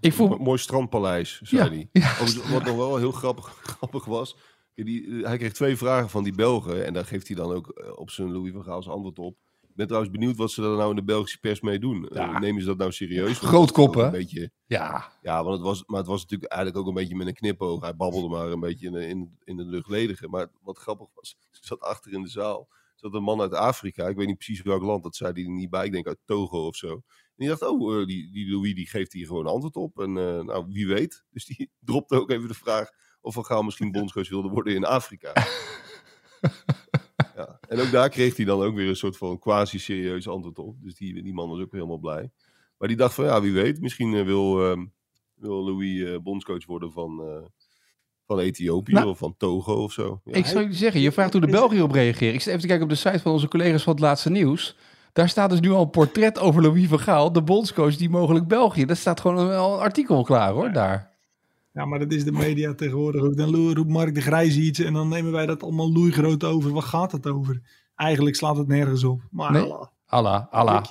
Ik 0.00 0.12
voel... 0.12 0.28
Mo- 0.28 0.36
Mooi 0.38 0.58
strandpaleis, 0.58 1.40
zei 1.42 1.62
Ja, 1.62 1.68
hij. 1.68 1.88
ja. 2.02 2.16
Wat 2.52 2.64
nog 2.64 2.76
wel 2.76 2.96
heel 2.96 3.12
grappig, 3.12 3.46
grappig 3.76 4.04
was. 4.04 4.36
Die, 4.74 5.06
eh, 5.20 5.26
hij 5.26 5.38
kreeg 5.38 5.52
twee 5.52 5.76
vragen 5.76 6.10
van 6.10 6.22
die 6.24 6.34
Belgen. 6.34 6.86
En 6.86 6.92
daar 6.92 7.04
geeft 7.04 7.26
hij 7.26 7.36
dan 7.36 7.52
ook 7.52 7.68
eh, 7.68 7.98
op 7.98 8.10
zijn 8.10 8.32
Louis 8.32 8.52
van 8.52 8.64
Gaal 8.64 8.82
zijn 8.82 8.94
antwoord 8.94 9.18
op. 9.18 9.36
Ik 9.62 9.74
ben 9.78 9.86
trouwens 9.86 10.12
benieuwd 10.12 10.36
wat 10.36 10.50
ze 10.50 10.60
daar 10.60 10.76
nou 10.76 10.90
in 10.90 10.96
de 10.96 11.04
Belgische 11.04 11.38
pers 11.38 11.60
mee 11.60 11.78
doen. 11.78 12.08
Ja. 12.12 12.38
nemen 12.38 12.60
ze 12.60 12.66
dat 12.66 12.76
nou 12.78 12.92
serieus? 12.92 13.24
Want 13.24 13.36
Groot 13.38 13.68
het 13.68 13.76
was 13.76 13.86
ook 13.86 13.92
kop, 13.92 13.94
hè? 13.94 14.04
Een 14.06 14.10
beetje, 14.12 14.50
Ja, 14.66 15.12
ja, 15.22 15.42
want 15.44 15.56
het 15.56 15.66
was, 15.66 15.82
maar 15.86 15.98
het 15.98 16.06
was 16.08 16.20
natuurlijk 16.22 16.52
eigenlijk 16.52 16.80
ook 16.82 16.88
een 16.88 17.00
beetje 17.00 17.16
met 17.16 17.26
een 17.26 17.34
knipoog. 17.34 17.80
Hij 17.80 17.96
babbelde 17.96 18.28
maar 18.28 18.50
een 18.50 18.60
beetje 18.60 18.86
in 18.86 18.92
de, 18.92 19.06
in, 19.08 19.36
in 19.44 19.56
de 19.56 19.64
luchtledige. 19.64 20.28
Maar 20.28 20.46
wat 20.62 20.78
grappig 20.78 21.06
was, 21.14 21.36
er 21.50 21.58
zat 21.60 21.80
achter 21.80 22.12
in 22.12 22.22
de 22.22 22.28
zaal 22.28 22.68
zat 23.02 23.14
een 23.14 23.22
man 23.22 23.40
uit 23.40 23.54
Afrika. 23.54 24.06
Ik 24.06 24.16
weet 24.16 24.26
niet 24.26 24.36
precies 24.36 24.62
welk 24.62 24.82
land, 24.82 25.02
dat 25.02 25.16
zei 25.16 25.32
hij 25.32 25.42
er 25.42 25.50
niet 25.50 25.70
bij. 25.70 25.84
Ik 25.86 25.92
denk 25.92 26.06
uit 26.06 26.18
Togo 26.24 26.66
of 26.66 26.76
zo. 26.76 26.92
En 26.92 27.02
die 27.36 27.48
dacht, 27.48 27.62
oh, 27.62 28.00
eh, 28.00 28.06
die, 28.06 28.32
die 28.32 28.50
Louis 28.50 28.74
die 28.74 28.88
geeft 28.88 29.12
hier 29.12 29.26
gewoon 29.26 29.46
antwoord 29.46 29.76
op. 29.76 29.98
En 29.98 30.16
eh, 30.16 30.40
nou, 30.40 30.66
wie 30.68 30.86
weet. 30.86 31.24
Dus 31.32 31.44
die 31.44 31.70
dropte 31.80 32.20
ook 32.20 32.30
even 32.30 32.48
de 32.48 32.54
vraag 32.54 32.90
of 33.20 33.34
Van 33.34 33.44
Gaal 33.44 33.62
misschien 33.62 33.92
bondscoach 33.92 34.28
wilde 34.28 34.48
worden 34.48 34.74
in 34.74 34.84
Afrika. 34.84 35.32
ja. 37.36 37.58
En 37.68 37.80
ook 37.80 37.90
daar 37.90 38.08
kreeg 38.08 38.36
hij 38.36 38.44
dan 38.44 38.62
ook 38.62 38.74
weer 38.74 38.88
een 38.88 38.96
soort 38.96 39.16
van 39.16 39.38
quasi-serieus 39.38 40.28
antwoord 40.28 40.58
op. 40.58 40.82
Dus 40.82 40.94
die, 40.94 41.22
die 41.22 41.34
man 41.34 41.48
was 41.48 41.60
ook 41.60 41.72
helemaal 41.72 41.98
blij. 41.98 42.30
Maar 42.78 42.88
die 42.88 42.96
dacht 42.96 43.14
van, 43.14 43.24
ja, 43.24 43.40
wie 43.40 43.52
weet. 43.52 43.80
Misschien 43.80 44.14
eh, 44.14 44.24
wil, 44.24 44.70
ehm, 44.70 44.86
wil 45.34 45.64
Louis 45.64 46.00
eh, 46.00 46.18
bondscoach 46.18 46.66
worden 46.66 46.92
van, 46.92 47.20
van 48.34 48.44
Ethiopië 48.44 48.92
Nou, 48.92 49.08
of 49.08 49.18
van 49.18 49.34
Togo 49.36 49.74
of 49.74 49.92
zo. 49.92 50.20
Ja. 50.24 50.32
ik 50.32 50.46
zou 50.46 50.60
jullie 50.60 50.76
zeggen, 50.76 51.00
je 51.00 51.12
vraagt 51.12 51.32
hoe 51.32 51.40
de 51.40 51.46
Belgen 51.46 51.72
hierop 51.72 51.92
reageren. 51.92 52.34
Ik 52.34 52.40
zit 52.40 52.48
even 52.48 52.60
te 52.60 52.66
kijken 52.66 52.84
op 52.84 52.90
de 52.92 52.98
site 52.98 53.18
van 53.18 53.32
onze 53.32 53.48
collega's 53.48 53.82
van 53.82 53.92
het 53.92 54.02
laatste 54.02 54.30
nieuws. 54.30 54.76
Daar 55.12 55.28
staat 55.28 55.50
dus 55.50 55.60
nu 55.60 55.70
al 55.70 55.82
een 55.82 55.90
portret 55.90 56.38
over 56.38 56.62
Louis 56.62 56.88
van 56.88 56.98
Gaal, 57.00 57.32
de 57.32 57.42
bondscoach 57.42 57.96
die 57.96 58.10
mogelijk 58.10 58.46
België. 58.48 58.84
Dat 58.84 58.96
staat 58.96 59.20
gewoon 59.20 59.46
wel 59.46 59.74
een 59.74 59.80
artikel 59.80 60.22
klaar 60.22 60.52
hoor, 60.52 60.72
daar. 60.72 61.10
Ja, 61.72 61.84
maar 61.84 61.98
dat 61.98 62.12
is 62.12 62.24
de 62.24 62.32
media 62.32 62.74
tegenwoordig 62.74 63.22
ook. 63.22 63.36
Dan 63.36 63.74
roept 63.74 63.90
Mark 63.90 64.14
de 64.14 64.20
Grijs 64.20 64.56
iets 64.56 64.78
en 64.78 64.92
dan 64.92 65.08
nemen 65.08 65.32
wij 65.32 65.46
dat 65.46 65.62
allemaal 65.62 65.92
loeigroot 65.92 66.44
over. 66.44 66.72
Wat 66.72 66.84
gaat 66.84 67.12
het 67.12 67.26
over? 67.26 67.60
Eigenlijk 67.94 68.36
slaat 68.36 68.56
het 68.56 68.68
nergens 68.68 69.04
op. 69.04 69.20
Maar 69.30 69.52
Nee. 69.52 69.72
Allah. 70.12 70.42
Allah? 70.50 70.84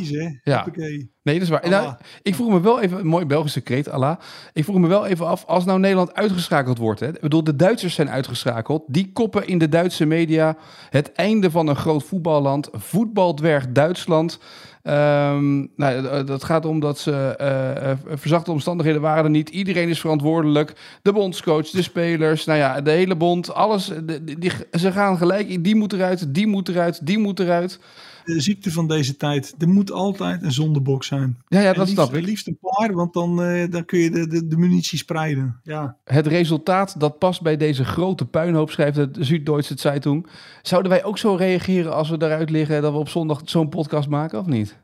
Ja. 0.43 0.63
Hoppakee. 0.63 1.11
Nee, 1.23 1.33
dat 1.35 1.43
is 1.43 1.49
waar. 1.49 1.69
Nou, 1.69 1.93
ik 2.21 2.35
vroeg 2.35 2.49
me 2.49 2.61
wel 2.61 2.81
even, 2.81 2.99
een 2.99 3.07
mooi 3.07 3.25
Belgische 3.25 3.61
kreet, 3.61 3.89
Allah. 3.89 4.17
Ik 4.53 4.63
vroeg 4.63 4.77
me 4.77 4.87
wel 4.87 5.05
even 5.05 5.27
af, 5.27 5.45
als 5.45 5.65
nou 5.65 5.79
Nederland 5.79 6.13
uitgeschakeld 6.13 6.77
wordt. 6.77 6.99
Hè, 6.99 7.07
ik 7.07 7.21
bedoel, 7.21 7.43
de 7.43 7.55
Duitsers 7.55 7.93
zijn 7.95 8.09
uitgeschakeld. 8.09 8.83
Die 8.87 9.11
koppen 9.13 9.47
in 9.47 9.57
de 9.57 9.69
Duitse 9.69 10.05
media 10.05 10.57
het 10.89 11.11
einde 11.11 11.51
van 11.51 11.67
een 11.67 11.75
groot 11.75 12.03
voetballand. 12.03 12.69
Voetbaldwerg 12.71 13.71
Duitsland. 13.71 14.39
Ehm, 14.83 15.57
nou, 15.75 16.07
eh, 16.07 16.25
dat 16.25 16.43
gaat 16.43 16.65
om 16.65 16.79
dat 16.79 16.99
ze 16.99 17.11
eh, 17.37 17.91
eh, 17.91 17.97
verzachte 18.05 18.51
omstandigheden 18.51 19.01
waren 19.01 19.23
er 19.23 19.29
niet. 19.29 19.49
Iedereen 19.49 19.89
is 19.89 19.99
verantwoordelijk. 19.99 20.73
De 21.01 21.13
bondscoach, 21.13 21.69
de 21.69 21.81
spelers, 21.81 22.45
nou 22.45 22.59
ja, 22.59 22.81
de 22.81 22.91
hele 22.91 23.15
bond, 23.15 23.53
alles. 23.53 23.85
de- 24.03 24.23
die, 24.23 24.51
ze 24.71 24.91
gaan 24.91 25.17
gelijk 25.17 25.47
in. 25.49 25.61
Die 25.61 25.75
moet 25.75 25.93
eruit, 25.93 26.33
die 26.33 26.47
moet 26.47 26.69
eruit, 26.69 27.05
die 27.07 27.17
moet 27.17 27.39
eruit. 27.39 27.79
De 28.25 28.41
ziekte 28.41 28.71
van 28.71 28.87
deze 28.87 29.17
tijd. 29.17 29.55
Er 29.57 29.69
moet 29.69 29.91
altijd 29.91 30.43
een 30.43 30.51
zondebok 30.51 31.03
zijn. 31.03 31.37
Ja, 31.47 31.59
ja 31.59 31.67
dat 31.67 31.77
liefst, 31.77 31.93
snap 31.93 32.13
ik. 32.13 32.25
Liefst 32.25 32.47
een 32.47 32.57
paar, 32.61 32.93
want 32.93 33.13
dan, 33.13 33.43
eh, 33.43 33.71
dan 33.71 33.85
kun 33.85 33.99
je 33.99 34.11
de, 34.11 34.27
de, 34.27 34.47
de 34.47 34.57
munitie 34.57 34.97
spreiden. 34.97 35.59
Ja. 35.63 35.97
Het 36.03 36.27
resultaat 36.27 36.99
dat 36.99 37.17
past 37.17 37.41
bij 37.41 37.57
deze 37.57 37.85
grote 37.85 38.25
puinhoop, 38.25 38.71
schrijft 38.71 38.97
het 38.97 39.17
Zuid-Duitse 39.19 39.73
Zeitung. 39.77 40.27
Zouden 40.61 40.91
wij 40.91 41.03
ook 41.03 41.17
zo 41.17 41.35
reageren 41.35 41.95
als 41.95 42.09
we 42.09 42.15
eruit 42.21 42.49
liggen 42.49 42.81
dat 42.81 42.91
we 42.91 42.97
op 42.99 43.09
zondag 43.09 43.41
zo'n 43.45 43.69
podcast 43.69 44.09
maken, 44.09 44.39
of 44.39 44.45
niet? 44.45 44.79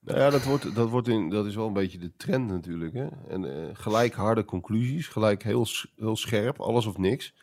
Nou 0.00 0.18
ja, 0.18 0.30
dat, 0.30 0.44
wordt, 0.44 0.74
dat, 0.74 0.90
wordt 0.90 1.08
in, 1.08 1.30
dat 1.30 1.46
is 1.46 1.54
wel 1.54 1.66
een 1.66 1.72
beetje 1.72 1.98
de 1.98 2.12
trend 2.16 2.48
natuurlijk. 2.48 2.94
Hè? 2.94 3.06
En 3.28 3.44
eh, 3.44 3.68
gelijk 3.72 4.14
harde 4.14 4.44
conclusies, 4.44 5.08
gelijk 5.08 5.42
heel, 5.42 5.66
heel 5.96 6.16
scherp, 6.16 6.60
alles 6.60 6.86
of 6.86 6.98
niks. 6.98 7.34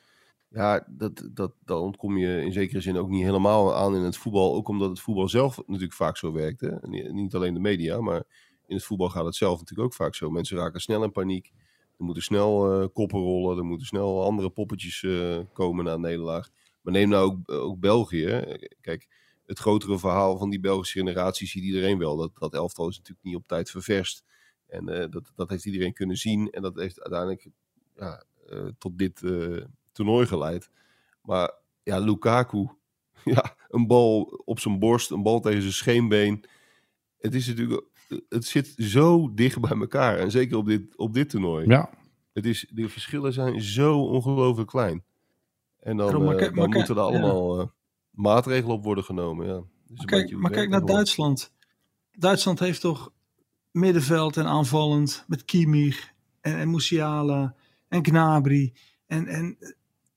Ja, 0.54 0.88
dat, 0.90 1.30
dat, 1.32 1.54
dan 1.66 1.82
ontkom 1.82 2.18
je 2.18 2.42
in 2.42 2.52
zekere 2.52 2.82
zin 2.82 2.98
ook 2.98 3.10
niet 3.10 3.24
helemaal 3.24 3.76
aan 3.76 3.96
in 3.96 4.02
het 4.02 4.18
voetbal. 4.18 4.56
Ook 4.56 4.68
omdat 4.68 4.90
het 4.90 5.00
voetbal 5.00 5.30
zelf 5.30 5.58
natuurlijk 5.58 5.94
vaak 5.94 6.18
zo 6.18 6.32
werkt. 6.32 6.86
Niet, 6.88 7.36
alleen 7.36 7.54
de 7.54 7.60
media, 7.60 8.02
maar 8.02 8.24
in 8.68 8.76
het 8.76 8.86
voetbal 8.86 9.10
gaat 9.10 9.26
het 9.26 9.36
zelf 9.36 9.60
natuurlijk 9.60 9.88
ook 9.88 9.94
vaak 9.94 10.16
zo. 10.16 10.30
Mensen 10.30 10.58
raken 10.58 10.82
snel 10.82 11.04
in 11.04 11.12
paniek. 11.12 11.52
Er 11.98 12.04
moeten 12.06 12.24
snel 12.24 12.82
eh, 12.82 12.88
koppen 12.94 13.20
rollen. 13.20 13.58
Er 13.58 13.64
moeten 13.64 13.88
snel 13.88 14.24
andere 14.24 14.50
poppetjes 14.50 15.04
eh, 15.04 15.40
komen 15.54 15.86
na 15.86 15.94
een 15.94 16.02
nederlaag. 16.02 16.50
Maar 16.82 16.94
neem 16.94 17.10
nou 17.10 17.32
ook, 17.32 17.52
ook 17.52 17.80
België. 17.80 18.58
Kijk, 18.82 19.08
het 19.46 19.60
grotere 19.60 20.00
verhaal 20.00 20.38
van 20.38 20.50
die 20.50 20.60
Belgische 20.60 21.00
generatie 21.00 21.48
ziet 21.48 21.64
iedereen 21.64 21.98
wel. 21.98 22.18
Dat, 22.18 22.32
dat 22.34 22.54
elftal 22.54 22.88
is 22.88 22.98
natuurlijk 22.98 23.26
niet 23.26 23.36
op 23.36 23.48
tijd 23.48 23.70
ververst. 23.70 24.24
En 24.68 24.90
eh, 24.90 25.10
dat, 25.10 25.32
dat 25.36 25.50
heeft 25.50 25.66
iedereen 25.66 25.94
kunnen 25.94 26.18
zien. 26.18 26.50
En 26.50 26.62
dat 26.62 26.76
heeft 26.76 27.02
uiteindelijk 27.02 27.50
ja, 27.96 28.24
tot 28.78 28.98
dit 28.98 29.22
toernooi 29.92 30.26
geleid. 30.26 30.70
Maar 31.22 31.52
ja, 31.84 31.98
Lukaku. 32.00 32.68
Ja, 33.24 33.56
een 33.70 33.88
bal 33.88 34.22
op 34.46 34.60
zijn 34.60 34.80
borst, 34.80 35.12
een 35.12 35.24
bal 35.24 35.40
tegen 35.40 35.62
zijn 35.62 35.74
scheenbeen. 35.74 36.44
Het 37.20 37.34
is 37.36 37.48
natuurlijk... 37.48 37.86
Het 38.30 38.46
zit 38.46 38.74
zo 38.78 39.34
dicht 39.34 39.60
bij 39.62 39.78
elkaar. 39.80 40.18
En 40.18 40.32
zeker 40.32 40.58
op 40.58 40.66
dit, 40.66 40.98
op 40.98 41.14
dit 41.14 41.30
toernooi. 41.30 41.68
Ja. 41.68 41.90
Het 42.34 42.46
is, 42.46 42.68
de 42.74 42.90
verschillen 42.90 43.34
zijn 43.34 43.62
zo 43.62 44.00
ongelooflijk 44.02 44.70
klein. 44.70 45.04
En 45.80 45.98
dan, 45.98 46.06
Daarom, 46.06 46.24
maar 46.24 46.34
eh, 46.34 46.40
kijk- 46.40 46.52
maar 46.56 46.62
dan 46.62 46.70
kijk- 46.74 46.88
moeten 46.88 47.04
er 47.06 47.12
ja. 47.12 47.20
allemaal 47.20 47.60
eh, 47.60 47.68
maatregelen 48.10 48.76
op 48.76 48.84
worden 48.84 49.04
genomen. 49.04 49.46
Ja. 49.48 49.54
Dus 49.54 49.64
een 49.88 49.96
Maar 49.96 50.06
kijk, 50.06 50.32
maar 50.38 50.52
kijk 50.52 50.70
naar. 50.70 50.86
Duitsland. 50.86 51.54
Duitsland 52.12 52.60
heeft 52.60 52.82
toch 52.82 53.12
middenveld 53.72 54.38
en 54.38 54.46
aanvallend 54.46 55.26
met 55.28 55.46
Kimmich 55.46 56.12
en, 56.42 56.58
en 56.58 56.70
Musiala 56.70 57.56
en 57.88 58.06
Gnabry. 58.06 58.74
En, 59.06 59.28
en 59.28 59.58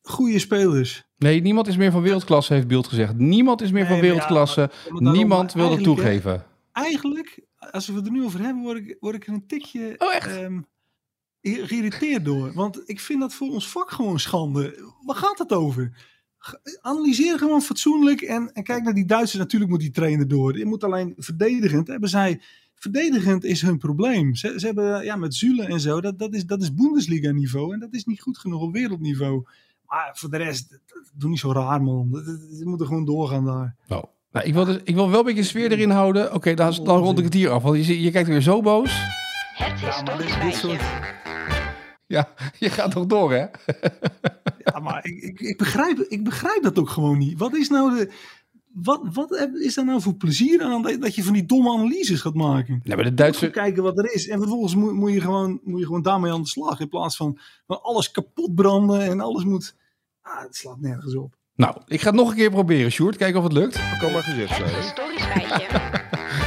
goede 0.05 0.39
spelers. 0.39 1.05
Nee, 1.19 1.41
niemand 1.41 1.67
is 1.67 1.77
meer 1.77 1.91
van 1.93 2.03
wereldklasse, 2.03 2.55
heeft 2.55 2.67
Beeld 2.67 2.87
gezegd. 2.87 3.15
Niemand 3.19 3.61
is 3.63 3.71
meer 3.73 3.87
van 3.87 3.97
ja, 3.97 4.03
wereldklasse. 4.03 4.61
maar- 4.61 4.71
maar 4.93 5.01
daarom- 5.01 5.13
Niemand 5.13 5.53
wil 5.53 5.69
dat 5.71 5.83
toegeven. 5.83 6.45
Eigenlijk, 6.73 7.45
als 7.71 7.87
we 7.87 7.93
het 7.95 8.07
er 8.07 8.13
nu 8.13 8.25
over 8.25 8.41
hebben, 8.41 8.63
word 8.63 8.77
ik, 8.79 8.97
word 9.01 9.15
ik 9.15 9.27
er 9.27 9.33
een 9.33 9.47
tikje 9.47 9.95
Oh, 9.99 10.15
echt? 10.15 10.27
ehm, 10.37 10.61
ge- 11.41 11.67
geïrriteerd 11.67 12.25
door. 12.25 12.53
Want 12.53 12.83
ik 12.85 13.01
vind 13.01 13.21
dat 13.21 13.35
voor 13.35 13.51
ons 13.51 13.69
vak 13.69 13.91
gewoon 13.91 14.19
schande. 14.21 14.93
Waar 15.05 15.17
gaat 15.17 15.39
het 15.39 15.53
over? 15.53 16.13
Analyseer 16.81 17.39
gewoon 17.39 17.63
fatsoenlijk 17.63 18.21
en, 18.21 18.53
en 18.53 18.63
kijk 18.63 18.83
naar 18.83 18.95
die 18.95 19.05
Duitsers. 19.07 19.43
Natuurlijk 19.43 19.71
moet 19.71 19.81
die 19.81 19.91
trainer 19.91 20.29
door. 20.29 20.53
Die 20.53 20.65
moet 20.67 20.85
alleen 20.85 21.13
verdedigend. 21.17 21.89
Hebben 21.89 22.09
zij, 22.09 22.41
verdedigend 22.75 23.45
is 23.45 23.63
hun 23.63 23.79
probleem. 23.79 24.35
Ze, 24.35 24.55
ze 24.57 24.67
hebben 24.67 25.05
ja, 25.05 25.17
met 25.17 25.35
Zule 25.35 25.65
en 25.65 25.81
zo, 25.81 26.01
dat, 26.01 26.19
dat 26.19 26.35
is, 26.35 26.45
dat 26.47 26.63
is 26.63 26.75
Bundesliga 26.75 27.31
niveau. 27.31 27.73
En 27.73 27.79
dat 27.81 27.93
is 27.95 28.05
niet 28.05 28.21
goed 28.21 28.39
genoeg 28.39 28.61
op 28.61 28.73
wereldniveau. 28.73 29.45
Maar 29.95 30.11
voor 30.15 30.31
de 30.31 30.37
rest, 30.37 30.79
doe 31.13 31.31
niet 31.31 31.39
zo 31.39 31.53
raar 31.53 31.83
man. 31.83 32.23
Ze 32.59 32.63
moeten 32.65 32.87
gewoon 32.87 33.05
doorgaan 33.05 33.45
daar. 33.45 33.77
Oh. 33.89 34.03
Nou, 34.33 34.47
ik, 34.47 34.55
wil 34.55 34.65
dus, 34.65 34.79
ik 34.85 34.95
wil 34.95 35.11
wel 35.11 35.19
een 35.19 35.25
beetje 35.25 35.43
sfeer 35.43 35.73
erin 35.73 35.91
houden. 35.91 36.35
Oké, 36.35 36.55
dan, 36.55 36.75
dan 36.85 36.99
rond 36.99 37.19
ik 37.19 37.25
het 37.25 37.35
hier 37.35 37.51
af. 37.51 37.63
Want 37.63 37.87
je, 37.87 38.01
je 38.01 38.11
kijkt 38.11 38.29
weer 38.29 38.41
zo 38.41 38.61
boos. 38.63 38.93
Het 39.57 39.81
Ja, 39.81 39.87
historisch 39.87 40.41
dit 40.41 40.55
soort... 40.55 40.81
Ja, 42.07 42.29
je 42.59 42.71
gaat 42.71 42.91
toch 42.91 43.07
door, 43.07 43.33
hè? 43.33 43.47
Ja, 44.65 44.79
maar 44.79 45.05
ik, 45.05 45.23
ik, 45.23 45.41
ik, 45.41 45.59
begrijp, 45.59 45.99
ik 45.99 46.25
begrijp 46.25 46.63
dat 46.63 46.79
ook 46.79 46.89
gewoon 46.89 47.19
niet. 47.19 47.39
Wat 47.39 47.55
is 47.55 47.69
nou 47.69 47.97
de. 47.97 48.13
Wat, 48.73 49.01
wat 49.13 49.39
heb- 49.39 49.55
is 49.55 49.75
daar 49.75 49.85
nou 49.85 50.01
voor 50.01 50.15
plezier 50.15 50.63
aan 50.63 50.83
dat, 50.83 51.01
dat 51.01 51.15
je 51.15 51.25
van 51.25 51.33
die 51.33 51.47
domme 51.47 51.71
analyses 51.71 52.21
gaat 52.21 52.35
maken? 52.35 52.81
Nee, 52.85 52.97
maar 52.97 53.05
de 53.05 53.15
Duitse... 53.15 53.51
kijken 53.51 53.83
wat 53.83 53.99
er 53.99 54.15
is. 54.15 54.29
En 54.29 54.39
vervolgens 54.39 54.75
moet, 54.75 54.93
moet, 54.93 55.13
je 55.13 55.21
gewoon, 55.21 55.61
moet 55.65 55.81
je 55.81 55.87
gewoon 55.87 56.03
daarmee 56.03 56.33
aan 56.33 56.43
de 56.43 56.49
slag. 56.49 56.81
In 56.81 56.89
plaats 56.89 57.17
van, 57.17 57.39
van 57.67 57.83
alles 57.83 58.11
kapot 58.11 58.55
branden 58.55 59.01
en 59.01 59.21
alles 59.21 59.45
moet. 59.45 59.75
Ah, 60.25 60.43
het 60.43 60.57
slaat 60.57 60.81
nergens 60.81 61.17
op. 61.17 61.35
Nou, 61.57 61.77
ik 61.87 62.01
ga 62.01 62.07
het 62.07 62.17
nog 62.17 62.31
een 62.31 62.37
keer 62.37 62.51
proberen, 62.51 62.91
Sjoerd. 62.91 63.17
Kijken 63.17 63.39
of 63.39 63.45
het 63.45 63.53
lukt. 63.53 63.75
Dat 63.75 63.99
kan 63.99 64.13
maar 64.13 64.23
gezegd 64.23 64.55
zijn. 64.55 64.69
hè? 64.69 64.77
historisch 64.77 65.25
feitje. 65.25 65.67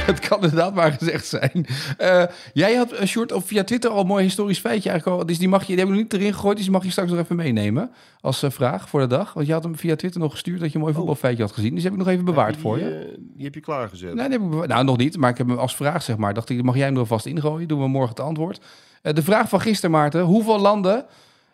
Het 0.08 0.28
kan 0.28 0.42
inderdaad 0.42 0.74
maar 0.74 0.92
gezegd 0.92 1.26
zijn. 1.26 1.66
Eh, 1.98 2.24
jij 2.52 2.74
had, 2.74 2.92
uh, 2.92 3.04
Sjoerd, 3.04 3.32
of 3.32 3.46
via 3.46 3.64
Twitter 3.64 3.90
al 3.90 4.00
een 4.00 4.06
mooi 4.06 4.24
historisch 4.24 4.58
feitje 4.58 4.90
eigenlijk 4.90 5.20
al. 5.20 5.26
Dus 5.26 5.38
die 5.38 5.48
mag 5.48 5.60
je, 5.60 5.66
die 5.66 5.76
hebben 5.76 5.94
we 5.94 6.02
nog 6.02 6.10
niet 6.12 6.20
erin 6.20 6.34
gegooid. 6.34 6.54
Dus 6.56 6.64
die 6.64 6.74
mag 6.74 6.84
je 6.84 6.90
straks 6.90 7.10
nog 7.10 7.18
even 7.18 7.36
meenemen 7.36 7.90
als 8.20 8.42
eh, 8.42 8.50
vraag 8.50 8.88
voor 8.88 9.00
de 9.00 9.06
dag. 9.06 9.32
Want 9.32 9.46
je 9.46 9.52
had 9.52 9.62
hem 9.62 9.76
via 9.76 9.96
Twitter 9.96 10.20
nog 10.20 10.30
gestuurd 10.32 10.60
dat 10.60 10.68
je 10.68 10.74
een 10.74 10.80
mooi 10.80 10.94
voetbalfeitje 10.94 11.42
had 11.42 11.52
gezien. 11.52 11.74
Dus 11.74 11.82
die 11.82 11.90
heb 11.90 12.00
ik 12.00 12.04
nog 12.06 12.14
even 12.14 12.24
bewaard 12.24 12.52
Die, 12.52 12.62
voor 12.62 12.78
je. 12.78 13.18
Die 13.18 13.44
heb 13.44 13.54
je 13.54 13.60
klaargezet. 13.60 14.14
Nee, 14.14 14.28
die 14.28 14.38
heb 14.38 14.62
ik 14.62 14.68
nou, 14.68 14.84
nog 14.84 14.96
niet. 14.96 15.16
Maar 15.16 15.30
ik 15.30 15.38
heb 15.38 15.48
hem 15.48 15.58
als 15.58 15.76
vraag, 15.76 16.02
zeg 16.02 16.16
maar. 16.16 16.34
Dacht 16.34 16.48
ik, 16.48 16.62
mag 16.62 16.74
jij 16.76 16.86
hem 16.86 16.96
er 16.96 17.06
vast 17.06 17.26
ingooien? 17.26 17.68
Doen 17.68 17.80
we 17.80 17.88
morgen 17.88 18.10
het 18.10 18.20
antwoord. 18.20 18.60
Eh, 19.02 19.14
de 19.14 19.22
vraag 19.22 19.48
van 19.48 19.60
gisteren, 19.60 19.90
Maarten. 19.90 20.22
Hoeveel 20.22 20.58
landen 20.58 21.04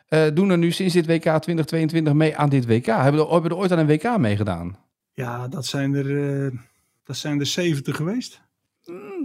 eh, 0.08 0.26
doen 0.34 0.50
er 0.50 0.58
nu 0.58 0.70
sinds 0.70 0.94
dit 0.94 1.06
WK 1.06 1.20
2022 1.22 2.12
mee 2.12 2.36
aan 2.36 2.48
dit 2.48 2.66
WK? 2.66 2.86
Hebben 2.86 3.20
er, 3.20 3.32
hebben 3.32 3.50
er 3.50 3.56
ooit 3.56 3.72
aan 3.72 3.78
een 3.78 3.86
WK 3.86 4.18
meegedaan? 4.18 4.76
Ja, 5.12 5.48
dat 5.48 5.66
zijn 5.66 5.94
er, 5.94 6.44
eh, 6.46 6.58
dat 7.04 7.16
zijn 7.16 7.40
er 7.40 7.46
70 7.46 7.96
geweest. 7.96 8.40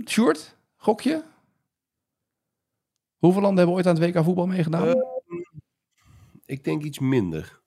Sjoerd, 0.06 0.56
gokje? 0.76 1.24
Hoeveel 3.18 3.42
landen 3.42 3.58
hebben 3.58 3.76
ooit 3.76 3.88
aan 3.88 3.96
het 4.02 4.16
WK 4.16 4.24
voetbal 4.24 4.48
meegedaan? 4.48 4.88
Eh, 4.88 4.94
Ik 6.46 6.64
denk 6.64 6.84
iets 6.84 7.00
minder. 7.00 7.60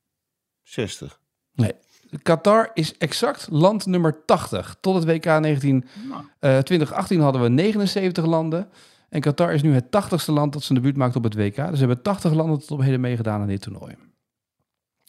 60. 0.62 1.20
nee. 1.52 1.72
Qatar 2.22 2.70
is 2.74 2.96
exact 2.98 3.48
land 3.50 3.86
nummer 3.86 4.24
80. 4.24 4.76
Tot 4.80 4.94
het 4.94 5.04
WK 5.04 5.24
19, 5.40 5.84
eh, 6.38 6.58
2018 6.58 7.20
hadden 7.20 7.42
we 7.42 7.48
79 7.48 8.24
landen. 8.24 8.68
En 9.12 9.20
Qatar 9.20 9.52
is 9.54 9.62
nu 9.62 9.74
het 9.74 9.84
80ste 9.84 10.32
land 10.32 10.52
dat 10.52 10.62
zijn 10.62 10.78
debuut 10.78 10.96
maakt 10.96 11.16
op 11.16 11.24
het 11.24 11.34
WK. 11.34 11.56
Dus 11.56 11.64
ze 11.72 11.76
hebben 11.78 12.02
80 12.02 12.32
landen 12.32 12.58
tot 12.58 12.70
op 12.70 12.80
heden 12.80 13.00
meegedaan 13.00 13.40
aan 13.40 13.46
dit 13.46 13.60
toernooi. 13.62 13.94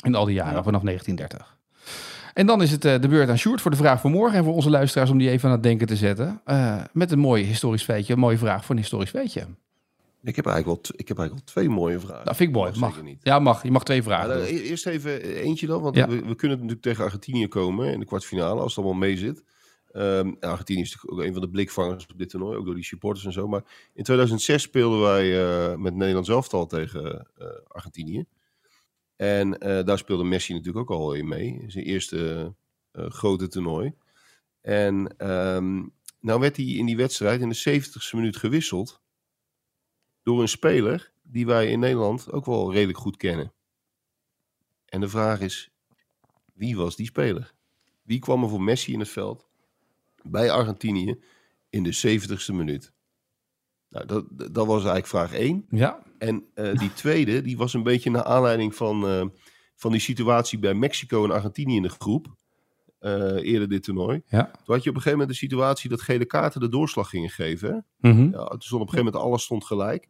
In 0.06 0.16
al 0.16 0.26
die 0.26 0.34
jaren, 0.36 0.64
vanaf 0.64 0.82
1930. 0.82 1.58
En 2.34 2.46
dan 2.46 2.62
is 2.62 2.72
het 2.72 2.86
eh, 2.86 3.02
de 3.02 3.08
beurt 3.08 3.30
aan 3.30 3.38
Sjoerd 3.38 3.62
voor 3.62 3.72
de 3.72 3.78
vraag 3.78 4.02
van 4.02 4.12
morgen. 4.12 4.38
En 4.38 4.44
voor 4.44 4.54
onze 4.54 4.70
luisteraars 4.70 5.10
om 5.10 5.18
die 5.18 5.30
even 5.30 5.48
aan 5.50 5.56
het 5.56 5.64
denken 5.64 5.88
te 5.88 5.96
zetten. 5.96 6.42
Eh, 6.46 6.82
met 6.94 7.12
een 7.12 7.20
mooi 7.20 7.44
historisch 7.44 7.84
feitje. 7.84 8.14
Een 8.14 8.20
mooie 8.20 8.38
vraag 8.38 8.66
voor 8.66 8.76
een 8.76 8.82
historisch 8.82 9.10
feitje. 9.10 9.42
Ik 10.24 10.36
heb 10.36 10.46
eigenlijk 10.46 10.66
wel, 10.66 10.76
t- 10.96 11.00
ik 11.02 11.08
heb 11.08 11.18
eigenlijk 11.18 11.48
al 11.48 11.54
twee 11.54 11.70
mooie 11.70 12.00
vragen. 12.00 12.26
Dat 12.26 12.36
vind 12.36 12.50
ik 12.50 12.56
mooi. 12.56 12.72
Mag 12.72 12.80
Mag. 12.96 13.04
niet. 13.04 13.20
Ja, 13.24 13.40
mag. 13.40 13.64
Je 13.64 13.72
mag 13.72 13.84
twee 13.84 14.04
vragen 14.04 14.28
dan 14.30 14.38
doen. 14.38 14.46
e- 14.48 14.60
eerst 14.62 14.86
even 14.86 15.22
eentje 15.22 15.68
dan, 15.68 15.82
want 15.82 15.96
Ja. 15.96 16.08
we, 16.08 16.16
we 16.26 16.36
kunnen 16.36 16.58
natuurlijk 16.58 16.82
tegen 16.84 17.04
Argentinië 17.04 17.48
komen 17.48 17.94
in 17.94 18.00
de 18.00 18.06
kwartfinale, 18.06 18.62
als 18.62 18.76
het 18.76 18.84
allemaal 18.86 19.00
mee 19.08 19.18
zit. 19.18 19.44
Ehm, 19.94 20.34
Argentinië 20.40 20.82
is 20.82 20.92
natuurlijk 20.92 21.22
ook 21.22 21.28
een 21.28 21.34
van 21.34 21.42
de 21.42 21.50
blikvangers 21.50 22.06
op 22.06 22.18
dit 22.18 22.30
toernooi, 22.30 22.58
ook 22.58 22.66
door 22.66 22.76
die 22.76 22.84
supporters 22.84 23.26
en 23.26 23.32
zo. 23.32 23.48
Maar 23.48 23.64
in 23.94 24.04
2006 24.04 24.62
speelden 24.62 25.02
wij 25.02 25.44
eh, 25.44 25.78
met 25.78 25.96
Nederland 25.96 26.30
elftal 26.30 26.66
tegen 26.66 27.28
eh, 27.38 27.48
Argentinië. 27.68 28.26
En 29.16 29.58
eh, 29.60 29.86
daar 29.86 29.98
speelde 29.98 30.24
Messi 30.24 30.54
natuurlijk 30.54 30.92
ook 30.92 31.00
al 31.00 31.14
in 31.14 31.28
mee, 31.28 31.64
zijn 31.68 31.86
eerste 31.86 32.54
grote 32.94 33.48
toernooi. 33.48 33.94
En 34.62 35.18
ehm, 35.18 35.76
nou 36.20 36.40
werd 36.40 36.58
hij 36.58 36.66
in 36.66 36.86
die 36.86 36.98
wedstrijd 36.98 37.42
in 37.42 37.50
de 37.50 37.82
70ste 37.82 38.16
minuut 38.16 38.38
gewisseld 38.38 39.02
door 40.24 40.42
een 40.42 40.48
speler 40.48 41.12
die 41.22 41.46
wij 41.46 41.72
in 41.72 41.80
Nederland 41.80 42.32
ook 42.32 42.46
wel 42.46 42.74
redelijk 42.74 42.98
goed 42.98 43.18
kennen. 43.18 43.54
En 44.86 45.00
de 45.00 45.10
vraag 45.10 45.40
is, 45.40 45.72
wie 46.54 46.76
was 46.76 46.96
die 46.96 47.06
speler? 47.06 47.54
Wie 48.04 48.20
kwam 48.20 48.44
er 48.44 48.50
voor 48.50 48.62
Messi 48.62 48.94
in 48.94 49.00
het 49.00 49.10
veld 49.10 49.52
bij 50.24 50.52
Argentinië 50.52 51.20
in 51.70 51.84
de 51.84 52.20
70ste 52.20 52.54
minuut? 52.56 52.92
Nou, 53.90 54.06
dat, 54.06 54.26
dat 54.32 54.66
was 54.66 54.76
eigenlijk 54.86 55.08
vraag 55.08 55.34
1. 55.34 55.66
Ja, 55.70 56.04
En 56.18 56.46
eh, 56.54 56.74
die 56.78 56.94
tweede, 56.94 57.42
die 57.42 57.58
was 57.58 57.74
een 57.74 57.84
beetje 57.84 58.10
naar 58.10 58.24
aanleiding 58.24 58.76
van, 58.76 59.08
eh, 59.08 59.26
van 59.76 59.92
die 59.92 60.02
situatie 60.02 60.60
bij 60.60 60.74
Mexico 60.74 61.24
en 61.24 61.32
Argentinië 61.32 61.76
in 61.76 61.82
de 61.82 61.90
groep. 61.90 62.28
eh, 63.00 63.36
eerder 63.42 63.70
dit 63.70 63.84
toernooi. 63.84 64.22
ja. 64.26 64.44
Toen 64.44 64.76
had 64.76 64.84
je 64.84 64.90
op 64.90 64.96
een 64.96 65.02
gegeven 65.02 65.12
moment 65.12 65.30
de 65.30 65.36
situatie 65.46 65.90
dat 65.90 66.02
gele 66.02 66.26
kaarten 66.26 66.62
de 66.62 66.70
doorslag 66.70 67.10
gingen 67.10 67.30
geven. 67.30 67.86
Hè? 68.00 68.10
Mhm. 68.10 68.22
Ja, 68.32 68.46
toen 68.46 68.62
stond 68.62 68.82
op 68.82 68.88
een 68.88 68.94
gegeven 68.94 69.06
moment 69.06 69.16
alles 69.16 69.44
stond 69.44 69.66
gelijk. 69.66 70.08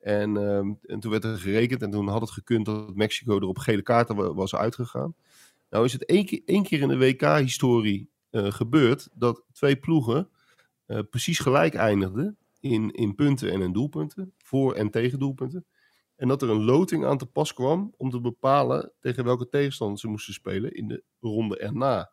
En, 0.00 0.36
ehm, 0.36 0.72
en 0.82 1.00
toen 1.00 1.10
werd 1.10 1.24
er 1.24 1.38
gerekend 1.38 1.82
en 1.82 1.90
toen 1.90 2.08
had 2.08 2.20
het 2.20 2.30
gekund 2.30 2.66
dat 2.66 2.94
Mexico 2.94 3.36
er 3.36 3.42
op 3.46 3.58
gele 3.58 3.82
kaarten 3.82 4.16
wa- 4.16 4.34
was 4.34 4.54
uitgegaan. 4.54 5.14
Nou 5.70 5.84
is 5.84 5.92
het 5.92 6.04
één 6.04 6.24
keer, 6.24 6.42
één 6.44 6.62
keer 6.62 6.80
in 6.80 6.88
de 6.88 6.98
WK-historie 6.98 8.10
gebeurd 8.30 9.08
dat 9.14 9.44
twee 9.52 9.76
ploegen 9.76 10.30
eh, 10.90 10.98
precies 11.10 11.38
gelijk 11.38 11.74
eindigden 11.74 12.38
in, 12.60 12.90
in 12.90 13.14
punten 13.14 13.52
en 13.52 13.60
in 13.60 13.72
doelpunten, 13.72 14.34
voor- 14.38 14.74
en 14.74 14.90
tegen 14.90 15.18
doelpunten. 15.18 15.66
En 16.16 16.28
dat 16.28 16.42
er 16.42 16.50
een 16.50 16.64
loting 16.64 17.04
aan 17.04 17.18
te 17.18 17.26
pas 17.26 17.52
kwam 17.52 17.94
om 17.96 18.10
te 18.10 18.20
bepalen 18.20 18.92
tegen 19.00 19.24
welke 19.24 19.48
tegenstander 19.48 19.98
ze 19.98 20.08
moesten 20.08 20.34
spelen 20.34 20.74
in 20.74 20.88
de 20.88 21.02
ronde 21.20 21.58
erna. 21.58 22.10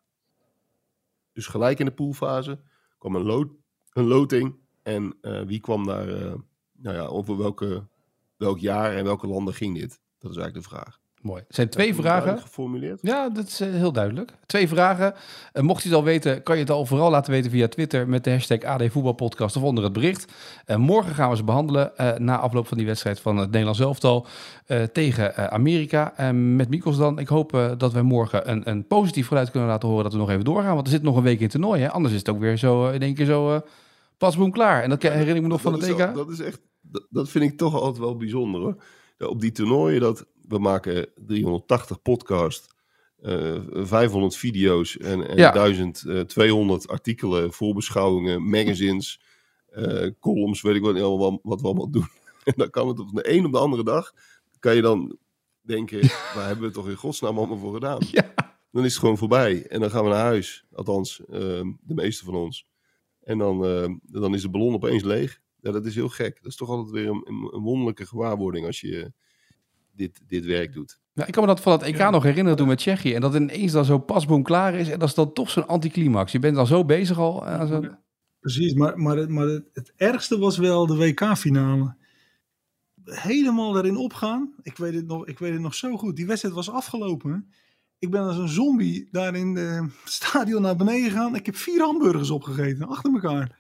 Dus 1.34 1.48
gelijk 1.48 1.80
in 1.80 1.86
de 1.86 1.94
poolfase 1.94 2.60
kwam 2.98 3.16
een, 3.16 3.58
een 3.94 4.06
loting 4.06 4.56
en 4.84 5.18
eh, 5.22 5.42
wie 5.42 5.60
kwam 5.60 5.86
daar, 5.86 6.08
eh, 6.08 6.34
nou 6.72 6.96
ja, 6.96 7.06
over 7.06 7.38
welke, 7.38 7.88
welk 8.36 8.60
jaar 8.60 8.96
en 8.96 9.04
welke 9.04 9.28
landen 9.28 9.54
ging 9.54 9.78
dit? 9.78 10.02
Dat 10.18 10.32
is 10.32 10.38
eigenlijk 10.38 10.70
de 10.70 10.76
vraag. 10.76 11.00
Mooi. 11.22 11.44
Het 11.48 11.56
zijn 11.56 11.70
twee 11.70 11.96
vragen. 11.96 12.40
geformuleerd? 12.40 13.00
Ja, 13.02 13.30
dat 13.30 13.48
is 13.48 13.60
eh, 13.60 13.70
heel 13.70 13.92
duidelijk. 13.92 14.32
Twee 14.46 14.68
vragen. 14.68 15.14
Eh, 15.54 15.64
mocht 15.64 15.84
je 15.84 15.90
het 15.90 15.98
al 15.98 16.04
weten, 16.04 16.44
kan 16.44 16.56
je 16.56 16.62
het 16.62 16.72
al 16.72 16.86
vooral 16.86 17.10
laten 17.10 17.32
weten 17.32 17.52
via 17.52 17.68
Twitter 17.68 18.10
met 18.10 18.24
de 18.24 18.32
hashtag 18.32 18.64
AD 18.64 18.84
Voetbalpodcast 18.92 19.56
of 19.56 19.64
onder 19.64 19.84
het 19.84 19.94
bericht. 19.94 20.34
Eh, 20.66 20.76
morgen 20.76 21.16
gaan 21.16 21.30
we 21.30 21.36
ze 21.36 21.44
behandelen 21.44 21.98
eh, 21.98 22.18
na 22.18 22.38
afloop 22.38 22.68
van 22.68 22.78
die 22.78 22.86
wedstrijd 22.86 23.20
van 23.20 23.38
het 23.38 23.50
Nederlands 23.52 23.80
elftal 23.80 24.28
tegen 24.92 25.52
Amerika. 25.52 26.14
En 26.18 26.56
met 26.56 26.70
Mikos 26.70 26.98
dan. 26.98 27.20
Ik 27.20 27.28
hoop 27.28 27.76
dat 27.78 27.94
we 27.94 28.02
morgen 28.02 28.52
een, 28.52 28.70
een 28.70 28.88
positief 28.88 29.28
geluid 29.28 29.52
kunnen 29.52 29.70
laten 29.70 29.88
horen 29.88 30.04
dat 30.04 30.14
we 30.14 30.20
nog 30.20 30.30
even 30.30 30.44
doorgaan. 30.44 30.74
Want 30.74 30.88
er 30.88 30.94
zit 30.94 31.02
nog 31.02 31.16
een 31.16 31.24
week 31.24 31.38
in 31.38 31.44
het 31.44 31.52
toernooi. 31.52 31.82
Hè? 31.82 31.92
Anders 31.92 32.14
is 32.14 32.20
het 32.20 32.30
ook 32.30 32.40
weer 32.40 32.58
zo 32.58 32.90
in 32.90 33.02
één 33.02 33.14
keer 33.14 33.26
zo 33.26 33.62
pas 34.18 34.38
boem 34.38 34.52
klaar. 34.52 34.84
En 34.84 34.90
dat 34.90 35.02
herinner 35.02 35.36
ik 35.36 35.42
me 35.42 35.48
nog 35.48 35.62
van 35.62 35.72
dat 35.72 35.82
is 35.82 35.90
EK. 35.90 36.14
dat 36.14 36.30
is 36.30 36.40
echt, 36.40 36.60
dat, 36.82 37.08
dat 37.10 37.30
vind 37.30 37.44
ik 37.44 37.58
toch 37.58 37.76
altijd 37.76 37.98
wel 37.98 38.16
bijzonder 38.18 38.62
hoor. 38.62 38.84
Ja, 39.18 39.26
Op 39.28 39.42
die 39.42 39.52
toernooien, 39.52 40.02
dat, 40.02 40.26
we 40.48 40.60
maken 40.60 41.10
380 41.16 42.02
podcast, 42.02 42.76
eh 43.22 43.62
500 43.72 44.36
video's 44.36 44.98
en, 44.98 45.28
en 45.28 45.38
Ja. 45.38 45.52
1200 45.52 46.88
artikelen, 46.88 47.54
voorbeschouwingen, 47.54 48.50
magazines, 48.50 49.22
eh, 49.70 50.08
columns, 50.20 50.62
weet 50.62 50.76
ik 50.76 50.82
wat, 50.82 51.02
allemaal- 51.02 51.40
wat 51.44 51.62
we 51.62 51.68
allemaal 51.68 51.90
doen. 51.92 52.08
En 52.44 52.54
dan 52.56 52.70
kan 52.70 52.88
het 52.88 53.00
op 53.00 53.12
de 53.16 53.32
een 53.32 53.46
op 53.46 53.52
de 53.52 53.58
andere 53.60 53.84
dag, 53.84 54.14
kan 54.60 54.76
je 54.76 54.82
dan 54.82 55.18
denken, 55.62 56.00
waar 56.36 56.48
hebben 56.48 56.68
we 56.68 56.74
toch 56.74 56.90
in 56.90 56.96
godsnaam 56.96 57.38
allemaal 57.38 57.58
voor 57.58 57.74
gedaan? 57.74 58.00
Ja. 58.12 58.34
Dan 58.72 58.86
is 58.86 58.92
het 58.92 59.00
gewoon 59.00 59.18
voorbij 59.18 59.68
en 59.68 59.80
dan 59.80 59.90
gaan 59.90 60.04
we 60.04 60.10
naar 60.10 60.20
huis. 60.20 60.66
Althans, 60.74 61.20
eh, 61.26 61.40
de 61.82 61.94
meeste 61.94 62.26
van 62.26 62.36
ons. 62.36 62.66
En 63.24 63.38
dan, 63.38 63.66
eh, 63.66 63.90
dan 64.02 64.34
is 64.34 64.42
de 64.42 64.50
ballon 64.50 64.74
opeens 64.74 65.04
leeg. 65.04 65.40
Ja, 65.62 65.72
dat 65.72 65.86
is 65.86 65.96
heel 65.96 66.10
gek. 66.10 66.36
Dat 66.42 66.52
is 66.52 66.56
toch 66.58 66.70
altijd 66.70 66.90
weer 66.90 67.08
een 67.08 67.62
wonderlijke 67.62 68.06
gewaarwording 68.06 68.66
als 68.66 68.82
je 68.82 69.12
dit, 69.98 70.22
dit 70.28 70.46
werk 70.46 70.74
doet. 70.74 71.00
Ja, 71.14 71.26
ik 71.26 71.32
kan 71.34 71.44
me 71.44 71.50
dat 71.50 71.62
van 71.62 71.72
het 71.72 71.82
EK 71.82 72.10
nog 72.10 72.24
herinneren 72.24 72.58
toen 72.58 72.68
met 72.68 72.78
Tsjechië. 72.78 73.14
En 73.14 73.22
dat 73.22 73.36
ineens 73.36 73.72
dan 73.72 73.86
zo 73.86 73.98
pasboom 74.00 74.44
klaar 74.44 74.74
is. 74.76 74.90
En 74.90 75.00
dat 75.00 75.08
is 75.08 75.14
dan 75.16 75.34
toch 75.34 75.50
zo'n 75.50 75.68
anticlimax. 75.68 76.32
Je 76.32 76.40
bent 76.40 76.56
dan 76.56 76.68
zo 76.68 76.86
bezig 76.86 77.18
al. 77.20 77.48
eh, 77.48 77.68
zo'n- 77.68 77.98
Precies, 78.40 78.74
maar, 78.74 79.00
maar, 79.00 79.18
het, 79.18 79.30
maar 79.30 79.46
het, 79.48 79.70
het 79.74 79.94
ergste 79.96 80.38
was 80.40 80.58
wel 80.58 80.86
de 80.88 80.96
WK-finale. 80.96 81.96
helemaal 83.04 83.78
erin 83.78 83.98
opgaan. 83.98 84.54
Ik 84.62 84.78
weet, 84.78 84.94
het 84.94 85.08
nog, 85.08 85.28
ik 85.28 85.40
weet 85.40 85.52
het 85.54 85.62
nog 85.62 85.76
zo 85.76 85.98
goed. 85.98 86.16
Die 86.16 86.26
wedstrijd 86.26 86.56
was 86.56 86.70
afgelopen. 86.70 87.52
Ik 88.00 88.12
ben 88.12 88.22
als 88.22 88.38
een 88.38 88.48
zombie 88.48 89.08
daar 89.12 89.36
in 89.36 89.56
het 89.56 89.92
stadion 90.04 90.62
naar 90.62 90.76
beneden 90.76 91.10
gegaan. 91.12 91.36
Ik 91.36 91.46
heb 91.46 91.56
vier 91.56 91.82
hamburgers 91.82 92.30
opgegeten, 92.30 92.88
achter 92.88 93.14
elkaar. 93.14 93.56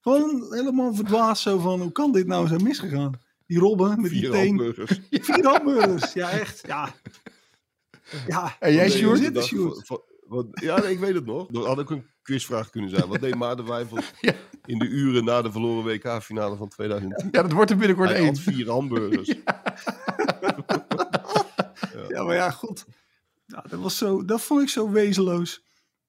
Gewoon 0.00 0.46
helemaal 0.50 0.94
verdwaasd 0.94 1.42
zo 1.42 1.58
van, 1.58 1.80
hoe 1.80 1.92
kan 1.92 2.12
dit 2.12 2.26
nou 2.26 2.46
zo 2.46 2.56
misgegaan? 2.58 3.12
Die 3.46 3.58
Robben 3.58 4.00
met 4.00 4.10
die 4.10 4.20
Vier 4.20 4.30
teen. 4.30 4.46
hamburgers. 4.46 5.00
Vier 5.10 5.46
hamburgers, 5.46 6.12
ja 6.12 6.30
echt. 6.30 6.62
Ja. 6.66 6.94
Ja. 8.26 8.56
En 8.60 8.72
jij, 8.72 8.90
Sjoerd? 8.90 9.88
ja, 10.52 10.78
nee, 10.80 10.92
ik 10.92 10.98
weet 10.98 11.14
het 11.14 11.26
nog. 11.26 11.46
Dat 11.46 11.66
had 11.66 11.78
ook 11.78 11.90
een 11.90 12.06
quizvraag 12.22 12.70
kunnen 12.70 12.90
zijn. 12.90 13.08
Wat 13.08 13.20
deed 13.20 13.34
Maarten 13.34 13.66
Wijfels 13.66 14.12
in 14.66 14.78
de 14.78 14.86
uren 14.86 15.24
na 15.24 15.42
de 15.42 15.52
verloren 15.52 15.84
WK-finale 15.84 16.56
van 16.56 16.68
2010? 16.68 17.28
Ja, 17.32 17.42
dat 17.42 17.52
wordt 17.52 17.70
er 17.70 17.76
binnenkort 17.76 18.10
één. 18.10 18.24
had 18.26 18.38
vier 18.38 18.70
hamburgers. 18.70 19.34
Ja, 22.08 22.22
maar 22.22 22.34
ja, 22.34 22.50
goed. 22.50 22.84
Ja, 23.46 23.64
dat, 23.68 23.80
was 23.80 23.96
zo, 23.96 24.24
dat 24.24 24.40
vond 24.40 24.62
ik 24.62 24.68
zo 24.68 24.90
wezenloos. 24.90 25.64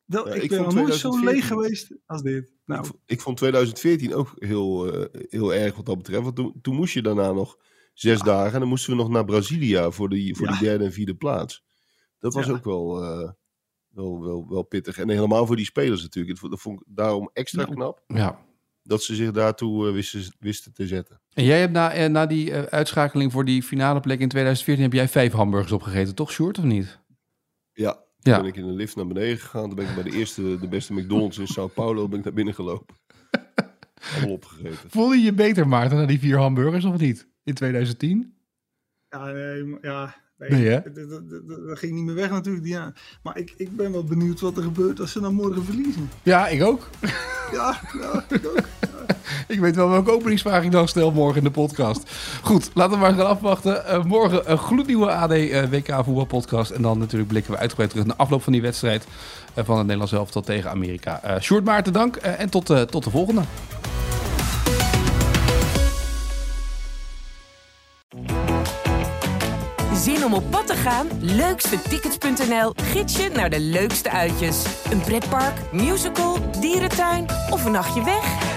Dat, 0.10 0.28
Ja, 0.28 0.34
ik, 0.34 0.42
ik 0.44 0.50
ben 0.50 0.60
nooit 0.60 0.94
zo 0.94 1.10
2014 1.10 1.24
leeg 1.34 1.48
geweest 1.48 1.92
als 2.06 2.22
dit. 2.22 2.54
Nou, 2.66 2.86
Ik, 3.06 3.22
vond 3.22 3.38
2014 3.38 4.14
ook 4.16 4.34
heel, 4.36 4.94
eh, 4.94 5.22
heel 5.30 5.54
erg 5.54 5.76
wat 5.76 5.86
dat 5.86 5.98
betreft. 5.98 6.24
Want 6.24 6.36
toen, 6.36 6.54
toen 6.62 6.76
moest 6.76 6.94
je 6.94 7.02
daarna 7.02 7.32
nog 7.32 7.58
zes 7.94 8.20
dagen. 8.22 8.54
En 8.54 8.60
dan 8.60 8.70
moesten 8.70 8.90
we 8.92 8.98
nog 8.98 9.10
naar 9.10 9.26
Brazilië 9.26 9.88
voor, 9.90 10.10
die, 10.10 10.36
voor 10.36 10.46
Ja. 10.48 10.52
die 10.52 10.62
derde 10.62 10.84
en 10.84 10.92
vierde 10.92 11.16
plaats. 11.16 11.64
Dat 12.20 12.34
was 12.34 12.46
Ja. 12.46 12.52
ook 12.52 12.64
wel, 12.64 13.04
eh, 13.04 13.30
wel, 13.88 14.22
wel, 14.24 14.46
wel 14.50 14.64
pittig. 14.64 14.98
En 14.98 15.10
helemaal 15.10 15.46
voor 15.46 15.56
die 15.56 15.66
spelers 15.66 16.02
natuurlijk. 16.02 16.40
Dat 16.42 16.60
vond- 16.62 16.80
ik 16.82 16.86
daarom 16.90 17.30
extra 17.34 17.64
knap. 17.66 18.04
Ja. 18.08 18.46
Dat 18.84 19.04
ze 19.04 19.16
zich 19.16 19.32
daartoe 19.32 19.88
eh, 19.88 19.94
wisten, 19.94 20.36
wisten 20.40 20.74
te 20.74 20.88
zetten. 20.88 21.22
En 21.34 21.44
jij 21.44 21.60
hebt 21.60 21.74
na, 21.74 21.92
eh, 21.94 22.10
na 22.10 22.26
die 22.26 22.52
eh, 22.52 22.62
uitschakeling 22.64 23.32
voor 23.32 23.46
die 23.46 23.64
finale 23.64 24.00
plek 24.00 24.20
in 24.20 24.30
2014... 24.30 24.84
heb 24.84 24.94
jij 24.94 25.08
vijf 25.08 25.32
hamburgers 25.32 25.72
opgegeten, 25.72 26.16
toch 26.16 26.32
Sjoerd, 26.32 26.58
of 26.58 26.64
niet? 26.64 27.00
Ja, 27.74 28.06
toen 28.34 28.42
ben 28.44 28.52
ik 28.52 28.58
in 28.58 28.68
een 28.68 28.76
lift 28.76 28.96
naar 28.96 29.08
beneden 29.08 29.38
gegaan. 29.38 29.66
Toen 29.66 29.76
ben 29.76 29.88
ik 29.90 29.94
bij 29.96 30.04
de 30.04 30.12
eerste, 30.18 30.60
de 30.60 30.68
beste 30.68 30.94
McDonald's 30.94 31.38
in 31.38 31.48
Sao 31.48 31.68
Paulo 31.68 32.08
ben 32.08 32.18
ik 32.20 32.26
naar 32.26 32.34
binnen 32.34 32.54
gelopen. 32.54 32.96
Allemaal 34.16 34.34
opgegeten. 34.36 34.90
Voelde 34.90 35.16
je 35.18 35.24
je 35.24 35.34
beter, 35.34 35.68
Maarten, 35.68 35.98
na 35.98 36.06
die 36.06 36.20
vier 36.20 36.38
hamburgers, 36.38 36.86
of 36.86 36.98
niet? 37.00 37.28
In 37.44 37.54
2010? 37.54 38.34
ja, 39.10 39.26
nee, 39.26 39.78
ja, 39.82 40.16
nee, 40.38 40.50
Nee, 40.50 40.66
hè? 40.68 40.82
dat, 40.82 41.10
dat, 41.10 41.30
dat- 41.30 41.68
dat 41.68 41.78
ging 41.80 41.94
niet 41.94 42.06
meer 42.06 42.16
weg 42.16 42.30
natuurlijk. 42.30 42.66
Ja. 42.66 42.94
Maar 43.24 43.38
ik, 43.38 43.54
ik 43.58 43.76
ben 43.76 43.92
wel 43.92 44.04
benieuwd 44.04 44.40
wat 44.40 44.58
er 44.58 44.64
gebeurt 44.64 45.00
als 45.00 45.12
ze 45.12 45.20
dan 45.22 45.34
morgen 45.34 45.64
verliezen. 45.64 46.10
Ja, 46.24 46.48
ik 46.48 46.64
ook. 46.64 46.90
Ja, 47.52 47.80
ja 48.02 48.26
ik 48.30 48.46
ook. 48.46 48.64
Ik 49.48 49.60
weet 49.60 49.76
wel 49.76 49.90
welke 49.90 50.12
openingsvraag 50.12 50.64
ik 50.64 50.72
dan 50.72 50.88
stel 50.88 51.12
morgen 51.12 51.38
in 51.38 51.44
de 51.44 51.52
podcast. 51.52 52.12
Goed, 52.42 52.70
laten 52.74 52.94
we 52.94 52.98
maar 52.98 53.14
gaan 53.14 53.28
afwachten. 53.28 53.86
Eh, 53.86 54.04
morgen 54.04 54.52
een 54.52 54.58
gloednieuwe 54.58 55.12
AD 55.12 55.32
eh, 55.32 55.64
WK 55.70 56.04
voetbalpodcast. 56.04 56.72
En 56.72 56.82
dan 56.82 56.98
natuurlijk 56.98 57.30
blikken 57.30 57.52
we 57.52 57.58
uitgebreid 57.58 57.90
terug 57.90 58.06
naar 58.06 58.16
de 58.16 58.22
afloop 58.24 58.44
van 58.44 58.54
die 58.54 58.62
wedstrijd 58.62 59.08
eh, 59.54 59.66
van 59.66 59.74
het 59.74 59.84
Nederlands 59.84 60.14
elftal 60.14 60.42
tegen 60.42 60.70
Amerika. 60.70 61.22
Eh 61.24 61.40
Sjoerd 61.40 61.64
Maarten, 61.64 61.94
dank 61.94 62.16
en 62.16 62.50
tot, 62.50 62.66
tot 62.66 63.04
de 63.04 63.10
volgende. 63.10 63.42
Zin 69.94 70.26
om 70.26 70.34
op 70.34 70.44
pad 70.50 70.68
te 70.68 70.76
gaan? 70.76 71.08
Leukstetickets.nl 71.20 72.74
gids 72.76 73.18
je 73.18 73.30
naar 73.30 73.50
de 73.50 73.60
leukste 73.60 74.12
uitjes. 74.12 74.64
Een 74.92 75.02
pretpark, 75.02 75.56
musical, 75.72 76.38
dierentuin 76.60 77.26
of 77.50 77.66
een 77.66 77.72
nachtje 77.72 78.04
weg? 78.04 78.57